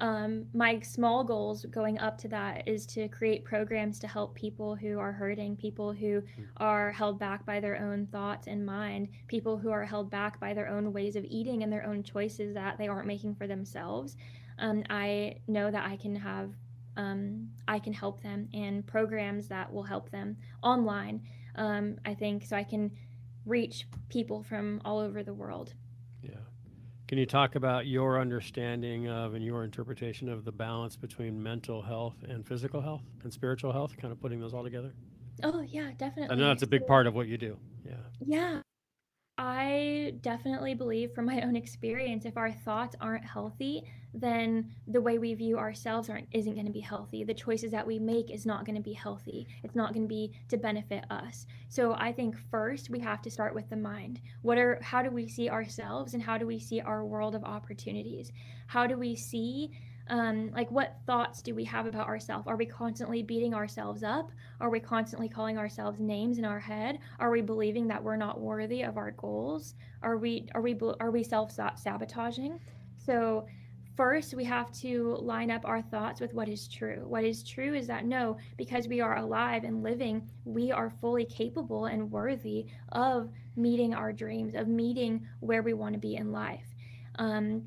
Um, 0.00 0.46
my 0.54 0.80
small 0.80 1.22
goals 1.22 1.66
going 1.66 1.98
up 1.98 2.16
to 2.18 2.28
that 2.28 2.66
is 2.66 2.86
to 2.86 3.06
create 3.08 3.44
programs 3.44 3.98
to 3.98 4.08
help 4.08 4.34
people 4.34 4.74
who 4.74 4.98
are 4.98 5.12
hurting, 5.12 5.56
people 5.56 5.92
who 5.92 6.20
hmm. 6.20 6.42
are 6.56 6.90
held 6.90 7.18
back 7.18 7.44
by 7.44 7.60
their 7.60 7.78
own 7.78 8.06
thoughts 8.06 8.46
and 8.46 8.64
mind, 8.64 9.08
people 9.28 9.58
who 9.58 9.70
are 9.70 9.84
held 9.84 10.10
back 10.10 10.40
by 10.40 10.54
their 10.54 10.68
own 10.68 10.92
ways 10.92 11.16
of 11.16 11.24
eating 11.26 11.62
and 11.62 11.70
their 11.70 11.84
own 11.84 12.02
choices 12.02 12.54
that 12.54 12.78
they 12.78 12.88
aren't 12.88 13.06
making 13.06 13.34
for 13.34 13.46
themselves. 13.46 14.16
Um, 14.58 14.84
I 14.88 15.36
know 15.48 15.70
that 15.70 15.86
I 15.86 15.96
can 15.96 16.16
have, 16.16 16.54
um, 16.96 17.50
I 17.68 17.78
can 17.78 17.92
help 17.92 18.22
them 18.22 18.48
and 18.54 18.86
programs 18.86 19.48
that 19.48 19.70
will 19.70 19.82
help 19.82 20.10
them 20.10 20.36
online. 20.62 21.20
Um, 21.56 21.98
I 22.06 22.14
think 22.14 22.46
so 22.46 22.56
I 22.56 22.64
can 22.64 22.90
reach 23.46 23.86
people 24.08 24.42
from 24.42 24.80
all 24.84 24.98
over 24.98 25.22
the 25.22 25.34
world. 25.34 25.74
Yeah. 26.22 26.34
Can 27.08 27.18
you 27.18 27.26
talk 27.26 27.54
about 27.54 27.86
your 27.86 28.20
understanding 28.20 29.08
of 29.08 29.34
and 29.34 29.44
your 29.44 29.64
interpretation 29.64 30.28
of 30.28 30.44
the 30.44 30.52
balance 30.52 30.96
between 30.96 31.42
mental 31.42 31.82
health 31.82 32.16
and 32.28 32.46
physical 32.46 32.80
health 32.80 33.02
and 33.24 33.32
spiritual 33.32 33.72
health, 33.72 33.96
kind 33.96 34.12
of 34.12 34.20
putting 34.20 34.40
those 34.40 34.54
all 34.54 34.62
together? 34.62 34.92
Oh, 35.42 35.62
yeah, 35.62 35.90
definitely. 35.96 36.36
I 36.36 36.38
know 36.38 36.48
that's 36.48 36.62
a 36.62 36.68
big 36.68 36.86
part 36.86 37.06
of 37.06 37.14
what 37.14 37.26
you 37.26 37.38
do. 37.38 37.56
Yeah. 37.84 37.94
Yeah. 38.24 38.60
I 39.38 40.14
definitely 40.20 40.74
believe 40.74 41.12
from 41.14 41.24
my 41.24 41.40
own 41.40 41.56
experience, 41.56 42.26
if 42.26 42.36
our 42.36 42.52
thoughts 42.52 42.94
aren't 43.00 43.24
healthy, 43.24 43.90
then 44.12 44.70
the 44.86 45.00
way 45.00 45.18
we 45.18 45.34
view 45.34 45.58
ourselves 45.58 46.10
aren't, 46.10 46.28
isn't 46.32 46.54
going 46.54 46.66
to 46.66 46.72
be 46.72 46.80
healthy. 46.80 47.24
The 47.24 47.34
choices 47.34 47.70
that 47.72 47.86
we 47.86 47.98
make 47.98 48.30
is 48.30 48.44
not 48.44 48.64
going 48.64 48.76
to 48.76 48.82
be 48.82 48.92
healthy. 48.92 49.46
It's 49.62 49.76
not 49.76 49.92
going 49.92 50.04
to 50.04 50.08
be 50.08 50.32
to 50.48 50.56
benefit 50.56 51.04
us. 51.10 51.46
So 51.68 51.94
I 51.94 52.12
think 52.12 52.36
first 52.50 52.90
we 52.90 52.98
have 53.00 53.22
to 53.22 53.30
start 53.30 53.54
with 53.54 53.68
the 53.70 53.76
mind. 53.76 54.20
What 54.42 54.58
are 54.58 54.80
how 54.82 55.02
do 55.02 55.10
we 55.10 55.28
see 55.28 55.48
ourselves 55.48 56.14
and 56.14 56.22
how 56.22 56.38
do 56.38 56.46
we 56.46 56.58
see 56.58 56.80
our 56.80 57.04
world 57.04 57.34
of 57.34 57.44
opportunities? 57.44 58.32
How 58.66 58.86
do 58.86 58.98
we 58.98 59.14
see 59.14 59.70
um, 60.08 60.50
like 60.52 60.70
what 60.72 60.96
thoughts 61.06 61.40
do 61.40 61.54
we 61.54 61.64
have 61.64 61.86
about 61.86 62.08
ourselves 62.08 62.48
are 62.48 62.56
we 62.56 62.66
constantly 62.66 63.22
beating 63.22 63.54
ourselves 63.54 64.02
up 64.02 64.32
are 64.60 64.68
we 64.68 64.80
constantly 64.80 65.28
calling 65.28 65.56
ourselves 65.56 66.00
names 66.00 66.36
in 66.38 66.44
our 66.44 66.58
head 66.58 66.98
are 67.20 67.30
we 67.30 67.42
believing 67.42 67.86
that 67.88 68.02
we're 68.02 68.16
not 68.16 68.40
worthy 68.40 68.82
of 68.82 68.96
our 68.96 69.12
goals 69.12 69.74
are 70.02 70.16
we 70.16 70.48
are 70.52 70.62
we 70.62 70.76
are 70.98 71.12
we 71.12 71.22
self 71.22 71.52
sabotaging 71.76 72.58
so 72.96 73.46
first 73.96 74.34
we 74.34 74.44
have 74.44 74.72
to 74.72 75.16
line 75.20 75.50
up 75.50 75.66
our 75.66 75.82
thoughts 75.82 76.20
with 76.20 76.34
what 76.34 76.48
is 76.48 76.68
true. 76.68 77.04
What 77.06 77.24
is 77.24 77.42
true 77.42 77.74
is 77.74 77.86
that 77.86 78.04
no 78.04 78.36
because 78.56 78.88
we 78.88 79.00
are 79.00 79.16
alive 79.16 79.64
and 79.64 79.82
living 79.82 80.28
we 80.44 80.72
are 80.72 80.90
fully 81.00 81.24
capable 81.24 81.86
and 81.86 82.10
worthy 82.10 82.66
of 82.92 83.30
meeting 83.56 83.94
our 83.94 84.12
dreams 84.12 84.54
of 84.54 84.68
meeting 84.68 85.26
where 85.40 85.62
we 85.62 85.74
want 85.74 85.94
to 85.94 85.98
be 85.98 86.16
in 86.16 86.32
life. 86.32 86.66
Um, 87.16 87.62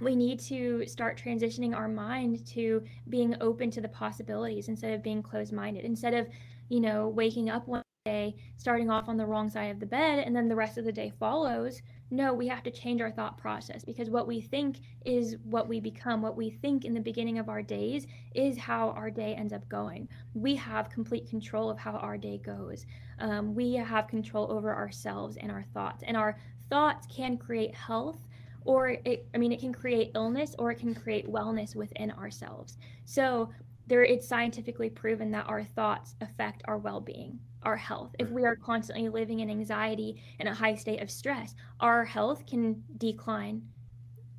we 0.00 0.16
need 0.16 0.40
to 0.40 0.86
start 0.86 1.20
transitioning 1.22 1.74
our 1.74 1.88
mind 1.88 2.46
to 2.46 2.82
being 3.08 3.36
open 3.40 3.70
to 3.70 3.80
the 3.80 3.88
possibilities 3.88 4.68
instead 4.68 4.94
of 4.94 5.02
being 5.02 5.22
closed 5.22 5.52
minded 5.52 5.84
instead 5.84 6.14
of 6.14 6.26
you 6.68 6.80
know 6.80 7.08
waking 7.08 7.50
up 7.50 7.68
one 7.68 7.82
day 8.06 8.34
starting 8.56 8.88
off 8.88 9.10
on 9.10 9.18
the 9.18 9.26
wrong 9.26 9.50
side 9.50 9.70
of 9.70 9.78
the 9.78 9.84
bed 9.84 10.20
and 10.20 10.34
then 10.34 10.48
the 10.48 10.56
rest 10.56 10.78
of 10.78 10.86
the 10.86 10.92
day 10.92 11.12
follows 11.20 11.82
no 12.10 12.32
we 12.32 12.48
have 12.48 12.62
to 12.62 12.70
change 12.70 13.02
our 13.02 13.10
thought 13.10 13.36
process 13.36 13.84
because 13.84 14.08
what 14.08 14.26
we 14.26 14.40
think 14.40 14.78
is 15.04 15.36
what 15.44 15.68
we 15.68 15.80
become. 15.80 16.22
What 16.22 16.34
we 16.34 16.48
think 16.48 16.86
in 16.86 16.94
the 16.94 17.00
beginning 17.00 17.38
of 17.38 17.50
our 17.50 17.60
days 17.60 18.06
is 18.34 18.56
how 18.56 18.90
our 18.92 19.10
day 19.10 19.34
ends 19.34 19.52
up 19.52 19.68
going. 19.68 20.08
We 20.32 20.56
have 20.56 20.88
complete 20.88 21.28
control 21.28 21.68
of 21.68 21.76
how 21.76 21.92
our 21.92 22.16
day 22.16 22.38
goes. 22.38 22.86
Um, 23.18 23.54
we 23.54 23.74
have 23.74 24.08
control 24.08 24.50
over 24.50 24.74
ourselves 24.74 25.36
and 25.36 25.52
our 25.52 25.66
thoughts 25.74 26.02
and 26.06 26.16
our 26.16 26.38
thoughts 26.70 27.06
can 27.14 27.36
create 27.36 27.74
health 27.74 28.18
or 28.64 28.96
it 29.04 29.26
i 29.34 29.38
mean 29.38 29.52
it 29.52 29.60
can 29.60 29.74
create 29.74 30.12
illness 30.14 30.54
or 30.58 30.70
it 30.70 30.78
can 30.78 30.94
create 30.94 31.30
wellness 31.30 31.76
within 31.76 32.10
ourselves. 32.12 32.78
So 33.04 33.50
there 33.88 34.04
it's 34.04 34.26
scientifically 34.26 34.88
proven 34.88 35.30
that 35.32 35.46
our 35.50 35.64
thoughts 35.64 36.14
affect 36.22 36.62
our 36.64 36.78
well-being 36.78 37.38
our 37.62 37.76
health. 37.76 38.14
If 38.18 38.30
we 38.30 38.44
are 38.44 38.56
constantly 38.56 39.08
living 39.08 39.40
in 39.40 39.50
anxiety 39.50 40.22
and 40.38 40.48
a 40.48 40.54
high 40.54 40.74
state 40.74 41.02
of 41.02 41.10
stress 41.10 41.54
our 41.80 42.04
health 42.04 42.46
can 42.46 42.82
decline 42.98 43.62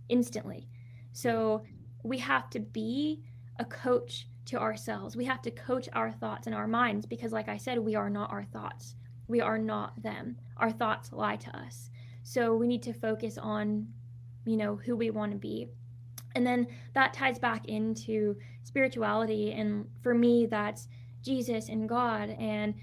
instantly. 0.10 0.68
So 1.14 1.64
we 2.04 2.18
have 2.20 2.50
to 2.52 2.60
be 2.60 3.22
a 3.58 3.66
coach 3.66 4.28
to 4.46 4.60
ourselves. 4.60 5.16
We 5.16 5.26
have 5.26 5.42
to 5.44 5.52
coach 5.52 5.88
our 5.94 6.12
thoughts 6.12 6.48
and 6.48 6.56
our 6.56 6.68
minds 6.68 7.06
because 7.06 7.32
like 7.32 7.48
i 7.48 7.58
said 7.58 7.78
we 7.80 7.96
are 7.96 8.10
not 8.10 8.32
our 8.32 8.44
thoughts. 8.44 8.96
We 9.28 9.40
are 9.40 9.58
not 9.58 10.02
them. 10.02 10.38
Our 10.58 10.72
thoughts 10.72 11.12
lie 11.14 11.38
to 11.38 11.58
us. 11.58 11.90
So 12.24 12.56
we 12.56 12.68
need 12.68 12.84
to 12.84 12.94
focus 12.94 13.38
on 13.38 13.88
you 14.46 14.58
know 14.58 14.76
who 14.76 14.96
we 14.96 15.10
want 15.10 15.32
to 15.32 15.38
be. 15.38 15.70
And 16.36 16.46
then 16.48 16.68
that 16.94 17.14
ties 17.14 17.40
back 17.40 17.68
into 17.68 18.36
spirituality. 18.64 19.52
And 19.54 19.88
for 20.02 20.14
me 20.14 20.46
that's 20.46 20.88
jesus 21.24 21.70
and 21.70 21.88
god. 21.88 22.36
And 22.40 22.74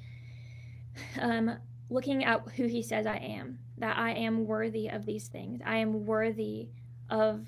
um, 1.20 1.56
looking 1.90 2.24
at 2.24 2.40
who 2.56 2.66
he 2.66 2.82
says 2.82 3.06
i 3.06 3.16
am 3.16 3.58
that 3.78 3.96
i 3.98 4.10
am 4.12 4.46
worthy 4.46 4.88
of 4.88 5.06
these 5.06 5.28
things 5.28 5.60
i 5.64 5.76
am 5.76 6.04
worthy 6.06 6.68
of 7.10 7.44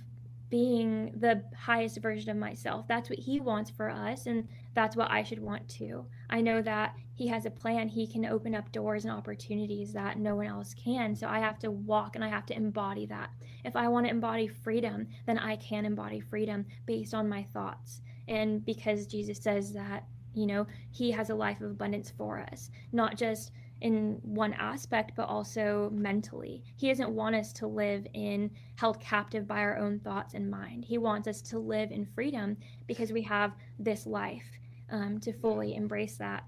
being 0.49 1.13
the 1.21 1.43
highest 1.57 1.99
version 1.99 2.31
of 2.31 2.37
myself 2.37 2.87
that's 2.89 3.09
what 3.09 3.19
he 3.19 3.41
wants 3.41 3.71
for 3.71 3.89
us 3.89 4.27
and 4.27 4.49
that's 4.75 4.97
what 4.97 5.11
I 5.11 5.23
should 5.23 5.41
want 5.41 5.69
to. 5.71 6.07
I 6.29 6.41
know 6.41 6.63
that 6.63 6.95
he 7.15 7.27
has 7.29 7.45
a 7.45 7.51
plan. 7.51 7.89
He 7.89 8.07
can 8.07 8.25
open 8.25 8.55
up 8.55 8.71
doors 8.73 9.05
and 9.05 9.13
opportunities 9.13 9.93
that 9.93 10.19
no 10.19 10.37
one 10.37 10.47
else 10.47 10.75
can. 10.75 11.15
So 11.15 11.27
I 11.27 11.41
have 11.41 11.59
to 11.61 11.71
walk 11.71 12.15
and 12.15 12.25
I 12.25 12.29
have 12.29 12.47
to 12.47 12.57
embody 12.57 13.07
that. 13.07 13.31
If 13.65 13.77
I 13.77 13.89
want 13.89 14.07
to 14.07 14.11
embody 14.11 14.49
freedom, 14.49 15.09
then 15.27 15.39
I 15.39 15.57
can 15.57 15.85
embody 15.85 16.21
freedom 16.21 16.67
based 16.87 17.15
on 17.15 17.29
my 17.29 17.47
thoughts. 17.53 18.01
And 18.29 18.65
because 18.65 19.07
Jesus 19.07 19.39
says 19.39 19.73
that, 19.73 20.05
you 20.35 20.47
know, 20.47 20.67
he 20.91 21.11
has 21.11 21.31
a 21.31 21.35
life 21.35 21.61
of 21.61 21.71
abundance 21.71 22.13
for 22.17 22.41
us, 22.53 22.71
not 22.93 23.17
just 23.17 23.53
in 23.81 24.21
one 24.23 24.53
aspect, 24.55 25.13
but 25.17 25.29
also 25.29 25.91
mentally. 25.93 26.63
He 26.77 26.89
doesn't 26.89 27.11
want 27.11 27.35
us 27.35 27.53
to 27.55 27.67
live 27.67 28.07
in 28.15 28.51
held 28.77 29.01
captive 29.01 29.47
by 29.47 29.59
our 29.61 29.79
own 29.79 29.99
thoughts 30.01 30.35
and 30.35 30.51
mind. 30.51 30.85
He 30.85 30.99
wants 30.99 31.27
us 31.27 31.41
to 31.43 31.59
live 31.59 31.91
in 31.91 32.05
freedom 32.05 32.57
because 32.87 33.13
we 33.13 33.23
have 33.23 33.53
this 33.79 34.07
life 34.07 34.47
um, 34.91 35.19
to 35.21 35.33
fully 35.33 35.75
embrace 35.75 36.17
that. 36.17 36.45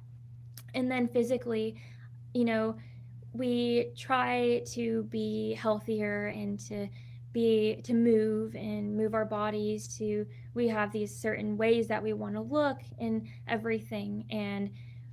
And 0.75 0.91
then 0.91 1.09
physically, 1.09 1.77
you 2.35 2.45
know, 2.45 2.77
we 3.33 3.93
try 3.97 4.63
to 4.73 5.05
be 5.05 5.55
healthier 5.55 6.27
and 6.29 6.59
to 6.69 6.89
be 7.33 7.81
to 7.85 7.95
move 7.95 8.55
and 8.55 8.95
move 8.95 9.15
our 9.15 9.25
bodies 9.25 9.89
to 9.97 10.27
we 10.55 10.69
have 10.69 10.93
these 10.93 11.15
certain 11.15 11.57
ways 11.57 11.89
that 11.89 12.03
we 12.03 12.13
want 12.13 12.35
to 12.35 12.41
look 12.41 12.79
and 12.99 13.27
everything 13.49 14.25
and 14.31 14.71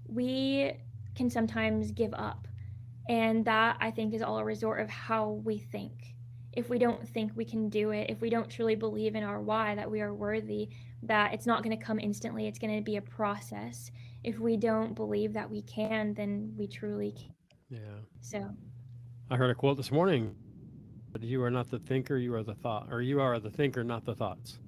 we 0.08 0.74
can 1.16 1.30
sometimes 1.30 1.92
give 1.92 2.14
up. 2.14 2.48
And 3.08 3.44
that 3.46 3.78
I 3.80 3.92
think 3.92 4.14
is 4.14 4.22
all 4.22 4.38
a 4.38 4.44
resort 4.44 4.82
of 4.82 4.90
how 4.90 5.42
we 5.44 5.58
think. 5.58 6.16
If 6.54 6.70
we 6.70 6.78
don't 6.78 7.08
think 7.08 7.32
we 7.36 7.46
can 7.46 7.70
do 7.70 7.92
it, 7.92 8.10
if 8.10 8.22
we 8.22 8.30
don't 8.30 8.50
truly 8.50 8.76
believe 8.76 9.16
in 9.16 9.24
our 9.24 9.40
why, 9.40 9.76
that 9.76 9.90
we 9.90 10.02
are 10.02 10.14
worthy, 10.14 10.70
that 11.04 11.34
it's 11.34 11.46
not 11.46 11.64
going 11.64 11.78
to 11.78 11.84
come 11.84 12.00
instantly, 12.00 12.48
it's 12.48 12.60
going 12.60 12.76
to 12.76 12.84
be 12.84 12.98
a 12.98 13.02
process. 13.02 13.92
If 14.24 14.40
we 14.40 14.58
don't 14.58 14.94
believe 14.94 15.34
that 15.34 15.50
we 15.50 15.62
can, 15.62 16.14
then 16.14 16.54
we 16.58 16.68
truly 16.68 17.14
can. 17.14 17.34
Yeah. 17.70 17.80
So 18.22 18.50
I 19.30 19.38
heard 19.38 19.52
a 19.52 19.56
quote 19.56 19.78
this 19.78 19.92
morning. 19.92 20.36
You 21.20 21.44
are 21.44 21.52
not 21.52 21.70
the 21.70 21.80
thinker, 21.80 22.18
you 22.18 22.34
are 22.36 22.44
the 22.44 22.56
thought, 22.56 22.88
or 22.92 23.02
you 23.02 23.20
are 23.22 23.40
the 23.40 23.50
thinker, 23.50 23.84
not 23.84 24.06
the 24.06 24.16
thoughts. 24.16 24.60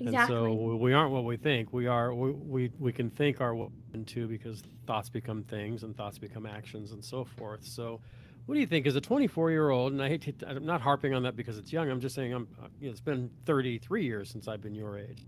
Exactly. 0.00 0.36
And 0.36 0.44
so 0.70 0.76
we 0.76 0.92
aren't 0.92 1.12
what 1.12 1.24
we 1.24 1.36
think. 1.36 1.72
We 1.72 1.86
are. 1.86 2.14
We 2.14 2.32
we, 2.32 2.72
we 2.78 2.92
can 2.92 3.10
think 3.10 3.40
our 3.40 3.54
way 3.54 3.68
into 3.94 4.28
because 4.28 4.62
thoughts 4.86 5.08
become 5.08 5.42
things 5.44 5.82
and 5.82 5.96
thoughts 5.96 6.18
become 6.18 6.46
actions 6.46 6.92
and 6.92 7.04
so 7.04 7.24
forth. 7.24 7.64
So, 7.64 8.00
what 8.46 8.54
do 8.54 8.60
you 8.60 8.66
think 8.66 8.86
as 8.86 8.96
a 8.96 9.00
24 9.00 9.50
year 9.50 9.70
old? 9.70 9.92
And 9.92 10.02
I 10.02 10.08
hate 10.08 10.38
to. 10.38 10.48
I'm 10.48 10.64
not 10.64 10.80
harping 10.80 11.14
on 11.14 11.24
that 11.24 11.36
because 11.36 11.58
it's 11.58 11.72
young. 11.72 11.90
I'm 11.90 12.00
just 12.00 12.14
saying 12.14 12.32
I'm. 12.32 12.48
Uh, 12.62 12.66
you 12.80 12.86
know, 12.86 12.92
it's 12.92 13.00
been 13.00 13.30
33 13.46 14.04
years 14.04 14.30
since 14.30 14.48
I've 14.48 14.60
been 14.62 14.74
your 14.74 14.98
age. 14.98 15.26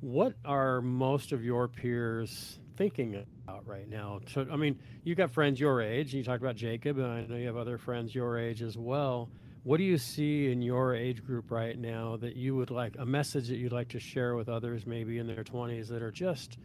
What 0.00 0.34
are 0.44 0.80
most 0.82 1.32
of 1.32 1.42
your 1.42 1.68
peers 1.68 2.58
thinking 2.76 3.24
about 3.44 3.66
right 3.66 3.88
now? 3.88 4.20
So, 4.28 4.46
I 4.52 4.56
mean, 4.56 4.78
you've 5.04 5.16
got 5.16 5.30
friends 5.30 5.58
your 5.58 5.80
age. 5.80 6.08
and 6.12 6.14
You 6.14 6.24
talked 6.24 6.42
about 6.42 6.56
Jacob, 6.56 6.98
and 6.98 7.06
I 7.06 7.22
know 7.22 7.36
you 7.36 7.46
have 7.46 7.56
other 7.56 7.78
friends 7.78 8.14
your 8.14 8.38
age 8.38 8.62
as 8.62 8.76
well 8.76 9.30
what 9.66 9.78
do 9.78 9.82
you 9.82 9.98
see 9.98 10.52
in 10.52 10.62
your 10.62 10.94
age 10.94 11.24
group 11.24 11.50
right 11.50 11.76
now 11.76 12.16
that 12.18 12.36
you 12.36 12.54
would 12.54 12.70
like 12.70 12.94
a 13.00 13.04
message 13.04 13.48
that 13.48 13.56
you'd 13.56 13.72
like 13.72 13.88
to 13.88 13.98
share 13.98 14.36
with 14.36 14.48
others 14.48 14.86
maybe 14.86 15.18
in 15.18 15.26
their 15.26 15.42
20s 15.42 15.88
that 15.88 16.02
are 16.02 16.12
just 16.12 16.56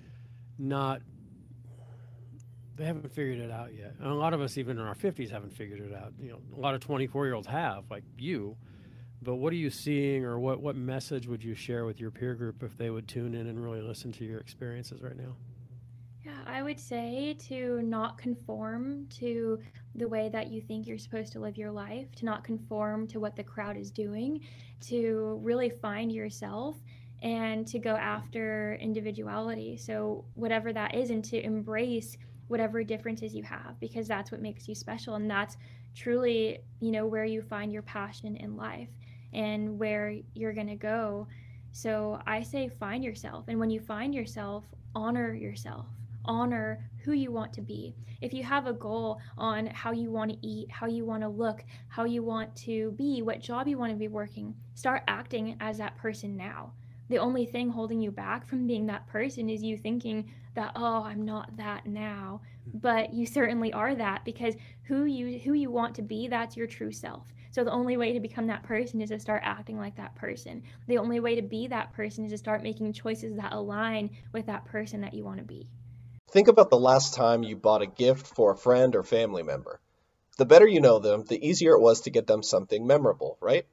not 0.60 1.02
they 2.76 2.86
haven't 2.86 3.12
figured 3.12 3.40
it 3.40 3.50
out 3.50 3.74
yet? 3.74 3.96
And 4.00 4.08
a 4.08 4.14
lot 4.14 4.36
of 4.36 4.42
us 4.42 4.56
even 4.56 4.78
in 4.78 4.86
our 4.86 4.94
50s 4.94 5.32
haven't 5.32 5.52
figured 5.52 5.80
it 5.80 5.96
out. 5.96 6.14
You 6.20 6.30
know 6.30 6.42
a 6.56 6.60
lot 6.60 6.76
of 6.76 6.82
24 6.82 7.26
year 7.26 7.34
olds 7.34 7.48
have 7.48 7.86
like 7.90 8.04
you. 8.20 8.56
But 9.24 9.38
what 9.38 9.52
are 9.52 9.58
you 9.58 9.72
seeing 9.72 10.24
or 10.24 10.40
what 10.40 10.62
what 10.62 10.76
message 10.76 11.26
would 11.26 11.44
you 11.44 11.56
share 11.56 11.86
with 11.86 12.00
your 12.00 12.12
peer 12.12 12.36
group 12.36 12.62
if 12.62 12.78
they 12.78 12.92
would 12.92 13.08
tune 13.08 13.34
in 13.34 13.48
and 13.48 13.64
really 13.64 13.82
listen 13.82 14.12
to 14.12 14.26
your 14.26 14.40
experiences 14.40 15.02
right 15.02 15.18
now? 15.18 15.36
Yeah, 16.24 16.38
I 16.46 16.62
would 16.62 16.80
say 16.80 17.36
to 17.48 17.82
not 17.82 18.20
conform 18.20 19.08
to 19.18 19.60
the 19.96 20.08
way 20.08 20.30
that 20.30 20.52
you 20.52 20.62
think 20.62 20.88
you're 20.88 20.98
supposed 20.98 21.34
to 21.34 21.40
live 21.40 21.58
your 21.58 21.72
life, 21.72 22.14
to 22.16 22.26
not 22.26 22.44
conform 22.44 23.08
to 23.08 23.20
what 23.20 23.36
the 23.36 23.44
crowd 23.44 23.78
is 23.78 23.92
doing, 23.92 24.42
to 24.80 25.40
really 25.44 25.70
find 25.70 26.12
yourself 26.12 26.78
and 27.22 27.68
to 27.68 27.78
go 27.78 27.96
after 27.96 28.78
individuality. 28.82 29.78
So, 29.78 30.26
whatever 30.36 30.74
that 30.74 30.96
is, 30.96 31.10
and 31.10 31.24
to 31.26 31.44
embrace 31.44 32.18
whatever 32.48 32.84
differences 32.84 33.34
you 33.34 33.44
have, 33.44 33.80
because 33.80 34.08
that's 34.08 34.32
what 34.32 34.42
makes 34.42 34.68
you 34.68 34.76
special. 34.76 35.16
And 35.16 35.30
that's 35.30 35.58
truly, 35.96 36.60
you 36.80 36.92
know, 36.92 37.06
where 37.06 37.26
you 37.26 37.42
find 37.42 37.72
your 37.72 37.84
passion 37.84 38.36
in 38.38 38.56
life 38.56 38.90
and 39.34 39.78
where 39.78 40.16
you're 40.34 40.54
going 40.54 40.68
to 40.68 40.76
go. 40.76 41.28
So, 41.74 42.22
I 42.26 42.42
say 42.44 42.70
find 42.70 43.04
yourself. 43.04 43.46
And 43.50 43.60
when 43.60 43.70
you 43.70 43.82
find 43.82 44.16
yourself, 44.16 44.64
honor 44.96 45.34
yourself 45.34 45.86
honor 46.26 46.90
who 47.04 47.14
you 47.14 47.32
want 47.32 47.54
to 47.54 47.62
be. 47.62 47.96
If 48.22 48.34
you 48.34 48.44
have 48.44 48.68
a 48.68 48.74
goal 48.74 49.20
on 49.38 49.68
how 49.68 49.92
you 49.92 50.12
want 50.12 50.32
to 50.32 50.48
eat, 50.48 50.70
how 50.72 50.88
you 50.88 51.06
want 51.06 51.24
to 51.24 51.30
look, 51.30 51.64
how 51.88 52.06
you 52.06 52.24
want 52.24 52.56
to 52.58 52.92
be, 52.92 53.22
what 53.22 53.40
job 53.40 53.68
you 53.68 53.78
want 53.78 53.92
to 53.92 53.98
be 53.98 54.08
working, 54.08 54.56
start 54.76 55.04
acting 55.08 55.58
as 55.60 55.78
that 55.80 55.98
person 55.98 56.38
now. 56.38 56.74
The 57.10 57.18
only 57.18 57.46
thing 57.46 57.70
holding 57.70 58.00
you 58.00 58.12
back 58.12 58.48
from 58.48 58.68
being 58.68 58.86
that 58.86 59.08
person 59.08 59.50
is 59.50 59.62
you 59.62 59.78
thinking 59.78 60.32
that 60.54 60.72
oh, 60.76 61.04
I'm 61.04 61.26
not 61.26 61.58
that 61.58 61.86
now, 61.86 62.42
hmm. 62.64 62.78
but 62.80 63.14
you 63.14 63.26
certainly 63.26 63.74
are 63.74 63.96
that 63.96 64.24
because 64.26 64.56
who 64.84 65.06
you 65.06 65.40
who 65.40 65.54
you 65.54 65.72
want 65.72 65.96
to 65.96 66.02
be, 66.02 66.28
that's 66.28 66.56
your 66.56 66.68
true 66.68 66.92
self. 66.92 67.34
So 67.52 67.66
the 67.66 67.72
only 67.72 67.98
way 67.98 68.14
to 68.14 68.20
become 68.22 68.48
that 68.48 68.64
person 68.64 69.02
is 69.02 69.10
to 69.10 69.20
start 69.20 69.42
acting 69.44 69.78
like 69.78 69.96
that 69.98 70.16
person. 70.16 70.64
The 70.88 70.98
only 70.98 71.20
way 71.20 71.36
to 71.36 71.42
be 71.42 71.68
that 71.68 71.92
person 71.92 72.24
is 72.24 72.32
to 72.32 72.38
start 72.38 72.64
making 72.64 72.94
choices 72.94 73.36
that 73.36 73.52
align 73.52 74.10
with 74.32 74.46
that 74.46 74.64
person 74.64 75.02
that 75.02 75.14
you 75.14 75.26
want 75.26 75.40
to 75.40 75.44
be. 75.44 75.68
Think 76.32 76.48
about 76.48 76.70
the 76.70 76.80
last 76.80 77.14
time 77.14 77.44
you 77.44 77.58
bought 77.58 77.82
a 77.82 77.86
gift 77.86 78.26
for 78.26 78.54
a 78.54 78.58
friend 78.58 78.96
or 78.96 79.04
family 79.04 79.44
member. 79.44 79.82
The 80.38 80.46
better 80.46 80.66
you 80.66 80.80
know 80.80 80.98
them, 80.98 81.26
the 81.26 81.46
easier 81.46 81.74
it 81.74 81.82
was 81.82 82.00
to 82.02 82.10
get 82.10 82.26
them 82.26 82.42
something 82.42 82.88
memorable, 82.88 83.38
right? 83.42 83.66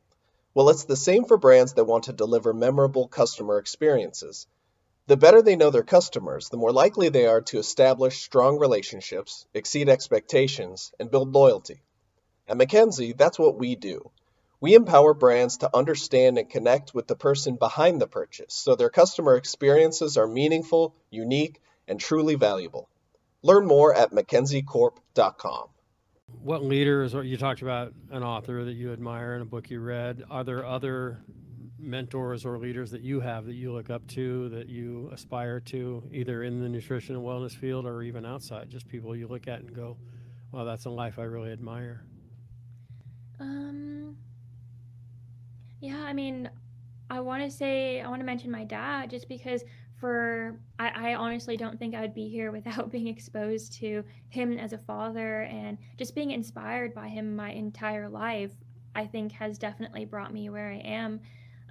Well, 0.55 0.69
it's 0.69 0.83
the 0.83 0.97
same 0.97 1.25
for 1.25 1.37
brands 1.37 1.75
that 1.75 1.85
want 1.85 2.05
to 2.05 2.13
deliver 2.13 2.53
memorable 2.53 3.07
customer 3.07 3.59
experiences. 3.59 4.49
The 5.07 5.17
better 5.17 5.41
they 5.41 5.55
know 5.55 5.71
their 5.71 5.85
customers, 5.85 6.49
the 6.49 6.57
more 6.57 6.73
likely 6.73 7.11
they 7.11 7.27
are 7.27 7.43
to 7.43 7.61
establish 7.61 8.25
strong 8.25 8.59
relationships, 8.59 9.47
exceed 9.55 9.89
expectations, 9.89 10.93
and 10.99 11.13
build 11.13 11.33
loyalty. 11.33 11.85
At 12.49 12.57
Mackenzie, 12.57 13.13
that's 13.13 13.39
what 13.39 13.57
we 13.57 13.77
do. 13.77 14.11
We 14.61 14.75
empower 14.75 15.15
brands 15.15 15.59
to 15.59 15.77
understand 15.77 16.39
and 16.39 16.51
connect 16.51 16.93
with 16.93 17.07
the 17.07 17.15
person 17.15 17.55
behind 17.55 18.01
the 18.01 18.09
purchase 18.09 18.53
so 18.53 18.75
their 18.75 18.91
customer 18.91 19.37
experiences 19.37 20.17
are 20.17 20.27
meaningful, 20.27 20.97
unique, 21.09 21.61
and 21.89 21.99
truly 21.99 22.35
valuable. 22.35 22.89
Learn 23.43 23.67
more 23.67 23.95
at 23.95 24.11
mackenziecorp.com. 24.13 25.69
What 26.43 26.63
leaders, 26.63 27.15
or 27.15 27.25
you 27.25 27.37
talked 27.37 27.63
about 27.63 27.95
an 28.11 28.23
author 28.23 28.65
that 28.65 28.75
you 28.75 28.93
admire 28.93 29.35
and 29.35 29.43
a 29.43 29.47
book 29.47 29.71
you 29.71 29.81
read, 29.81 30.23
are 30.31 30.45
there 30.45 30.65
other 30.65 31.23
mentors 31.79 32.45
or 32.45 32.59
leaders 32.59 32.91
that 32.91 33.01
you 33.01 33.21
have 33.21 33.47
that 33.47 33.55
you 33.55 33.73
look 33.73 33.89
up 33.89 34.07
to, 34.09 34.49
that 34.51 34.69
you 34.69 35.09
aspire 35.13 35.61
to, 35.61 36.03
either 36.13 36.43
in 36.43 36.61
the 36.61 36.69
nutrition 36.69 37.15
and 37.17 37.25
wellness 37.25 37.57
field 37.57 37.87
or 37.87 38.03
even 38.03 38.27
outside? 38.27 38.69
Just 38.69 38.89
people 38.89 39.17
you 39.17 39.27
look 39.27 39.49
at 39.49 39.61
and 39.61 39.75
go, 39.75 39.97
well, 40.53 40.65
that's 40.65 40.85
a 40.85 40.91
life 40.91 41.19
I 41.19 41.23
really 41.23 41.53
admire. 41.53 42.05
Um, 43.41 44.17
yeah, 45.81 46.03
I 46.03 46.13
mean, 46.13 46.51
I 47.09 47.21
want 47.21 47.43
to 47.43 47.51
say, 47.51 48.01
I 48.01 48.09
want 48.09 48.21
to 48.21 48.27
mention 48.27 48.51
my 48.51 48.65
dad 48.65 49.11
just 49.11 49.29
because 49.29 49.65
for 50.01 50.59
I, 50.79 51.11
I, 51.11 51.15
honestly 51.15 51.57
don't 51.57 51.79
think 51.79 51.95
I'd 51.95 52.15
be 52.15 52.29
here 52.29 52.53
without 52.59 52.91
being 52.91 53.09
exposed 53.09 53.73
to 53.75 54.05
him 54.29 54.59
as 54.59 54.73
a 54.73 54.79
father 54.79 55.43
and 55.43 55.79
just 55.97 56.15
being 56.15 56.31
inspired 56.31 56.95
by 56.95 57.09
him 57.09 57.35
my 57.35 57.51
entire 57.51 58.09
life. 58.09 58.53
I 58.95 59.07
think 59.07 59.33
has 59.33 59.59
definitely 59.59 60.05
brought 60.05 60.33
me 60.33 60.51
where 60.51 60.71
I 60.71 60.79
am. 60.79 61.21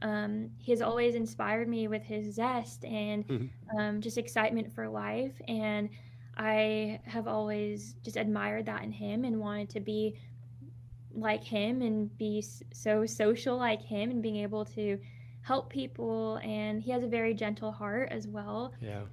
Um, 0.01 0.51
he's 0.59 0.81
always 0.81 1.15
inspired 1.15 1.67
me 1.67 1.87
with 1.87 2.03
his 2.03 2.35
zest 2.35 2.85
and 2.85 3.27
mm-hmm. 3.27 3.77
um, 3.79 4.01
just 4.01 4.17
excitement 4.17 4.71
for 4.71 4.87
life, 4.87 5.33
and 5.47 5.89
I 6.37 6.99
have 7.05 7.27
always 7.27 7.95
just 8.03 8.15
admired 8.15 8.67
that 8.67 8.83
in 8.83 8.91
him 8.91 9.25
and 9.25 9.39
wanted 9.39 9.69
to 9.71 9.79
be 9.79 10.15
like 11.15 11.43
him 11.43 11.81
and 11.81 12.15
be 12.17 12.45
so 12.71 13.05
social 13.05 13.57
like 13.57 13.81
him 13.81 14.11
and 14.11 14.21
being 14.21 14.37
able 14.37 14.63
to 14.63 14.99
help 15.47 15.69
people 15.69 16.41
and 16.43 16.81
he 16.81 16.91
has 16.91 17.03
a 17.03 17.07
very 17.07 17.33
gentle 17.33 17.71
heart 17.71 18.09
as 18.11 18.27
well. 18.27 18.73
Yeah. 18.81 19.03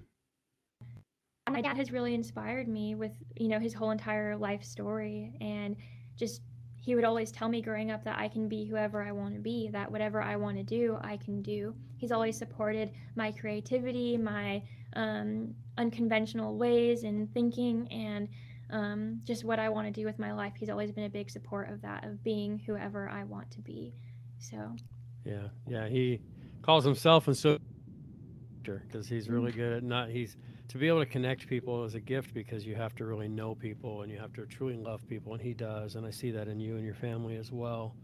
My 1.49 1.61
dad 1.61 1.77
has 1.77 1.93
really 1.93 2.13
inspired 2.13 2.67
me 2.67 2.97
with, 2.97 3.13
you 3.37 3.47
know, 3.47 3.61
his 3.61 3.73
whole 3.73 3.93
entire 3.93 4.37
life 4.37 4.65
story 4.65 5.37
and 5.41 5.77
just 6.17 6.43
he 6.77 6.97
would 6.97 7.05
always 7.05 7.31
tell 7.31 7.49
me 7.49 7.63
growing 7.63 7.93
up 7.93 8.03
that 8.05 8.19
I 8.19 8.27
can 8.27 8.49
be 8.49 8.65
whoever 8.65 9.01
I 9.01 9.13
want 9.13 9.35
to 9.35 9.41
be, 9.41 9.69
that 9.69 9.91
whatever 9.91 10.21
I 10.21 10.35
want 10.35 10.57
to 10.57 10.65
do, 10.65 10.99
I 11.03 11.19
can 11.19 11.41
do. 11.41 11.73
He's 11.99 12.11
always 12.11 12.37
supported 12.37 12.91
my 13.15 13.31
creativity, 13.31 14.19
my 14.19 14.63
um, 14.97 15.55
unconventional 15.79 16.59
ways 16.59 17.05
and 17.05 17.33
thinking, 17.33 17.87
and 17.93 18.29
um, 18.71 19.21
just 19.25 19.45
what 19.45 19.61
I 19.61 19.69
want 19.69 19.87
to 19.87 19.93
do 19.93 20.05
with 20.05 20.19
my 20.19 20.33
life. 20.33 20.55
He's 20.59 20.69
always 20.69 20.91
been 20.91 21.05
a 21.05 21.11
big 21.11 21.31
support 21.31 21.71
of 21.71 21.81
that, 21.83 22.05
of 22.05 22.25
being 22.25 22.59
whoever 22.67 23.09
I 23.09 23.23
want 23.23 23.51
to 23.53 23.61
be. 23.61 23.95
So 24.39 24.77
yeah, 25.25 25.49
yeah. 25.67 25.89
He 25.89 26.21
calls 26.63 26.85
himself 26.85 27.27
and 27.27 27.37
so 27.37 27.59
because 28.65 29.07
he's 29.07 29.29
really 29.29 29.53
mm. 29.53 29.57
good 29.57 29.73
at 29.75 29.83
not. 29.83 30.09
He's 30.09 30.37
to 30.69 30.79
be 30.79 30.89
able 30.89 31.01
to 31.01 31.07
connect 31.07 31.47
people 31.47 31.85
is 31.85 31.95
a 31.95 32.01
gift 32.01 32.33
because 32.33 32.65
you 32.67 32.75
have 32.75 32.95
to 32.97 33.05
really 33.05 33.29
know 33.29 33.55
people 33.55 34.03
and 34.03 34.11
you 34.11 34.19
have 34.19 34.33
to 34.35 34.47
truly 34.47 34.77
love 34.77 35.07
people, 35.07 35.35
and 35.35 35.43
he 35.43 35.53
does. 35.55 35.97
And 35.97 36.07
I 36.07 36.11
see 36.11 36.31
that 36.33 36.49
in 36.49 36.61
you 36.61 36.77
and 36.77 36.85
your 36.85 36.95
family 36.95 37.37
as 37.37 37.53
well. 37.53 37.95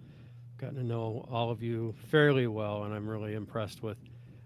Gotten 0.59 0.77
to 0.77 0.85
know 0.85 1.27
all 1.31 1.51
of 1.51 1.63
you 1.63 1.95
fairly 2.11 2.47
well, 2.47 2.85
and 2.85 2.93
I'm 2.93 3.09
really 3.09 3.35
impressed 3.35 3.83
with 3.83 3.97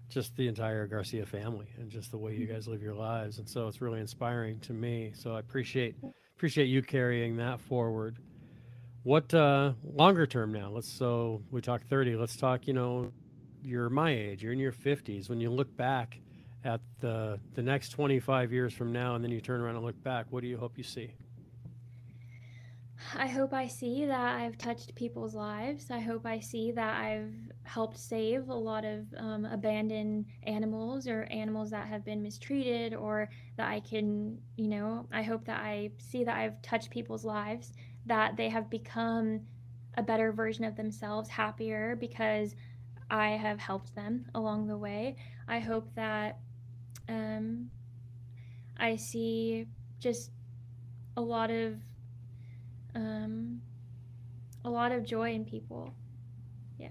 just 0.07 0.35
the 0.37 0.47
entire 0.47 0.87
Garcia 0.87 1.25
family 1.25 1.67
and 1.77 1.89
just 1.89 2.11
the 2.11 2.17
way 2.17 2.35
you 2.35 2.47
mm. 2.47 2.53
guys 2.53 2.67
live 2.67 2.81
your 2.81 2.93
lives. 2.93 3.39
And 3.39 3.49
so 3.49 3.67
it's 3.67 3.81
really 3.81 3.99
inspiring 3.99 4.59
to 4.61 4.73
me. 4.73 5.11
So 5.15 5.35
I 5.35 5.39
appreciate 5.39 5.95
appreciate 6.37 6.65
you 6.65 6.81
carrying 6.81 7.37
that 7.37 7.59
forward. 7.59 8.17
What 9.05 9.31
uh, 9.35 9.73
longer 9.83 10.25
term 10.25 10.51
now? 10.51 10.71
Let's 10.71 10.91
so 10.91 11.43
we 11.51 11.61
talk 11.61 11.85
30. 11.85 12.15
Let's 12.15 12.35
talk. 12.35 12.65
You 12.65 12.73
know, 12.73 13.11
you're 13.61 13.87
my 13.87 14.09
age. 14.09 14.41
You're 14.41 14.51
in 14.51 14.57
your 14.57 14.71
50s. 14.71 15.29
When 15.29 15.39
you 15.39 15.51
look 15.51 15.77
back 15.77 16.17
at 16.63 16.81
the 17.01 17.39
the 17.53 17.61
next 17.61 17.89
25 17.89 18.51
years 18.51 18.73
from 18.73 18.91
now, 18.91 19.13
and 19.13 19.23
then 19.23 19.29
you 19.29 19.41
turn 19.41 19.61
around 19.61 19.75
and 19.75 19.85
look 19.85 20.01
back, 20.03 20.25
what 20.31 20.41
do 20.41 20.47
you 20.47 20.57
hope 20.57 20.75
you 20.75 20.83
see? 20.83 21.11
I 23.15 23.27
hope 23.27 23.53
I 23.53 23.67
see 23.67 24.05
that 24.05 24.41
I've 24.41 24.57
touched 24.57 24.95
people's 24.95 25.35
lives. 25.35 25.91
I 25.91 25.99
hope 25.99 26.25
I 26.25 26.39
see 26.39 26.71
that 26.71 26.99
I've 26.99 27.35
helped 27.61 27.99
save 27.99 28.49
a 28.49 28.55
lot 28.55 28.85
of 28.85 29.05
um, 29.17 29.45
abandoned 29.45 30.25
animals 30.47 31.07
or 31.07 31.27
animals 31.29 31.69
that 31.69 31.87
have 31.87 32.03
been 32.03 32.23
mistreated, 32.23 32.95
or 32.95 33.29
that 33.57 33.69
I 33.69 33.81
can, 33.81 34.39
you 34.57 34.67
know, 34.67 35.07
I 35.13 35.21
hope 35.21 35.45
that 35.45 35.59
I 35.59 35.91
see 35.99 36.23
that 36.23 36.35
I've 36.35 36.59
touched 36.63 36.89
people's 36.89 37.23
lives, 37.23 37.73
that 38.05 38.37
they 38.37 38.49
have 38.49 38.69
become 38.69 39.41
a 39.97 40.03
better 40.03 40.31
version 40.31 40.65
of 40.65 40.75
themselves, 40.75 41.29
happier 41.29 41.95
because 41.95 42.55
I 43.09 43.29
have 43.31 43.59
helped 43.59 43.95
them 43.95 44.25
along 44.35 44.67
the 44.67 44.77
way. 44.77 45.15
I 45.47 45.59
hope 45.59 45.93
that 45.95 46.39
um, 47.07 47.69
I 48.77 48.95
see 48.95 49.67
just 49.99 50.31
a 51.17 51.21
lot 51.21 51.51
of 51.51 51.75
um, 52.93 53.61
a 54.63 54.69
lot 54.69 54.91
of 54.91 55.05
joy 55.05 55.33
in 55.33 55.45
people. 55.45 55.93
Yeah. 56.77 56.89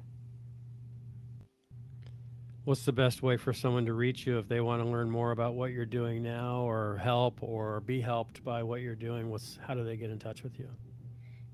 What's 2.64 2.84
the 2.84 2.92
best 2.92 3.22
way 3.22 3.36
for 3.36 3.52
someone 3.52 3.86
to 3.86 3.92
reach 3.92 4.26
you 4.26 4.38
if 4.38 4.48
they 4.48 4.60
want 4.60 4.82
to 4.82 4.88
learn 4.88 5.10
more 5.10 5.32
about 5.32 5.54
what 5.54 5.72
you're 5.72 5.86
doing 5.86 6.22
now, 6.22 6.60
or 6.60 6.96
help, 7.02 7.42
or 7.42 7.80
be 7.80 8.00
helped 8.00 8.44
by 8.44 8.62
what 8.62 8.80
you're 8.80 8.94
doing? 8.94 9.30
What's 9.30 9.58
how 9.66 9.74
do 9.74 9.84
they 9.84 9.96
get 9.96 10.10
in 10.10 10.18
touch 10.18 10.42
with 10.42 10.58
you? 10.58 10.68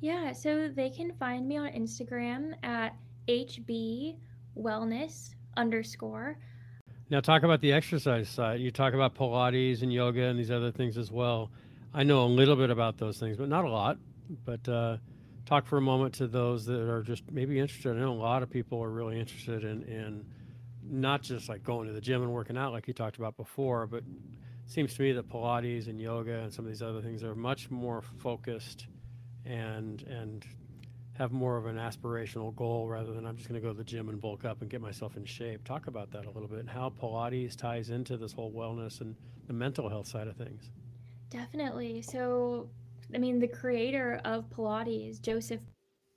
Yeah, 0.01 0.33
so 0.33 0.69
they 0.69 0.91
can 0.91 1.13
find 1.13 1.47
me 1.47 1.59
on 1.59 1.69
Instagram 1.71 2.55
at 2.63 2.95
hb 3.29 4.17
wellness 4.57 5.35
underscore. 5.57 6.39
Now, 7.11 7.21
talk 7.21 7.43
about 7.43 7.61
the 7.61 7.73
exercise 7.73 8.29
side. 8.29 8.61
You 8.61 8.71
talk 8.71 8.95
about 8.95 9.15
Pilates 9.15 9.83
and 9.83 9.93
yoga 9.93 10.23
and 10.23 10.39
these 10.39 10.51
other 10.51 10.71
things 10.71 10.97
as 10.97 11.11
well. 11.11 11.51
I 11.93 12.05
know 12.05 12.25
a 12.25 12.27
little 12.27 12.57
bit 12.57 12.71
about 12.71 12.99
those 12.99 13.19
things, 13.19 13.37
but 13.37 13.49
not 13.49 13.65
a 13.65 13.69
lot. 13.69 13.99
But 14.45 14.69
uh, 14.69 14.99
talk 15.45 15.67
for 15.67 15.77
a 15.77 15.81
moment 15.83 16.15
to 16.15 16.29
those 16.29 16.65
that 16.67 16.81
are 16.81 17.03
just 17.03 17.25
maybe 17.31 17.59
interested. 17.59 17.97
I 17.97 18.01
know 18.01 18.13
a 18.13 18.15
lot 18.15 18.45
of 18.45 18.51
people 18.51 18.83
are 18.83 18.91
really 18.91 19.19
interested 19.19 19.65
in, 19.65 19.83
in 19.83 20.25
not 20.85 21.23
just 21.23 21.49
like 21.49 21.65
going 21.65 21.89
to 21.89 21.93
the 21.93 22.01
gym 22.01 22.23
and 22.23 22.33
working 22.33 22.57
out 22.57 22.73
like 22.73 22.87
you 22.87 22.95
talked 22.95 23.17
about 23.17 23.37
before, 23.37 23.89
but 23.89 24.05
seems 24.67 24.95
to 24.95 25.03
me 25.03 25.11
that 25.13 25.29
Pilates 25.29 25.89
and 25.89 26.01
yoga 26.01 26.39
and 26.39 26.53
some 26.53 26.65
of 26.65 26.71
these 26.71 26.83
other 26.83 27.03
things 27.03 27.25
are 27.25 27.35
much 27.35 27.71
more 27.71 28.03
focused 28.03 28.87
and 29.45 30.03
and 30.03 30.45
have 31.15 31.33
more 31.33 31.59
of 31.59 31.67
an 31.67 31.77
aspirational 31.77 32.55
goal 32.57 32.89
rather 32.89 33.13
than 33.13 33.27
I'm 33.27 33.37
just 33.37 33.47
going 33.47 33.61
to 33.61 33.67
go 33.67 33.73
to 33.73 33.77
the 33.77 33.85
gym 33.85 34.09
and 34.09 34.19
bulk 34.19 34.47
up 34.47 34.63
and 34.63 34.71
get 34.71 34.81
myself 34.81 35.19
in 35.19 35.25
shape. 35.27 35.65
Talk 35.65 35.87
about 35.87 36.11
that 36.13 36.25
a 36.25 36.31
little 36.31 36.49
bit 36.49 36.61
and 36.61 36.71
how 36.71 36.91
Pilates 36.91 37.55
ties 37.55 37.91
into 37.91 38.17
this 38.17 38.33
whole 38.33 38.51
wellness 38.51 39.03
and 39.03 39.15
the 39.47 39.53
mental 39.53 39.89
health 39.91 40.07
side 40.07 40.29
of 40.29 40.37
things. 40.37 40.71
Definitely. 41.29 42.01
So 42.01 42.71
I 43.15 43.19
mean, 43.19 43.39
the 43.39 43.49
creator 43.49 44.21
of 44.25 44.49
Pilates, 44.51 45.21
Joseph 45.21 45.61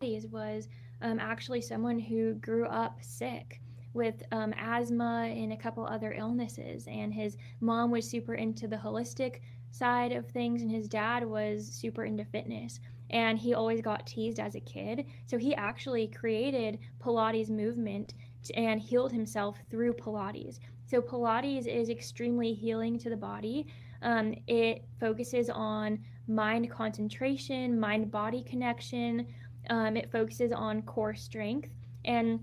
Pilates, 0.02 0.30
was 0.30 0.68
um, 1.02 1.20
actually 1.20 1.62
someone 1.62 2.00
who 2.00 2.36
grew 2.36 2.66
up 2.66 2.98
sick 3.02 3.62
with 3.94 4.24
um, 4.32 4.54
asthma 4.58 5.26
and 5.30 5.54
a 5.54 5.58
couple 5.58 5.86
other 5.86 6.14
illnesses. 6.14 6.88
And 6.88 7.14
his 7.14 7.38
mom 7.62 7.92
was 7.92 8.10
super 8.10 8.36
into 8.36 8.68
the 8.68 8.76
holistic 8.76 9.40
side 9.72 10.12
of 10.12 10.28
things, 10.28 10.62
and 10.62 10.72
his 10.72 10.88
dad 10.88 11.26
was 11.26 11.68
super 11.68 12.06
into 12.06 12.26
fitness. 12.26 12.80
And 13.14 13.40
he 13.40 13.54
always 13.54 13.80
got 13.80 14.06
teased 14.06 14.40
as 14.40 14.56
a 14.56 14.60
kid. 14.60 15.06
So 15.28 15.38
he 15.38 15.56
actually 15.56 16.08
created 16.08 16.80
Pilates 17.00 17.50
movement 17.50 18.16
and 18.56 18.82
healed 18.82 19.14
himself 19.14 19.58
through 19.70 19.94
Pilates. 19.94 20.60
So 20.88 21.00
Pilates 21.00 21.68
is 21.68 21.90
extremely 21.90 22.54
healing 22.54 22.98
to 23.00 23.10
the 23.10 23.16
body. 23.16 23.68
Um, 24.02 24.34
it 24.48 24.84
focuses 25.00 25.50
on 25.50 26.00
mind 26.28 26.70
concentration, 26.70 27.80
mind 27.80 28.12
body 28.12 28.44
connection. 28.44 29.28
Um, 29.70 29.96
it 29.96 30.12
focuses 30.12 30.52
on 30.52 30.82
core 30.82 31.16
strength. 31.16 31.70
And 32.04 32.40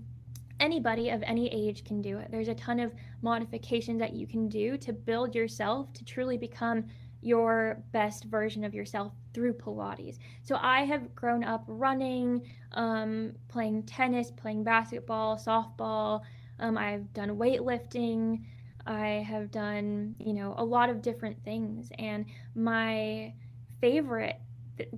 anybody 0.61 1.09
of 1.09 1.21
any 1.23 1.49
age 1.49 1.83
can 1.83 2.01
do 2.01 2.17
it. 2.17 2.31
There's 2.31 2.47
a 2.47 2.55
ton 2.55 2.79
of 2.79 2.93
modifications 3.21 3.99
that 3.99 4.13
you 4.13 4.25
can 4.25 4.47
do 4.47 4.77
to 4.77 4.93
build 4.93 5.35
yourself 5.35 5.91
to 5.93 6.05
truly 6.05 6.37
become 6.37 6.85
your 7.21 7.83
best 7.91 8.25
version 8.25 8.63
of 8.63 8.73
yourself 8.73 9.13
through 9.33 9.53
Pilates. 9.53 10.17
So 10.43 10.57
I 10.59 10.81
have 10.85 11.13
grown 11.15 11.43
up 11.43 11.63
running, 11.67 12.41
um, 12.73 13.33
playing 13.47 13.83
tennis, 13.83 14.31
playing 14.31 14.63
basketball, 14.63 15.37
softball. 15.37 16.21
Um, 16.59 16.77
I've 16.77 17.11
done 17.13 17.29
weightlifting. 17.37 18.43
I 18.85 19.25
have 19.27 19.51
done, 19.51 20.15
you 20.19 20.33
know, 20.33 20.55
a 20.57 20.65
lot 20.65 20.89
of 20.89 21.01
different 21.01 21.43
things. 21.43 21.91
And 21.99 22.25
my 22.55 23.33
favorite 23.79 24.39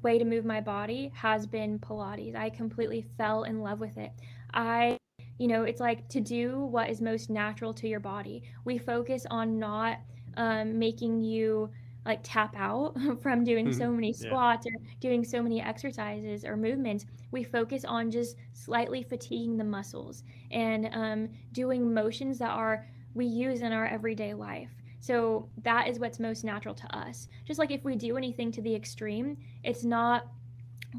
way 0.01 0.17
to 0.17 0.25
move 0.25 0.45
my 0.45 0.61
body 0.61 1.11
has 1.13 1.45
been 1.45 1.79
Pilates. 1.79 2.35
I 2.35 2.49
completely 2.49 3.05
fell 3.17 3.43
in 3.43 3.59
love 3.59 3.79
with 3.79 3.97
it. 3.97 4.11
I, 4.53 4.97
you 5.37 5.47
know, 5.47 5.63
it's 5.63 5.81
like 5.81 6.07
to 6.09 6.21
do 6.21 6.59
what 6.59 6.89
is 6.89 7.01
most 7.01 7.29
natural 7.29 7.73
to 7.75 7.87
your 7.87 7.99
body. 7.99 8.43
We 8.63 8.77
focus 8.77 9.25
on 9.29 9.59
not 9.59 9.99
um, 10.37 10.79
making 10.79 11.21
you 11.21 11.69
like 12.05 12.19
tap 12.23 12.53
out 12.57 12.95
from 13.21 13.43
doing 13.43 13.71
so 13.71 13.85
mm-hmm. 13.85 13.95
many 13.95 14.13
squats 14.13 14.65
yeah. 14.65 14.73
or 14.73 14.77
doing 14.99 15.23
so 15.23 15.41
many 15.41 15.61
exercises 15.61 16.43
or 16.45 16.57
movements. 16.57 17.05
We 17.31 17.43
focus 17.43 17.85
on 17.85 18.11
just 18.11 18.35
slightly 18.53 19.03
fatiguing 19.03 19.57
the 19.57 19.63
muscles 19.63 20.23
and 20.51 20.89
um, 20.91 21.29
doing 21.51 21.93
motions 21.93 22.37
that 22.39 22.51
are 22.51 22.85
we 23.13 23.25
use 23.25 23.61
in 23.61 23.71
our 23.71 23.85
everyday 23.85 24.33
life. 24.33 24.69
So 24.99 25.49
that 25.63 25.87
is 25.87 25.99
what's 25.99 26.19
most 26.19 26.43
natural 26.43 26.73
to 26.75 26.95
us. 26.95 27.27
Just 27.45 27.59
like 27.59 27.71
if 27.71 27.83
we 27.83 27.95
do 27.95 28.15
anything 28.15 28.51
to 28.53 28.61
the 28.61 28.73
extreme, 28.73 29.37
it's 29.63 29.83
not 29.83 30.27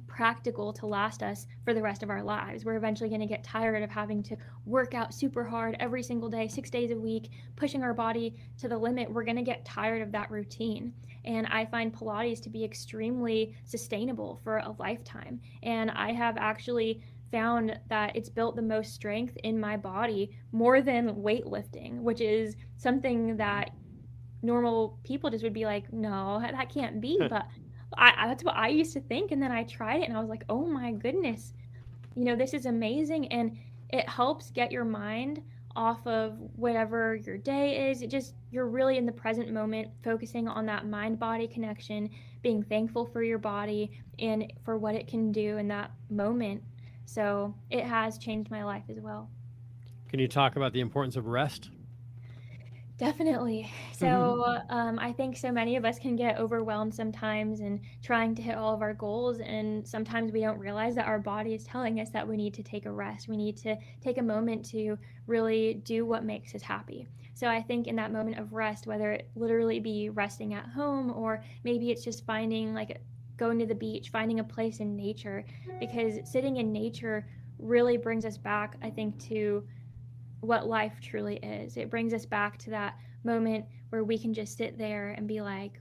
practical 0.07 0.73
to 0.73 0.87
last 0.87 1.23
us 1.23 1.47
for 1.65 1.75
the 1.75 1.83
rest 1.83 2.03
of 2.03 2.11
our 2.11 2.23
lives. 2.23 2.65
We're 2.65 2.77
eventually 2.77 3.09
going 3.09 3.21
to 3.21 3.27
get 3.27 3.45
tired 3.45 3.83
of 3.83 3.91
having 3.91 4.23
to 4.25 4.37
work 4.65 4.95
out 4.95 5.15
super 5.15 5.45
hard 5.45 5.77
every 5.81 6.03
single 6.03 6.29
day, 6.29 6.49
six 6.49 6.71
days 6.71 6.91
a 6.91 6.97
week, 6.97 7.31
pushing 7.57 7.83
our 7.83 7.95
body 7.95 8.37
to 8.59 8.69
the 8.69 8.77
limit. 8.77 9.11
We're 9.11 9.25
going 9.25 9.37
to 9.37 9.43
get 9.43 9.65
tired 9.65 10.03
of 10.03 10.13
that 10.13 10.31
routine. 10.31 10.93
And 11.25 11.47
I 11.47 11.65
find 11.65 11.93
Pilates 11.93 12.43
to 12.43 12.51
be 12.51 12.65
extremely 12.65 13.55
sustainable 13.65 14.41
for 14.45 14.59
a 14.59 14.75
lifetime. 14.79 15.41
And 15.63 15.91
I 15.91 16.13
have 16.13 16.37
actually 16.37 17.03
found 17.33 17.79
that 17.89 18.15
it's 18.15 18.29
built 18.29 18.57
the 18.57 18.63
most 18.63 18.95
strength 18.95 19.37
in 19.43 19.59
my 19.59 19.77
body 19.77 20.31
more 20.53 20.81
than 20.81 21.17
weightlifting, 21.17 22.01
which 22.01 22.21
is 22.21 22.55
something 22.77 23.37
that 23.39 23.71
normal 24.45 24.99
people 25.03 25.31
just 25.31 25.43
would 25.43 25.55
be 25.55 25.65
like, 25.65 25.93
no, 25.93 26.41
that 26.41 26.69
can't 26.69 27.01
be. 27.01 27.19
but 27.29 27.47
I, 27.97 28.27
that's 28.27 28.45
what 28.45 28.57
I 28.57 28.69
used 28.69 28.93
to 28.95 29.01
think. 29.01 29.31
And 29.31 29.43
then 29.43 29.53
I 29.53 29.65
tried 29.65 30.03
it 30.03 30.09
and 30.09 30.17
I 30.17 30.21
was 30.21 30.29
like, 30.29 30.45
oh 30.49 30.67
my 30.67 30.93
goodness, 30.93 31.53
you 32.15 32.25
know, 32.25 32.37
this 32.37 32.55
is 32.55 32.67
amazing. 32.67 33.29
And 33.29 33.57
it 33.91 34.09
helps 34.09 34.51
get 34.51 34.73
your 34.73 34.85
mind 34.85 35.43
off 35.77 36.07
of 36.07 36.39
whatever 36.57 37.17
your 37.17 37.37
day 37.37 37.91
is. 37.91 38.03
It 38.03 38.09
just, 38.09 38.35
you're 38.51 38.69
really 38.69 38.97
in 38.97 39.07
the 39.07 39.13
present 39.13 39.51
moment, 39.53 39.89
focusing 40.03 40.47
on 40.47 40.67
that 40.67 40.87
mind 40.87 41.19
body 41.19 41.49
connection, 41.49 42.11
being 42.43 42.63
thankful 42.63 43.07
for 43.07 43.23
your 43.23 43.39
body 43.39 43.91
and 44.19 44.53
for 44.65 44.79
what 44.79 44.95
it 44.95 45.09
can 45.09 45.33
do 45.33 45.59
in 45.59 45.69
that 45.69 45.91
moment. 46.11 46.63
So 47.07 47.55
it 47.71 47.85
has 47.85 48.19
changed 48.19 48.51
my 48.51 48.65
life 48.65 48.85
as 48.89 49.01
well. 49.01 49.29
Can 50.09 50.21
you 50.21 50.29
talk 50.29 50.57
about 50.57 50.73
the 50.73 50.81
importance 50.81 51.17
of 51.17 51.27
rest? 51.27 51.71
Definitely. 52.99 53.71
So 53.95 54.07
mm-hmm. 54.07 54.77
um, 54.77 54.99
I 54.99 55.13
think 55.13 55.37
so 55.37 55.53
many 55.53 55.77
of 55.77 55.85
us 55.85 56.01
can 56.01 56.17
get 56.17 56.39
overwhelmed 56.39 56.93
sometimes 56.93 57.61
and 57.61 57.81
trying 58.03 58.35
to 58.35 58.43
hit 58.43 58.57
all 58.57 58.75
of 58.75 58.83
our 58.83 58.93
goals. 58.93 59.39
And 59.39 59.87
sometimes 59.87 60.33
we 60.33 60.41
don't 60.41 60.59
realize 60.59 60.97
that 60.97 61.07
our 61.07 61.21
body 61.21 61.55
is 61.55 61.63
telling 61.65 62.01
us 62.01 62.11
that 62.11 62.27
we 62.27 62.37
need 62.37 62.53
to 62.55 62.63
take 62.63 62.87
a 62.87 62.93
rest. 62.93 63.29
We 63.29 63.37
need 63.37 63.57
to 63.59 63.77
take 64.03 64.19
a 64.19 64.23
moment 64.23 64.65
to 64.71 64.99
really 65.29 65.75
do 65.85 66.05
what 66.05 66.25
makes 66.25 66.57
us 66.57 66.63
happy. 66.63 67.07
So 67.35 67.47
I 67.47 67.63
think 67.63 67.87
in 67.87 67.97
that 67.97 68.13
moment 68.13 68.39
of 68.39 68.53
rest, 68.53 68.87
whether 68.87 69.13
it 69.13 69.31
literally 69.37 69.79
be 69.79 70.11
resting 70.11 70.55
at 70.55 70.67
home 70.67 71.13
or 71.13 71.43
maybe 71.63 71.93
it's 71.93 72.05
just 72.05 72.27
finding 72.27 72.75
like 72.75 73.01
going 73.37 73.59
to 73.61 73.67
the 73.67 73.75
beach, 73.75 74.11
finding 74.11 74.41
a 74.41 74.45
place 74.45 74.81
in 74.81 74.97
nature, 74.97 75.45
because 75.79 76.19
sitting 76.31 76.57
in 76.57 76.73
nature 76.73 77.27
really 77.59 77.97
brings 77.97 78.25
us 78.25 78.37
back, 78.37 78.77
I 78.83 78.91
think, 78.91 79.19
to 79.29 79.65
what 80.45 80.67
life 80.67 81.01
truly 81.01 81.37
is. 81.37 81.77
It 81.77 81.91
brings 81.91 82.13
us 82.13 82.27
back 82.27 82.59
to 82.59 82.71
that 82.71 82.99
moment 83.25 83.65
where 83.89 84.05
we 84.05 84.19
can 84.19 84.35
just 84.35 84.57
sit 84.57 84.79
there 84.79 85.11
and 85.17 85.27
be 85.27 85.41
like, 85.41 85.81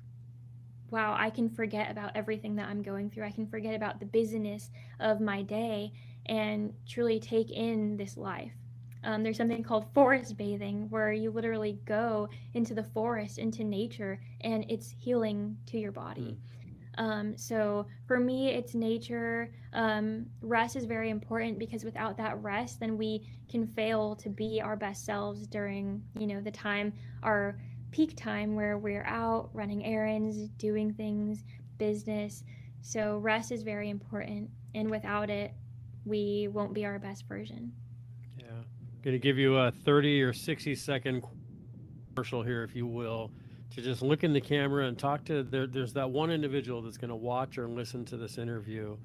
wow, 0.89 1.15
I 1.17 1.29
can 1.29 1.49
forget 1.49 1.89
about 1.89 2.11
everything 2.15 2.55
that 2.55 2.67
I'm 2.67 2.83
going 2.83 3.09
through. 3.09 3.25
I 3.25 3.31
can 3.31 3.47
forget 3.47 3.73
about 3.73 3.99
the 3.99 4.05
busyness 4.05 4.69
of 4.99 5.19
my 5.19 5.41
day 5.41 5.91
and 6.27 6.73
truly 6.87 7.19
take 7.19 7.51
in 7.51 7.97
this 7.97 8.15
life. 8.15 8.53
Um, 9.03 9.23
there's 9.23 9.37
something 9.37 9.63
called 9.63 9.91
forest 9.93 10.37
bathing 10.37 10.87
where 10.89 11.11
you 11.11 11.31
literally 11.31 11.79
go 11.85 12.29
into 12.53 12.73
the 12.73 12.83
forest, 12.83 13.37
into 13.37 13.63
nature, 13.63 14.21
and 14.41 14.65
it's 14.69 14.93
healing 14.97 15.57
to 15.65 15.77
your 15.77 15.91
body. 15.91 16.39
Um, 16.97 17.37
so 17.37 17.87
for 18.07 18.19
me, 18.19 18.49
it's 18.49 18.75
nature. 18.75 19.51
Um, 19.73 20.27
rest 20.41 20.75
is 20.75 20.85
very 20.85 21.09
important 21.09 21.57
because 21.57 21.83
without 21.83 22.17
that 22.17 22.41
rest, 22.41 22.79
then 22.79 22.97
we 22.97 23.27
can 23.49 23.67
fail 23.67 24.15
to 24.17 24.29
be 24.29 24.61
our 24.61 24.75
best 24.75 25.05
selves 25.05 25.47
during, 25.47 26.03
you 26.17 26.27
know, 26.27 26.41
the 26.41 26.51
time, 26.51 26.93
our 27.23 27.57
peak 27.91 28.15
time 28.15 28.55
where 28.55 28.77
we're 28.77 29.05
out 29.05 29.49
running 29.53 29.85
errands, 29.85 30.49
doing 30.57 30.93
things, 30.93 31.43
business. 31.77 32.43
So 32.81 33.17
rest 33.17 33.51
is 33.51 33.63
very 33.63 33.89
important. 33.89 34.49
And 34.75 34.89
without 34.89 35.29
it, 35.29 35.53
we 36.05 36.49
won't 36.51 36.73
be 36.73 36.85
our 36.85 36.99
best 36.99 37.27
version. 37.27 37.71
Yeah. 38.37 38.45
Going 39.03 39.15
to 39.15 39.19
give 39.19 39.37
you 39.37 39.57
a 39.57 39.71
30 39.71 40.21
or 40.21 40.33
60 40.33 40.75
second 40.75 41.23
commercial 42.13 42.43
here, 42.43 42.63
if 42.63 42.75
you 42.75 42.85
will 42.85 43.31
to 43.75 43.81
just 43.81 44.01
look 44.01 44.23
in 44.23 44.33
the 44.33 44.41
camera 44.41 44.87
and 44.87 44.97
talk 44.97 45.25
to 45.25 45.43
there, 45.43 45.67
there's 45.67 45.93
that 45.93 46.09
one 46.09 46.31
individual 46.31 46.81
that's 46.81 46.97
going 46.97 47.09
to 47.09 47.15
watch 47.15 47.57
or 47.57 47.67
listen 47.67 48.05
to 48.05 48.17
this 48.17 48.37
interview 48.37 48.95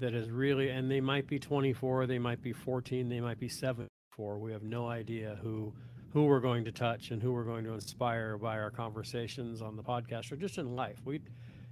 that 0.00 0.14
is 0.14 0.30
really 0.30 0.70
and 0.70 0.90
they 0.90 1.00
might 1.00 1.26
be 1.26 1.38
24 1.38 2.06
they 2.06 2.18
might 2.18 2.42
be 2.42 2.52
14 2.52 3.08
they 3.08 3.20
might 3.20 3.38
be 3.38 3.48
74 3.48 4.38
we 4.38 4.52
have 4.52 4.62
no 4.62 4.88
idea 4.88 5.38
who 5.42 5.72
who 6.12 6.24
we're 6.24 6.40
going 6.40 6.64
to 6.64 6.70
touch 6.70 7.10
and 7.10 7.20
who 7.20 7.32
we're 7.32 7.44
going 7.44 7.64
to 7.64 7.72
inspire 7.72 8.38
by 8.38 8.56
our 8.56 8.70
conversations 8.70 9.60
on 9.60 9.74
the 9.74 9.82
podcast 9.82 10.30
or 10.30 10.36
just 10.36 10.58
in 10.58 10.76
life. 10.76 10.98
We 11.04 11.20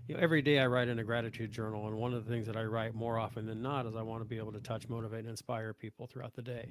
you 0.09 0.17
know 0.17 0.21
every 0.21 0.43
day 0.43 0.59
i 0.59 0.67
write 0.67 0.89
in 0.89 0.99
a 0.99 1.05
gratitude 1.05 1.53
journal 1.53 1.87
and 1.87 1.97
one 1.97 2.13
of 2.13 2.25
the 2.25 2.31
things 2.31 2.45
that 2.49 2.57
i 2.57 2.65
write 2.65 2.93
more 2.93 3.21
often 3.21 3.47
than 3.47 3.63
not 3.63 3.87
is 3.87 3.95
i 3.95 4.03
want 4.03 4.21
to 4.21 4.25
be 4.25 4.37
able 4.37 4.51
to 4.51 4.59
touch 4.59 4.89
motivate 4.89 5.21
and 5.21 5.29
inspire 5.29 5.73
people 5.73 6.09
throughout 6.09 6.35
the 6.35 6.43
day. 6.43 6.69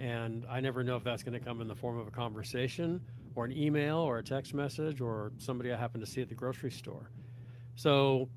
And 0.00 0.44
i 0.50 0.58
never 0.58 0.82
know 0.82 0.96
if 0.96 1.04
that's 1.04 1.22
going 1.22 1.38
to 1.38 1.44
come 1.44 1.60
in 1.60 1.68
the 1.68 1.76
form 1.76 1.96
of 1.96 2.08
a 2.08 2.10
conversation 2.10 3.00
or 3.36 3.44
an 3.44 3.56
email 3.56 3.98
or 3.98 4.18
a 4.18 4.24
text 4.24 4.54
message 4.54 5.00
or 5.00 5.32
somebody 5.38 5.72
I 5.72 5.76
happen 5.76 6.00
to 6.00 6.06
see 6.06 6.22
at 6.22 6.28
the 6.28 6.34
grocery 6.34 6.70
store. 6.70 7.10
So 7.76 8.28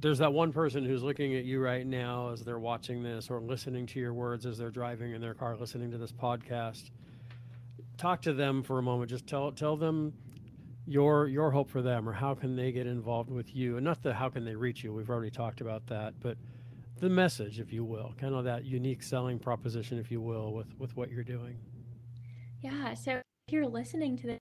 there's 0.00 0.18
that 0.18 0.32
one 0.32 0.52
person 0.52 0.84
who's 0.84 1.02
looking 1.02 1.34
at 1.34 1.44
you 1.44 1.58
right 1.58 1.86
now 1.86 2.30
as 2.30 2.42
they're 2.42 2.58
watching 2.58 3.02
this 3.02 3.30
or 3.30 3.40
listening 3.40 3.86
to 3.86 3.98
your 3.98 4.12
words 4.12 4.46
as 4.46 4.58
they're 4.58 4.70
driving 4.70 5.14
in 5.14 5.20
their 5.20 5.34
car 5.34 5.56
listening 5.56 5.90
to 5.90 5.98
this 5.98 6.12
podcast. 6.12 6.90
Talk 7.96 8.20
to 8.22 8.34
them 8.34 8.62
for 8.62 8.78
a 8.78 8.82
moment. 8.82 9.10
Just 9.10 9.26
tell 9.26 9.50
tell 9.52 9.76
them 9.76 10.12
your 10.86 11.26
your 11.26 11.50
hope 11.50 11.68
for 11.68 11.82
them 11.82 12.08
or 12.08 12.12
how 12.12 12.34
can 12.34 12.54
they 12.54 12.70
get 12.70 12.86
involved 12.86 13.30
with 13.30 13.54
you 13.54 13.76
and 13.76 13.84
not 13.84 14.02
the 14.02 14.14
how 14.14 14.28
can 14.28 14.44
they 14.44 14.54
reach 14.54 14.84
you 14.84 14.92
we've 14.92 15.10
already 15.10 15.30
talked 15.30 15.60
about 15.60 15.84
that 15.88 16.14
but 16.20 16.36
the 17.00 17.08
message 17.08 17.58
if 17.58 17.72
you 17.72 17.84
will 17.84 18.14
kind 18.18 18.34
of 18.34 18.44
that 18.44 18.64
unique 18.64 19.02
selling 19.02 19.36
proposition 19.36 19.98
if 19.98 20.12
you 20.12 20.20
will 20.20 20.52
with 20.52 20.68
with 20.78 20.96
what 20.96 21.10
you're 21.10 21.24
doing 21.24 21.56
yeah 22.62 22.94
so 22.94 23.20
you're 23.48 23.68
listening 23.68 24.16
to 24.16 24.26
this, 24.26 24.38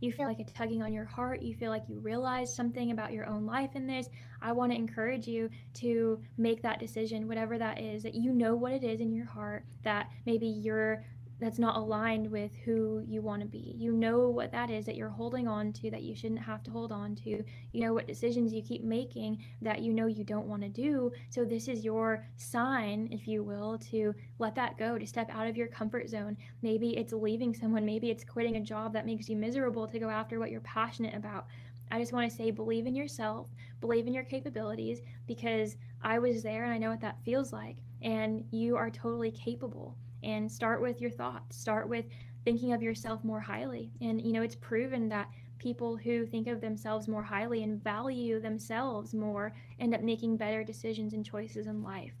you 0.00 0.12
feel 0.12 0.26
like 0.26 0.38
a 0.38 0.44
tugging 0.44 0.82
on 0.82 0.92
your 0.92 1.06
heart, 1.06 1.40
you 1.40 1.54
feel 1.54 1.70
like 1.70 1.84
you 1.88 1.98
realize 1.98 2.54
something 2.54 2.90
about 2.90 3.12
your 3.12 3.24
own 3.24 3.46
life 3.46 3.70
in 3.74 3.86
this, 3.86 4.10
I 4.42 4.52
want 4.52 4.70
to 4.72 4.76
encourage 4.76 5.26
you 5.26 5.48
to 5.74 6.20
make 6.36 6.60
that 6.60 6.78
decision, 6.78 7.26
whatever 7.26 7.56
that 7.56 7.80
is, 7.80 8.02
that 8.02 8.14
you 8.14 8.32
know 8.32 8.54
what 8.54 8.72
it 8.72 8.84
is 8.84 9.00
in 9.00 9.14
your 9.14 9.24
heart, 9.24 9.64
that 9.82 10.10
maybe 10.26 10.46
you're 10.46 11.04
that's 11.44 11.58
not 11.58 11.76
aligned 11.76 12.30
with 12.30 12.52
who 12.64 13.04
you 13.06 13.20
want 13.20 13.42
to 13.42 13.46
be. 13.46 13.74
You 13.76 13.92
know 13.92 14.28
what 14.30 14.50
that 14.52 14.70
is 14.70 14.86
that 14.86 14.96
you're 14.96 15.10
holding 15.10 15.46
on 15.46 15.72
to 15.74 15.90
that 15.90 16.02
you 16.02 16.14
shouldn't 16.14 16.40
have 16.40 16.62
to 16.62 16.70
hold 16.70 16.90
on 16.90 17.14
to. 17.16 17.44
You 17.72 17.80
know 17.80 17.92
what 17.92 18.06
decisions 18.06 18.52
you 18.52 18.62
keep 18.62 18.82
making 18.82 19.44
that 19.60 19.82
you 19.82 19.92
know 19.92 20.06
you 20.06 20.24
don't 20.24 20.46
want 20.46 20.62
to 20.62 20.68
do. 20.68 21.12
So, 21.28 21.44
this 21.44 21.68
is 21.68 21.84
your 21.84 22.26
sign, 22.36 23.08
if 23.12 23.28
you 23.28 23.42
will, 23.42 23.78
to 23.90 24.14
let 24.38 24.54
that 24.54 24.78
go, 24.78 24.96
to 24.96 25.06
step 25.06 25.28
out 25.30 25.46
of 25.46 25.56
your 25.56 25.66
comfort 25.66 26.08
zone. 26.08 26.36
Maybe 26.62 26.96
it's 26.96 27.12
leaving 27.12 27.54
someone, 27.54 27.84
maybe 27.84 28.10
it's 28.10 28.24
quitting 28.24 28.56
a 28.56 28.60
job 28.60 28.92
that 28.94 29.06
makes 29.06 29.28
you 29.28 29.36
miserable 29.36 29.86
to 29.86 29.98
go 29.98 30.08
after 30.08 30.38
what 30.38 30.50
you're 30.50 30.60
passionate 30.62 31.14
about. 31.14 31.46
I 31.90 32.00
just 32.00 32.12
want 32.12 32.30
to 32.30 32.36
say 32.36 32.50
believe 32.50 32.86
in 32.86 32.94
yourself, 32.94 33.48
believe 33.80 34.06
in 34.06 34.14
your 34.14 34.24
capabilities 34.24 35.00
because 35.26 35.76
I 36.02 36.18
was 36.18 36.42
there 36.42 36.64
and 36.64 36.72
I 36.72 36.78
know 36.78 36.90
what 36.90 37.02
that 37.02 37.22
feels 37.24 37.52
like. 37.52 37.76
And 38.02 38.44
you 38.50 38.76
are 38.76 38.90
totally 38.90 39.30
capable 39.30 39.96
and 40.24 40.50
start 40.50 40.80
with 40.80 41.00
your 41.00 41.10
thoughts. 41.10 41.56
Start 41.56 41.88
with 41.88 42.06
thinking 42.44 42.72
of 42.72 42.82
yourself 42.82 43.22
more 43.24 43.40
highly. 43.40 43.90
And 44.00 44.20
you 44.20 44.32
know 44.32 44.42
it's 44.42 44.56
proven 44.56 45.08
that 45.10 45.28
people 45.58 45.96
who 45.96 46.26
think 46.26 46.46
of 46.46 46.60
themselves 46.60 47.08
more 47.08 47.22
highly 47.22 47.62
and 47.62 47.82
value 47.82 48.40
themselves 48.40 49.14
more 49.14 49.54
end 49.78 49.94
up 49.94 50.02
making 50.02 50.36
better 50.36 50.62
decisions 50.62 51.14
and 51.14 51.24
choices 51.24 51.66
in 51.66 51.82
life. 51.82 52.12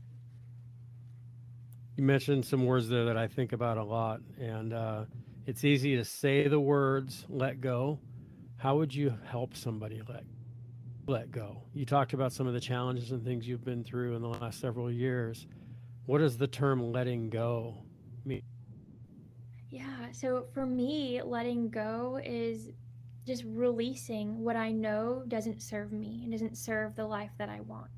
You 1.96 2.04
mentioned 2.04 2.44
some 2.44 2.64
words 2.64 2.88
there 2.88 3.04
that 3.04 3.16
i 3.16 3.28
think 3.28 3.52
about 3.52 3.78
a 3.78 3.84
lot 3.84 4.20
and 4.40 4.72
uh, 4.72 5.04
it's 5.46 5.64
easy 5.64 5.94
to 5.96 6.04
say 6.04 6.48
the 6.48 6.58
words 6.58 7.26
let 7.28 7.60
go. 7.60 7.98
How 8.56 8.76
would 8.76 8.94
you 8.94 9.12
help 9.26 9.54
somebody 9.54 10.00
let 10.08 10.24
let 11.06 11.30
go? 11.30 11.62
You 11.74 11.84
talked 11.84 12.14
about 12.14 12.32
some 12.32 12.46
of 12.46 12.54
the 12.54 12.60
challenges 12.60 13.10
and 13.10 13.22
things 13.22 13.46
you've 13.46 13.64
been 13.64 13.84
through 13.84 14.16
in 14.16 14.22
the 14.22 14.28
last 14.28 14.58
several 14.58 14.90
years. 14.90 15.46
What 16.06 16.18
does 16.18 16.38
the 16.38 16.46
term 16.46 16.92
letting 16.92 17.28
go 17.28 17.83
me? 18.26 18.42
Yeah, 19.70 20.12
so 20.12 20.46
for 20.52 20.66
me, 20.66 21.20
letting 21.22 21.68
go 21.68 22.20
is 22.24 22.70
just 23.26 23.44
releasing 23.46 24.44
what 24.44 24.56
I 24.56 24.70
know 24.70 25.24
doesn't 25.28 25.62
serve 25.62 25.92
me 25.92 26.20
and 26.22 26.32
doesn't 26.32 26.56
serve 26.56 26.94
the 26.94 27.06
life 27.06 27.32
that 27.38 27.48
I 27.48 27.60
want. 27.60 27.90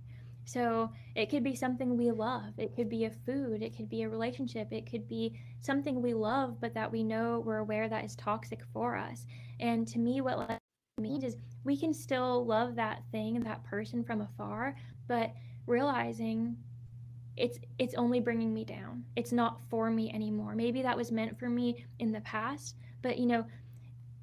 So 0.45 0.91
it 1.16 1.29
could 1.29 1.43
be 1.43 1.57
something 1.57 1.97
we 1.97 2.12
love. 2.12 2.53
It 2.57 2.77
could 2.77 2.89
be 2.89 3.05
a 3.05 3.11
food. 3.11 3.62
It 3.62 3.77
could 3.77 3.89
be 3.89 4.03
a 4.03 4.09
relationship. 4.09 4.72
It 4.72 4.89
could 4.89 5.09
be 5.09 5.39
something 5.61 6.01
we 6.01 6.14
love, 6.14 6.61
but 6.61 6.72
that 6.74 6.91
we 6.91 7.03
know 7.03 7.43
we're 7.45 7.59
aware 7.59 7.89
that 7.89 8.05
is 8.05 8.14
toxic 8.14 8.62
for 8.72 8.97
us. 8.97 9.27
And 9.59 9.89
to 9.89 9.99
me, 9.99 10.20
what 10.20 10.39
let 10.39 10.61
means 10.99 11.24
is 11.24 11.37
we 11.64 11.77
can 11.77 11.93
still 11.93 12.47
love 12.47 12.77
that 12.77 13.03
thing, 13.11 13.41
that 13.41 13.64
person 13.64 14.05
from 14.05 14.20
afar, 14.20 14.77
but 15.09 15.33
realizing 15.66 16.57
it's 17.37 17.59
it's 17.78 17.95
only 17.95 18.20
bringing 18.20 18.53
me 18.55 18.64
down. 18.64 19.05
It's 19.14 19.32
not 19.32 19.61
for 19.68 19.91
me 19.91 20.11
anymore. 20.12 20.55
Maybe 20.55 20.82
that 20.82 20.97
was 20.97 21.12
meant 21.12 21.39
for 21.39 21.49
me 21.49 21.84
in 21.99 22.12
the 22.12 22.20
past 22.22 22.76
but 23.03 23.18
you 23.18 23.26
know 23.26 23.45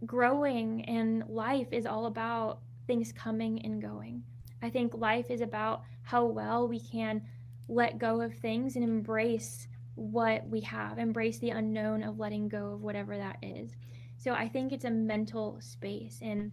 growing 0.06 0.84
and 0.86 1.24
life 1.30 1.68
is 1.72 1.86
all 1.86 2.08
about 2.08 2.60
things 2.88 3.14
coming 3.14 3.64
and 3.66 3.82
going. 3.82 4.22
I 4.62 4.70
think 4.70 4.94
life 4.94 5.32
is 5.32 5.40
about 5.40 5.84
how 6.02 6.26
well 6.26 6.68
we 6.68 6.80
can 6.80 7.22
let 7.70 7.98
go 7.98 8.20
of 8.20 8.34
things 8.34 8.76
and 8.76 8.84
embrace 8.84 9.68
what 9.96 10.46
we 10.50 10.60
have 10.60 10.98
embrace 10.98 11.38
the 11.38 11.52
unknown 11.52 12.04
of 12.04 12.20
letting 12.20 12.50
go 12.50 12.74
of 12.74 12.82
whatever 12.82 13.16
that 13.16 13.38
is. 13.42 13.72
So 14.18 14.34
i 14.34 14.48
think 14.48 14.72
it's 14.72 14.86
a 14.86 14.92
mental 14.92 15.58
space 15.62 16.20
and 16.22 16.52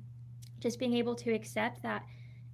just 0.61 0.79
being 0.79 0.95
able 0.95 1.15
to 1.17 1.33
accept 1.33 1.83
that 1.83 2.05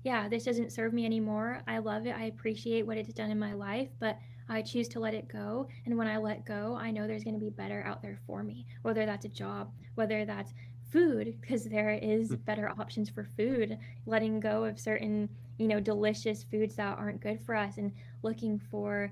yeah, 0.07 0.29
this 0.29 0.45
doesn't 0.45 0.71
serve 0.71 0.93
me 0.93 1.05
anymore. 1.05 1.63
I 1.67 1.79
love 1.79 2.07
it. 2.07 2.15
I 2.17 2.27
appreciate 2.27 2.87
what 2.87 2.97
it's 2.97 3.13
done 3.13 3.33
in 3.33 3.41
my 3.41 3.55
life, 3.55 3.89
but 3.99 4.17
I 4.49 4.63
choose 4.63 4.87
to 4.91 5.01
let 5.01 5.15
it 5.15 5.27
go. 5.27 5.67
And 5.85 5.99
when 5.99 6.07
I 6.07 6.17
let 6.17 6.47
go, 6.47 6.79
I 6.81 6.93
know 6.93 7.09
there's 7.09 7.25
going 7.25 7.35
to 7.35 7.45
be 7.45 7.51
better 7.51 7.83
out 7.85 8.03
there 8.03 8.17
for 8.25 8.45
me, 8.45 8.67
whether 8.83 9.05
that's 9.05 9.25
a 9.25 9.29
job, 9.29 9.73
whether 9.97 10.25
that's 10.25 10.55
food, 10.93 11.37
because 11.41 11.65
there 11.65 11.91
is 12.01 12.29
hmm. 12.29 12.35
better 12.37 12.73
options 12.79 13.11
for 13.11 13.27
food, 13.37 13.79
letting 14.07 14.39
go 14.39 14.63
of 14.63 14.79
certain, 14.79 15.29
you 15.59 15.67
know, 15.67 15.81
delicious 15.81 16.45
foods 16.45 16.77
that 16.77 16.97
aren't 16.97 17.21
good 17.21 17.41
for 17.41 17.57
us 17.57 17.77
and 17.77 17.91
looking 18.23 18.61
for 18.71 19.11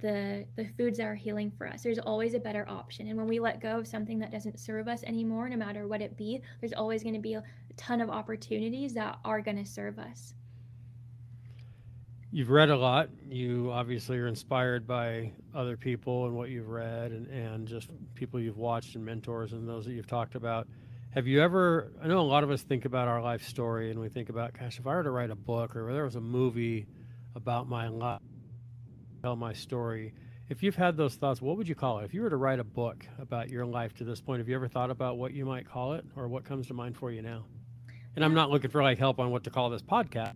the 0.00 0.44
the 0.56 0.66
foods 0.76 0.98
that 0.98 1.06
are 1.06 1.14
healing 1.14 1.50
for 1.56 1.66
us 1.66 1.82
there's 1.82 1.98
always 1.98 2.34
a 2.34 2.38
better 2.38 2.66
option 2.68 3.08
and 3.08 3.16
when 3.16 3.26
we 3.26 3.40
let 3.40 3.62
go 3.62 3.78
of 3.78 3.86
something 3.86 4.18
that 4.18 4.30
doesn't 4.30 4.60
serve 4.60 4.88
us 4.88 5.02
anymore 5.04 5.48
no 5.48 5.56
matter 5.56 5.88
what 5.88 6.02
it 6.02 6.16
be 6.18 6.40
there's 6.60 6.74
always 6.74 7.02
going 7.02 7.14
to 7.14 7.20
be 7.20 7.32
a 7.32 7.42
ton 7.76 8.00
of 8.00 8.10
opportunities 8.10 8.94
that 8.94 9.18
are 9.24 9.40
going 9.40 9.56
to 9.56 9.64
serve 9.64 9.98
us 9.98 10.34
you've 12.30 12.50
read 12.50 12.70
a 12.70 12.76
lot 12.76 13.08
you 13.28 13.70
obviously 13.72 14.18
are 14.18 14.26
inspired 14.26 14.86
by 14.86 15.30
other 15.54 15.76
people 15.76 16.26
and 16.26 16.34
what 16.34 16.48
you've 16.50 16.68
read 16.68 17.12
and, 17.12 17.26
and 17.28 17.66
just 17.68 17.90
people 18.14 18.40
you've 18.40 18.58
watched 18.58 18.94
and 18.94 19.04
mentors 19.04 19.52
and 19.52 19.68
those 19.68 19.84
that 19.84 19.92
you've 19.92 20.06
talked 20.06 20.34
about 20.34 20.66
have 21.10 21.26
you 21.26 21.40
ever 21.40 21.92
i 22.02 22.06
know 22.06 22.20
a 22.20 22.20
lot 22.20 22.42
of 22.42 22.50
us 22.50 22.62
think 22.62 22.84
about 22.84 23.08
our 23.08 23.22
life 23.22 23.46
story 23.46 23.90
and 23.90 24.00
we 24.00 24.08
think 24.08 24.28
about 24.28 24.52
gosh 24.58 24.78
if 24.78 24.86
i 24.86 24.94
were 24.94 25.02
to 25.02 25.10
write 25.10 25.30
a 25.30 25.36
book 25.36 25.76
or 25.76 25.92
there 25.92 26.04
was 26.04 26.16
a 26.16 26.20
movie 26.20 26.86
about 27.34 27.68
my 27.68 27.88
life 27.88 28.20
tell 29.26 29.34
my 29.34 29.52
story. 29.52 30.14
If 30.48 30.62
you've 30.62 30.76
had 30.76 30.96
those 30.96 31.16
thoughts, 31.16 31.42
what 31.42 31.56
would 31.56 31.68
you 31.68 31.74
call 31.74 31.98
it? 31.98 32.04
If 32.04 32.14
you 32.14 32.22
were 32.22 32.30
to 32.30 32.36
write 32.36 32.60
a 32.60 32.64
book 32.64 33.04
about 33.18 33.50
your 33.50 33.66
life 33.66 33.92
to 33.94 34.04
this 34.04 34.20
point, 34.20 34.38
have 34.38 34.48
you 34.48 34.54
ever 34.54 34.68
thought 34.68 34.88
about 34.88 35.18
what 35.18 35.32
you 35.32 35.44
might 35.44 35.68
call 35.68 35.94
it 35.94 36.04
or 36.14 36.28
what 36.28 36.44
comes 36.44 36.68
to 36.68 36.74
mind 36.74 36.96
for 36.96 37.10
you 37.10 37.22
now? 37.22 37.44
And 38.16 38.24
I'm 38.24 38.34
not 38.34 38.50
looking 38.50 38.70
for 38.70 38.82
like 38.82 38.98
help 38.98 39.20
on 39.20 39.30
what 39.30 39.44
to 39.44 39.50
call 39.50 39.70
this 39.70 39.82
podcast, 39.82 40.34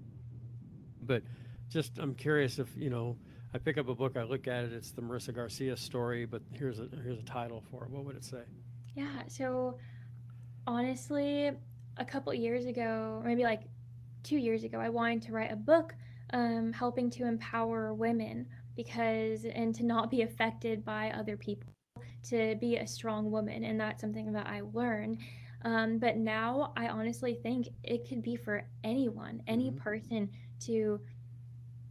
but 1.03 1.23
just 1.71 1.99
I'm 1.99 2.15
curious 2.15 2.59
if, 2.59 2.69
you 2.77 2.91
know, 2.91 3.17
I 3.55 3.59
pick 3.59 3.79
up 3.79 3.89
a 3.89 3.95
book, 3.95 4.17
I 4.17 4.23
look 4.23 4.47
at 4.47 4.65
it, 4.65 4.73
it's 4.73 4.93
the 4.93 5.03
Marissa 5.03 5.35
Garcia 5.35 5.77
story, 5.77 6.27
but 6.27 6.43
here's 6.53 6.79
a 6.79 6.89
here's 7.03 7.19
a 7.19 7.23
title 7.23 7.65
for 7.71 7.85
it. 7.85 7.91
What 7.91 8.05
would 8.05 8.17
it 8.17 8.25
say? 8.25 8.43
Yeah, 8.95 9.23
so 9.29 9.79
honestly, 10.67 11.51
a 11.97 12.05
couple 12.05 12.33
years 12.35 12.67
ago, 12.67 13.23
maybe 13.25 13.43
like 13.43 13.63
two 14.23 14.37
years 14.37 14.63
ago, 14.63 14.79
I 14.79 14.89
wanted 14.89 15.23
to 15.23 15.33
write 15.33 15.53
a 15.53 15.57
book 15.57 15.95
um, 16.33 16.73
helping 16.73 17.11
to 17.11 17.27
empower 17.27 17.95
women 17.95 18.47
because, 18.77 19.45
and 19.45 19.75
to 19.75 19.85
not 19.85 20.11
be 20.11 20.23
affected 20.23 20.85
by 20.85 21.11
other 21.11 21.37
people, 21.37 21.73
to 22.29 22.57
be 22.61 22.77
a 22.77 22.87
strong 22.87 23.31
woman. 23.31 23.65
And 23.65 23.81
that's 23.81 24.01
something 24.01 24.33
that 24.33 24.47
I 24.47 24.63
learned. 24.73 25.19
Um, 25.63 25.99
but 25.99 26.17
now 26.17 26.73
I 26.77 26.89
honestly 26.89 27.35
think 27.35 27.69
it 27.83 28.09
could 28.09 28.23
be 28.23 28.37
for 28.37 28.67
anyone, 28.83 29.43
any 29.47 29.71
Mhm. 29.71 29.77
person 29.77 30.31
to 30.61 31.01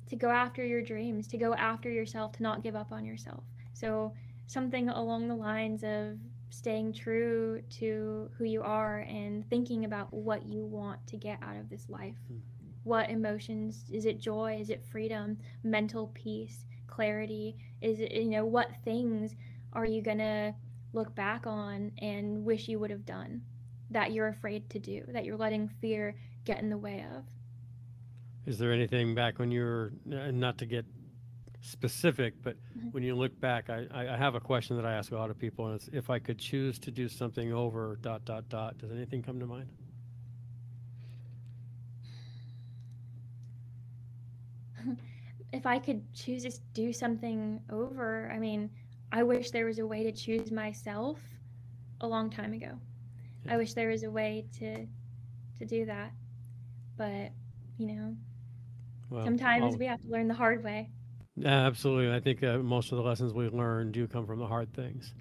to 0.07 0.15
go 0.15 0.29
after 0.31 0.65
your 0.65 0.81
dreams, 0.81 1.27
to 1.27 1.37
go 1.37 1.53
after 1.53 1.89
yourself, 1.89 2.31
to 2.33 2.43
not 2.43 2.63
give 2.63 2.75
up 2.75 2.91
on 2.91 3.05
yourself. 3.05 3.43
So 3.73 4.13
something 4.47 4.89
along 4.89 5.27
the 5.27 5.35
lines 5.35 5.83
of 5.83 6.17
staying 6.49 6.93
true 6.93 7.61
to 7.69 8.31
who 8.37 8.43
you 8.43 8.63
are 8.63 9.01
and 9.01 9.47
thinking 9.49 9.85
about 9.85 10.11
what 10.11 10.47
you 10.47 10.65
want 10.65 11.05
to 11.07 11.17
get 11.17 11.37
out 11.43 11.57
of 11.57 11.69
this 11.69 11.89
life. 11.89 12.15
Mm. 12.31 12.41
What 12.83 13.09
emotions 13.11 13.85
is 13.91 14.05
it 14.05 14.19
joy? 14.19 14.57
Is 14.59 14.71
it 14.71 14.83
freedom? 14.83 15.37
Mental 15.63 16.07
peace, 16.15 16.65
clarity? 16.87 17.55
Is 17.81 17.99
it 17.99 18.11
you 18.11 18.29
know 18.29 18.45
what 18.45 18.75
things 18.83 19.35
are 19.73 19.85
you 19.85 20.01
going 20.01 20.17
to 20.17 20.55
look 20.93 21.13
back 21.13 21.45
on 21.45 21.91
and 21.99 22.43
wish 22.43 22.67
you 22.67 22.79
would 22.79 22.89
have 22.89 23.05
done 23.05 23.43
that 23.91 24.11
you're 24.11 24.27
afraid 24.27 24.69
to 24.71 24.79
do, 24.79 25.03
that 25.09 25.25
you're 25.25 25.37
letting 25.37 25.67
fear 25.67 26.15
get 26.45 26.61
in 26.61 26.69
the 26.69 26.77
way 26.77 27.05
of? 27.15 27.23
Is 28.45 28.57
there 28.57 28.71
anything 28.71 29.13
back 29.15 29.39
when 29.39 29.51
you 29.51 29.61
were, 29.61 29.93
n- 30.09 30.39
not 30.39 30.57
to 30.59 30.65
get 30.65 30.85
specific, 31.61 32.41
but 32.41 32.55
Mhm. 32.77 32.93
when 32.93 33.03
you 33.03 33.15
look 33.15 33.37
back, 33.39 33.69
I 33.69 33.85
I 33.91 34.15
have 34.17 34.35
a 34.35 34.39
question 34.39 34.75
that 34.77 34.85
I 34.85 34.93
ask 34.93 35.11
a 35.11 35.15
lot 35.17 35.29
of 35.29 35.37
people, 35.37 35.67
and 35.67 35.75
it's 35.75 35.87
if 35.89 36.09
I 36.09 36.17
could 36.19 36.37
choose 36.39 36.79
to 36.79 36.91
do 36.91 37.07
something 37.09 37.51
over 37.53 37.97
dot 38.01 38.23
dot 38.25 38.47
dot. 38.49 38.77
Does 38.77 38.91
anything 38.91 39.21
come 39.21 39.39
to 39.39 39.45
mind? 39.45 39.69
if 45.53 45.65
I 45.65 45.79
could 45.79 46.11
choose 46.13 46.43
to 46.43 46.51
do 46.73 46.93
something 46.93 47.59
over, 47.69 48.31
I 48.33 48.39
mean, 48.39 48.69
I 49.11 49.23
wish 49.23 49.51
there 49.51 49.65
was 49.65 49.79
a 49.79 49.85
way 49.87 50.03
to 50.03 50.11
choose 50.11 50.51
myself 50.51 51.19
a 52.01 52.07
long 52.07 52.29
time 52.29 52.53
ago. 52.53 52.79
Yeah. 53.45 53.53
I 53.53 53.57
wish 53.57 53.73
there 53.73 53.89
was 53.89 54.03
a 54.03 54.11
way 54.11 54.45
to 54.59 54.85
to 55.59 55.65
do 55.65 55.85
that. 55.85 56.13
But, 56.97 57.31
you 57.77 57.87
know, 57.87 58.15
Well, 59.09 59.25
sometimes 59.25 59.63
I'll- 59.73 59.77
we 59.79 59.85
have 59.87 60.01
to 60.01 60.07
learn 60.07 60.27
the 60.27 60.33
hard 60.33 60.63
way. 60.63 60.89
Yeah, 61.35 61.65
absolutely. 61.67 62.13
I 62.13 62.19
think 62.19 62.43
uh, 62.43 62.57
most 62.59 62.91
of 62.91 62.97
the 62.97 63.03
lessons 63.03 63.33
we 63.33 63.47
learn 63.49 63.91
do 63.91 64.07
come 64.07 64.25
from 64.25 64.39
the 64.39 64.47
hard 64.47 64.73
things. 64.73 65.13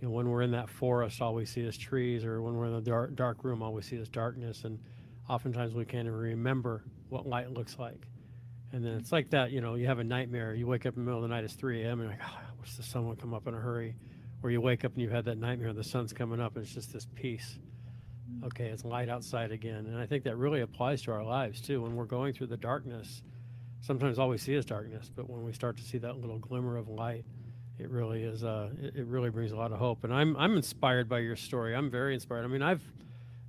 You 0.00 0.08
know, 0.08 0.14
when 0.14 0.28
we're 0.28 0.42
in 0.42 0.50
that 0.52 0.68
forest, 0.68 1.20
all 1.22 1.34
we 1.34 1.44
see 1.46 1.60
is 1.62 1.76
trees, 1.76 2.24
or 2.24 2.40
when 2.42 2.54
we're 2.54 2.66
in 2.66 2.74
the 2.74 2.80
dark, 2.80 3.14
dark 3.14 3.44
room, 3.44 3.62
all 3.62 3.72
we 3.72 3.82
see 3.82 3.96
is 3.96 4.08
darkness. 4.08 4.64
And 4.64 4.78
oftentimes 5.28 5.74
we 5.74 5.84
can't 5.84 6.06
even 6.06 6.18
remember 6.18 6.84
what 7.08 7.26
light 7.26 7.50
looks 7.52 7.78
like. 7.78 8.06
And 8.72 8.84
then 8.84 8.94
it's 8.94 9.12
like 9.12 9.30
that, 9.30 9.50
you 9.50 9.60
know, 9.60 9.74
you 9.76 9.86
have 9.86 9.98
a 9.98 10.04
nightmare. 10.04 10.54
You 10.54 10.66
wake 10.66 10.84
up 10.86 10.94
in 10.96 11.00
the 11.02 11.06
middle 11.06 11.22
of 11.22 11.28
the 11.28 11.34
night, 11.34 11.44
it's 11.44 11.54
3 11.54 11.82
a.m., 11.82 12.00
and 12.00 12.10
you're 12.10 12.18
like, 12.18 12.28
oh, 12.28 12.38
I 12.38 12.60
wish 12.60 12.74
the 12.76 12.82
sun 12.82 13.06
would 13.08 13.18
come 13.18 13.32
up 13.34 13.46
in 13.46 13.54
a 13.54 13.58
hurry. 13.60 13.96
Or 14.46 14.50
you 14.50 14.60
wake 14.60 14.84
up 14.84 14.92
and 14.92 15.02
you've 15.02 15.10
had 15.10 15.24
that 15.24 15.38
nightmare, 15.38 15.70
and 15.70 15.76
the 15.76 15.82
sun's 15.82 16.12
coming 16.12 16.40
up, 16.40 16.54
and 16.54 16.64
it's 16.64 16.72
just 16.72 16.92
this 16.92 17.08
peace. 17.16 17.58
Okay, 18.44 18.66
it's 18.66 18.84
light 18.84 19.08
outside 19.08 19.50
again. 19.50 19.86
And 19.86 19.98
I 19.98 20.06
think 20.06 20.22
that 20.22 20.36
really 20.36 20.60
applies 20.60 21.02
to 21.02 21.10
our 21.10 21.24
lives 21.24 21.60
too. 21.60 21.82
When 21.82 21.96
we're 21.96 22.04
going 22.04 22.32
through 22.32 22.46
the 22.46 22.56
darkness, 22.56 23.22
sometimes 23.80 24.20
all 24.20 24.28
we 24.28 24.38
see 24.38 24.54
is 24.54 24.64
darkness, 24.64 25.10
but 25.12 25.28
when 25.28 25.42
we 25.42 25.52
start 25.52 25.76
to 25.78 25.82
see 25.82 25.98
that 25.98 26.18
little 26.18 26.38
glimmer 26.38 26.76
of 26.76 26.88
light, 26.88 27.24
it 27.80 27.90
really 27.90 28.22
is. 28.22 28.44
Uh, 28.44 28.70
it, 28.80 28.94
it 28.94 29.06
really 29.06 29.30
brings 29.30 29.50
a 29.50 29.56
lot 29.56 29.72
of 29.72 29.78
hope. 29.80 30.04
And 30.04 30.14
I'm 30.14 30.36
I'm 30.36 30.54
inspired 30.54 31.08
by 31.08 31.18
your 31.18 31.34
story. 31.34 31.74
I'm 31.74 31.90
very 31.90 32.14
inspired. 32.14 32.44
I 32.44 32.46
mean, 32.46 32.62
I've 32.62 32.84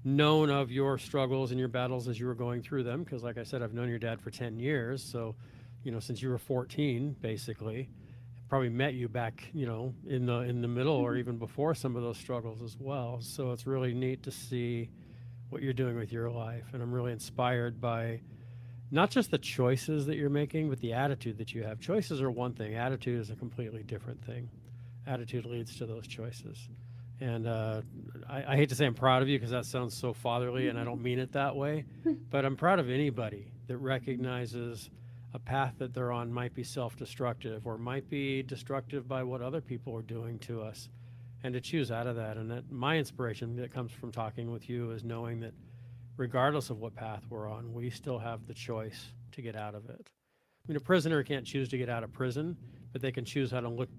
known 0.04 0.50
of 0.50 0.72
your 0.72 0.98
struggles 0.98 1.52
and 1.52 1.60
your 1.60 1.70
battles 1.70 2.08
as 2.08 2.20
you 2.20 2.26
were 2.26 2.34
going 2.34 2.64
through 2.64 2.82
them 2.82 3.04
because, 3.04 3.22
like 3.22 3.38
I 3.38 3.43
said, 3.43 3.62
I've 3.62 3.76
known 3.76 3.88
your 3.88 4.00
dad 4.00 4.20
for 4.20 4.32
ten 4.32 4.58
years. 4.58 5.04
So, 5.04 5.36
you 5.84 5.91
know, 5.91 6.00
since 6.00 6.24
you 6.24 6.30
were 6.30 6.39
14, 6.39 7.18
basically, 7.22 7.88
probably 8.50 8.70
met 8.70 8.93
you 8.93 9.08
back, 9.08 9.50
you 9.54 9.66
know, 9.66 9.93
in 10.08 10.26
the 10.26 10.39
in 10.39 10.62
the 10.62 10.68
middle 10.68 10.95
or 10.95 11.16
even 11.16 11.38
before 11.38 11.76
some 11.76 11.95
of 11.95 12.04
those 12.04 12.18
struggles 12.18 12.62
as 12.62 12.78
well. 12.80 13.20
So 13.22 13.52
it's 13.52 13.68
really 13.68 13.93
neat 13.93 14.24
to 14.24 14.32
see 14.32 14.89
what 15.50 15.62
you're 15.62 15.74
doing 15.74 15.95
with 15.95 16.12
your 16.12 16.30
life, 16.30 16.66
and 16.74 16.82
I'm 16.82 16.91
really 16.91 17.12
inspired 17.12 17.80
by 17.80 18.22
not 18.91 19.10
just 19.10 19.32
the 19.32 19.38
choices 19.38 20.06
that 20.06 20.16
you're 20.16 20.30
making, 20.30 20.70
but 20.70 20.80
the 20.80 20.93
attitude 20.93 21.38
that 21.38 21.54
you 21.54 21.64
have. 21.64 21.80
Choices 21.80 22.22
are 22.22 22.32
one 22.32 22.54
thing, 22.54 22.76
attitude 22.76 23.20
is 23.20 23.30
a 23.30 23.36
completely 23.36 23.84
different 23.84 24.24
thing. 24.26 24.50
Attitude 25.06 25.45
leads 25.45 25.78
to 25.78 25.86
those 25.86 26.08
choices. 26.08 26.70
And 27.20 27.48
uh, 27.48 27.82
I, 28.30 28.54
I 28.54 28.56
hate 28.56 28.70
to 28.70 28.76
say 28.76 28.86
I'm 28.86 28.93
proud 28.93 29.22
of 29.22 29.30
you 29.30 29.38
because 29.38 29.52
that 29.52 29.66
sounds 29.66 29.95
so 29.95 30.14
fatherly, 30.14 30.68
and 30.68 30.80
I 30.80 30.84
don't 30.84 31.02
mean 31.02 31.20
it 31.20 31.32
that 31.34 31.56
way, 31.56 31.86
but 32.30 32.45
I'm 32.45 32.56
proud 32.56 32.80
of 32.80 32.89
anybody 32.89 33.52
that 33.68 33.78
recognizes 33.78 34.89
a 35.38 35.39
path 35.39 35.75
that 35.77 35.93
they're 35.93 36.11
on 36.11 36.33
might 36.33 36.55
be 36.55 36.63
self 36.63 36.95
destructive 36.95 37.67
or 37.67 37.77
might 37.77 38.09
be 38.09 38.41
destructive 38.41 39.07
by 39.07 39.21
what 39.21 39.39
other 39.39 39.61
people 39.61 39.95
are 39.95 40.01
doing 40.01 40.39
to 40.39 40.63
us, 40.63 40.89
and 41.43 41.53
to 41.53 41.61
choose 41.61 41.91
out 41.91 42.07
of 42.07 42.15
that. 42.15 42.38
And 42.38 42.49
that 42.49 42.71
my 42.71 42.97
inspiration 42.97 43.55
that 43.57 43.71
comes 43.71 43.91
from 43.91 44.11
talking 44.11 44.51
with 44.51 44.67
you 44.67 44.89
is 44.89 45.03
knowing 45.03 45.39
that 45.41 45.53
regardless 46.17 46.71
of 46.71 46.79
what 46.79 46.95
path 46.95 47.21
we're 47.29 47.47
on, 47.47 47.71
we 47.71 47.91
still 47.91 48.17
have 48.17 48.47
the 48.47 48.53
choice 48.55 49.13
to 49.33 49.43
get 49.43 49.55
out 49.55 49.75
of 49.75 49.88
it. 49.91 50.09
I 50.09 50.67
mean, 50.67 50.77
a 50.77 50.79
prisoner 50.79 51.21
can't 51.21 51.45
choose 51.45 51.69
to 51.69 51.77
get 51.77 51.88
out 51.88 52.03
of 52.03 52.11
prison, 52.11 52.57
but 52.91 53.03
they 53.03 53.11
can 53.11 53.23
choose 53.23 53.51
how 53.51 53.59
to 53.59 53.69
look. 53.69 53.89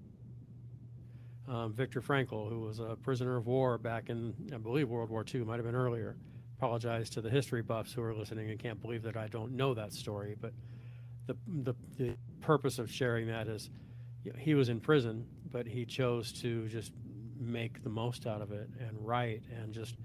Um, 1.47 1.71
Viktor 1.73 2.01
Frankl, 2.01 2.49
who 2.49 2.59
was 2.59 2.79
a 2.79 2.97
prisoner 3.01 3.37
of 3.37 3.47
war 3.47 3.77
back 3.77 4.09
in, 4.09 4.35
I 4.53 4.57
believe, 4.57 4.89
World 4.89 5.09
War 5.09 5.23
II, 5.33 5.45
might 5.45 5.55
have 5.55 5.65
been 5.65 5.73
earlier. 5.73 6.17
Apologize 6.57 7.09
to 7.11 7.21
the 7.21 7.29
history 7.29 7.61
buffs 7.61 7.93
who 7.93 8.03
are 8.03 8.13
listening 8.13 8.49
and 8.51 8.59
can't 8.59 8.81
believe 8.81 9.03
that 9.03 9.15
I 9.15 9.29
don't 9.29 9.53
know 9.53 9.73
that 9.73 9.93
story. 9.93 10.35
But 10.39 10.51
the 11.29 11.73
the, 11.73 11.75
the 11.97 12.15
purpose 12.41 12.79
of 12.79 12.91
sharing 12.91 13.27
that 13.27 13.47
is, 13.47 13.69
you 14.23 14.31
know, 14.31 14.39
he 14.39 14.55
was 14.55 14.69
in 14.69 14.79
prison, 14.79 15.25
but 15.51 15.67
he 15.67 15.85
chose 15.85 16.31
to 16.41 16.67
just 16.67 16.91
make 17.39 17.83
the 17.83 17.89
most 17.89 18.27
out 18.27 18.41
of 18.41 18.51
it 18.51 18.69
and 18.79 18.91
write 18.99 19.43
and 19.61 19.73
just 19.73 19.95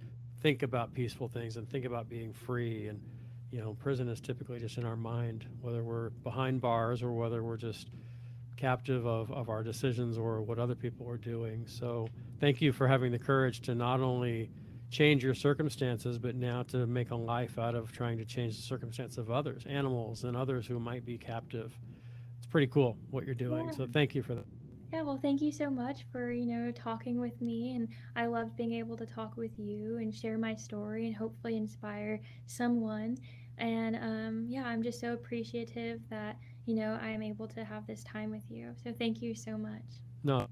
think 0.41 0.63
about 0.63 0.95
peaceful 0.95 1.29
things 1.29 1.57
and 1.57 1.69
think 1.69 1.85
about 1.85 2.09
being 2.09 2.33
free. 2.33 2.89
And 2.89 3.01
you 3.51 3.61
know 3.61 3.75
prison 3.75 4.09
is 4.09 4.21
typically 4.21 4.59
just 4.59 4.79
in 4.79 4.85
our 4.85 4.97
mind 4.97 5.47
whether 5.61 5.85
we're 5.85 6.11
behind 6.11 6.61
bars 6.61 7.05
or 7.05 7.13
whether 7.13 7.41
we're 7.45 7.57
just 7.57 7.89
captive 8.57 9.07
of, 9.07 9.31
of 9.31 9.49
our 9.49 9.63
decisions 9.63 10.19
or 10.19 10.43
what 10.43 10.59
other 10.59 10.75
people 10.75 11.09
are 11.09 11.17
doing. 11.17 11.65
So 11.67 12.09
thank 12.41 12.61
you 12.61 12.73
for 12.73 12.89
having 12.89 13.13
the 13.13 13.19
courage 13.19 13.61
to 13.63 13.75
not 13.75 14.01
only 14.01 14.51
change 14.95 15.25
your 15.25 15.35
circumstances 15.35 16.19
but 16.19 16.37
now 16.37 16.63
to 16.63 16.87
make 16.87 17.11
a 17.11 17.17
life 17.17 17.59
out 17.59 17.75
of 17.75 17.91
trying 17.91 18.17
to 18.17 18.25
change 18.25 18.55
the 18.57 18.63
circumstance 18.63 19.19
of 19.19 19.29
others 19.29 19.65
animals 19.69 20.23
and 20.23 20.37
others 20.37 20.69
who 20.69 20.79
might 20.79 21.05
be 21.05 21.19
captive 21.19 21.77
it's 22.39 22.47
pretty 22.47 22.69
cool 22.69 22.97
what 23.11 23.27
you're 23.27 23.35
doing 23.35 23.73
so 23.73 23.89
thank 23.93 24.15
you 24.15 24.23
for 24.23 24.37
that 24.37 24.47
Yeah, 24.93 25.03
well, 25.03 25.19
thank 25.21 25.43
you 25.43 25.51
so 25.51 25.69
much 25.71 26.07
for, 26.13 26.31
you 26.31 26.47
know, 26.47 26.71
talking 26.71 27.19
with 27.19 27.41
me. 27.41 27.75
And 27.75 27.89
I 28.15 28.27
loved 28.27 28.55
being 28.55 28.75
able 28.75 28.97
to 28.97 29.07
talk 29.07 29.37
with 29.37 29.59
you 29.59 29.99
and 29.99 30.15
share 30.15 30.39
my 30.39 30.55
story 30.55 31.09
and 31.09 31.17
hopefully 31.17 31.57
inspire 31.57 32.21
someone. 32.47 33.19
And 33.59 33.97
um, 33.97 34.47
yeah, 34.49 34.65
I'm 34.65 34.85
just 34.85 35.01
so 35.01 35.13
appreciative 35.13 36.01
that, 36.11 36.37
you 36.67 36.77
know, 36.77 36.97
I 37.03 37.09
am 37.09 37.23
able 37.23 37.49
to 37.49 37.65
have 37.65 37.89
this 37.89 38.05
time 38.05 38.31
with 38.31 38.49
you. 38.49 38.73
So 38.85 38.93
thank 38.97 39.21
you 39.21 39.35
so 39.35 39.59
much. 39.59 39.89
No. 40.23 40.47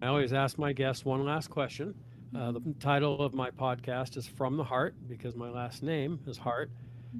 I 0.00 0.08
always 0.08 0.32
ask 0.32 0.58
my 0.58 0.72
guests 0.72 1.04
one 1.04 1.24
last 1.24 1.48
question. 1.48 1.94
Uh, 2.34 2.50
the 2.50 2.60
title 2.80 3.20
of 3.20 3.34
my 3.34 3.50
podcast 3.50 4.16
is 4.16 4.26
From 4.26 4.56
the 4.56 4.64
Heart 4.64 4.94
because 5.06 5.36
my 5.36 5.50
last 5.50 5.82
name 5.82 6.18
is 6.26 6.38
Hart, 6.38 6.70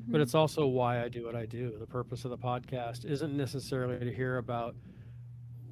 but 0.08 0.18
Mhm. 0.18 0.22
it's 0.22 0.34
also 0.34 0.66
why 0.66 1.02
I 1.02 1.08
do 1.08 1.26
what 1.26 1.36
I 1.36 1.44
do. 1.44 1.76
The 1.78 1.86
purpose 1.86 2.24
of 2.24 2.30
the 2.30 2.38
podcast 2.38 3.04
isn't 3.04 3.36
necessarily 3.36 3.98
to 3.98 4.10
hear 4.12 4.38
about, 4.38 4.74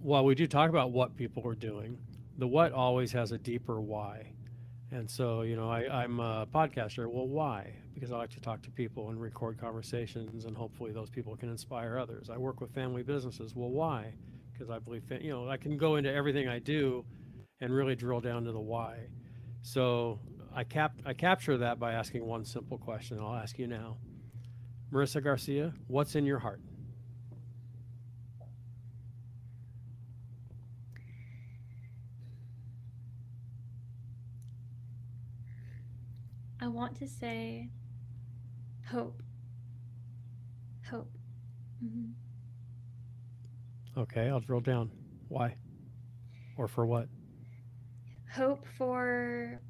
while 0.02 0.26
we 0.26 0.34
do 0.34 0.46
talk 0.46 0.68
about 0.68 0.92
what 0.92 1.16
people 1.16 1.46
are 1.48 1.54
doing, 1.54 1.96
the 2.36 2.46
what 2.46 2.72
always 2.72 3.12
has 3.12 3.32
a 3.32 3.38
deeper 3.38 3.80
why. 3.80 4.34
And 4.90 5.08
so, 5.08 5.40
you 5.40 5.56
know, 5.56 5.70
I, 5.70 6.02
I'm 6.02 6.20
a 6.20 6.46
podcaster. 6.52 7.10
Well, 7.10 7.28
why? 7.28 7.72
Because 7.94 8.12
I 8.12 8.18
like 8.18 8.30
to 8.30 8.40
talk 8.40 8.60
to 8.62 8.70
people 8.70 9.08
and 9.08 9.18
record 9.18 9.56
conversations, 9.56 10.44
and 10.44 10.54
hopefully 10.54 10.92
those 10.92 11.08
people 11.08 11.34
can 11.34 11.48
inspire 11.48 11.96
others. 11.96 12.28
I 12.28 12.36
work 12.36 12.60
with 12.60 12.74
family 12.74 13.02
businesses. 13.02 13.56
Well, 13.56 13.70
why? 13.70 14.12
Because 14.52 14.68
I 14.68 14.78
believe, 14.80 15.10
you 15.22 15.30
know, 15.30 15.48
I 15.48 15.56
can 15.56 15.78
go 15.78 15.96
into 15.96 16.12
everything 16.12 16.46
I 16.46 16.58
do 16.58 17.06
and 17.60 17.72
really 17.72 17.94
drill 17.94 18.20
down 18.20 18.44
to 18.44 18.52
the 18.52 18.60
why. 18.60 19.08
So 19.62 20.18
I 20.54 20.64
cap 20.64 20.94
I 21.04 21.12
capture 21.12 21.58
that 21.58 21.78
by 21.78 21.92
asking 21.92 22.24
one 22.24 22.44
simple 22.44 22.78
question. 22.78 23.18
I'll 23.20 23.34
ask 23.34 23.58
you 23.58 23.66
now, 23.66 23.98
Marissa 24.92 25.22
Garcia, 25.22 25.72
what's 25.86 26.14
in 26.14 26.24
your 26.24 26.38
heart? 26.38 26.60
I 36.60 36.68
want 36.68 36.96
to 36.96 37.08
say 37.08 37.70
hope. 38.90 39.22
Hope. 40.90 41.10
hmm 41.80 42.10
Okay, 43.96 44.28
I'll 44.28 44.40
drill 44.40 44.60
down. 44.60 44.90
Why? 45.28 45.56
Or 46.56 46.68
for 46.68 46.86
what? 46.86 47.08
Hope 48.32 48.66
for 48.78 49.60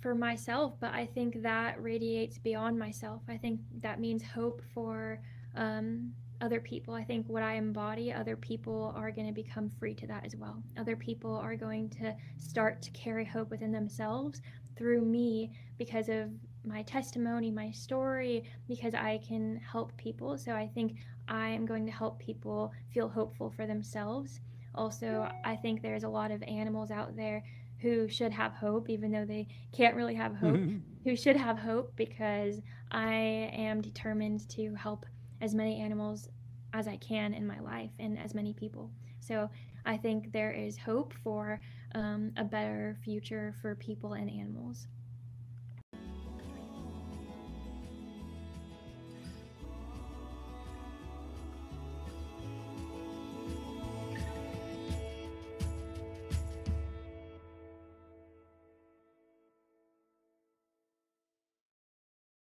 for 0.00 0.14
myself, 0.14 0.74
but 0.78 0.92
I 0.92 1.06
think 1.06 1.42
that 1.42 1.82
radiates 1.82 2.38
beyond 2.38 2.78
myself. 2.78 3.22
I 3.28 3.36
think 3.36 3.60
that 3.80 3.98
means 3.98 4.22
hope 4.22 4.62
for 4.72 5.20
um, 5.56 6.12
other 6.40 6.60
people. 6.60 6.94
I 6.94 7.02
think 7.02 7.28
what 7.28 7.42
I 7.42 7.54
embody, 7.54 8.12
other 8.12 8.36
people 8.36 8.94
are 8.96 9.10
going 9.10 9.26
to 9.26 9.32
become 9.32 9.70
free 9.80 9.94
to 9.94 10.06
that 10.06 10.24
as 10.24 10.36
well. 10.36 10.62
Other 10.76 10.94
people 10.96 11.34
are 11.34 11.56
going 11.56 11.88
to 11.90 12.14
start 12.38 12.82
to 12.82 12.90
carry 12.92 13.24
hope 13.24 13.50
within 13.50 13.72
themselves 13.72 14.42
through 14.76 15.00
me 15.00 15.50
because 15.78 16.08
of 16.08 16.30
my 16.64 16.82
testimony, 16.82 17.50
my 17.50 17.70
story, 17.70 18.44
because 18.68 18.94
I 18.94 19.18
can 19.26 19.56
help 19.56 19.96
people. 19.96 20.36
So 20.36 20.52
I 20.52 20.68
think 20.74 20.96
I 21.28 21.48
am 21.48 21.64
going 21.66 21.86
to 21.86 21.92
help 21.92 22.18
people 22.18 22.72
feel 22.92 23.08
hopeful 23.08 23.50
for 23.50 23.66
themselves. 23.66 24.40
Also, 24.76 25.28
I 25.44 25.56
think 25.56 25.82
there's 25.82 26.04
a 26.04 26.08
lot 26.08 26.30
of 26.30 26.42
animals 26.42 26.90
out 26.90 27.16
there 27.16 27.42
who 27.80 28.08
should 28.08 28.32
have 28.32 28.52
hope, 28.52 28.88
even 28.88 29.10
though 29.10 29.24
they 29.24 29.48
can't 29.72 29.96
really 29.96 30.14
have 30.14 30.34
hope, 30.36 30.60
who 31.04 31.16
should 31.16 31.36
have 31.36 31.58
hope 31.58 31.92
because 31.96 32.60
I 32.90 33.14
am 33.52 33.80
determined 33.80 34.48
to 34.50 34.74
help 34.74 35.06
as 35.40 35.54
many 35.54 35.80
animals 35.80 36.28
as 36.72 36.88
I 36.88 36.96
can 36.96 37.34
in 37.34 37.46
my 37.46 37.60
life 37.60 37.90
and 37.98 38.18
as 38.18 38.34
many 38.34 38.52
people. 38.52 38.90
So 39.20 39.50
I 39.84 39.96
think 39.96 40.32
there 40.32 40.52
is 40.52 40.76
hope 40.76 41.12
for 41.22 41.60
um, 41.94 42.32
a 42.36 42.44
better 42.44 42.96
future 43.04 43.54
for 43.60 43.74
people 43.74 44.14
and 44.14 44.30
animals. 44.30 44.88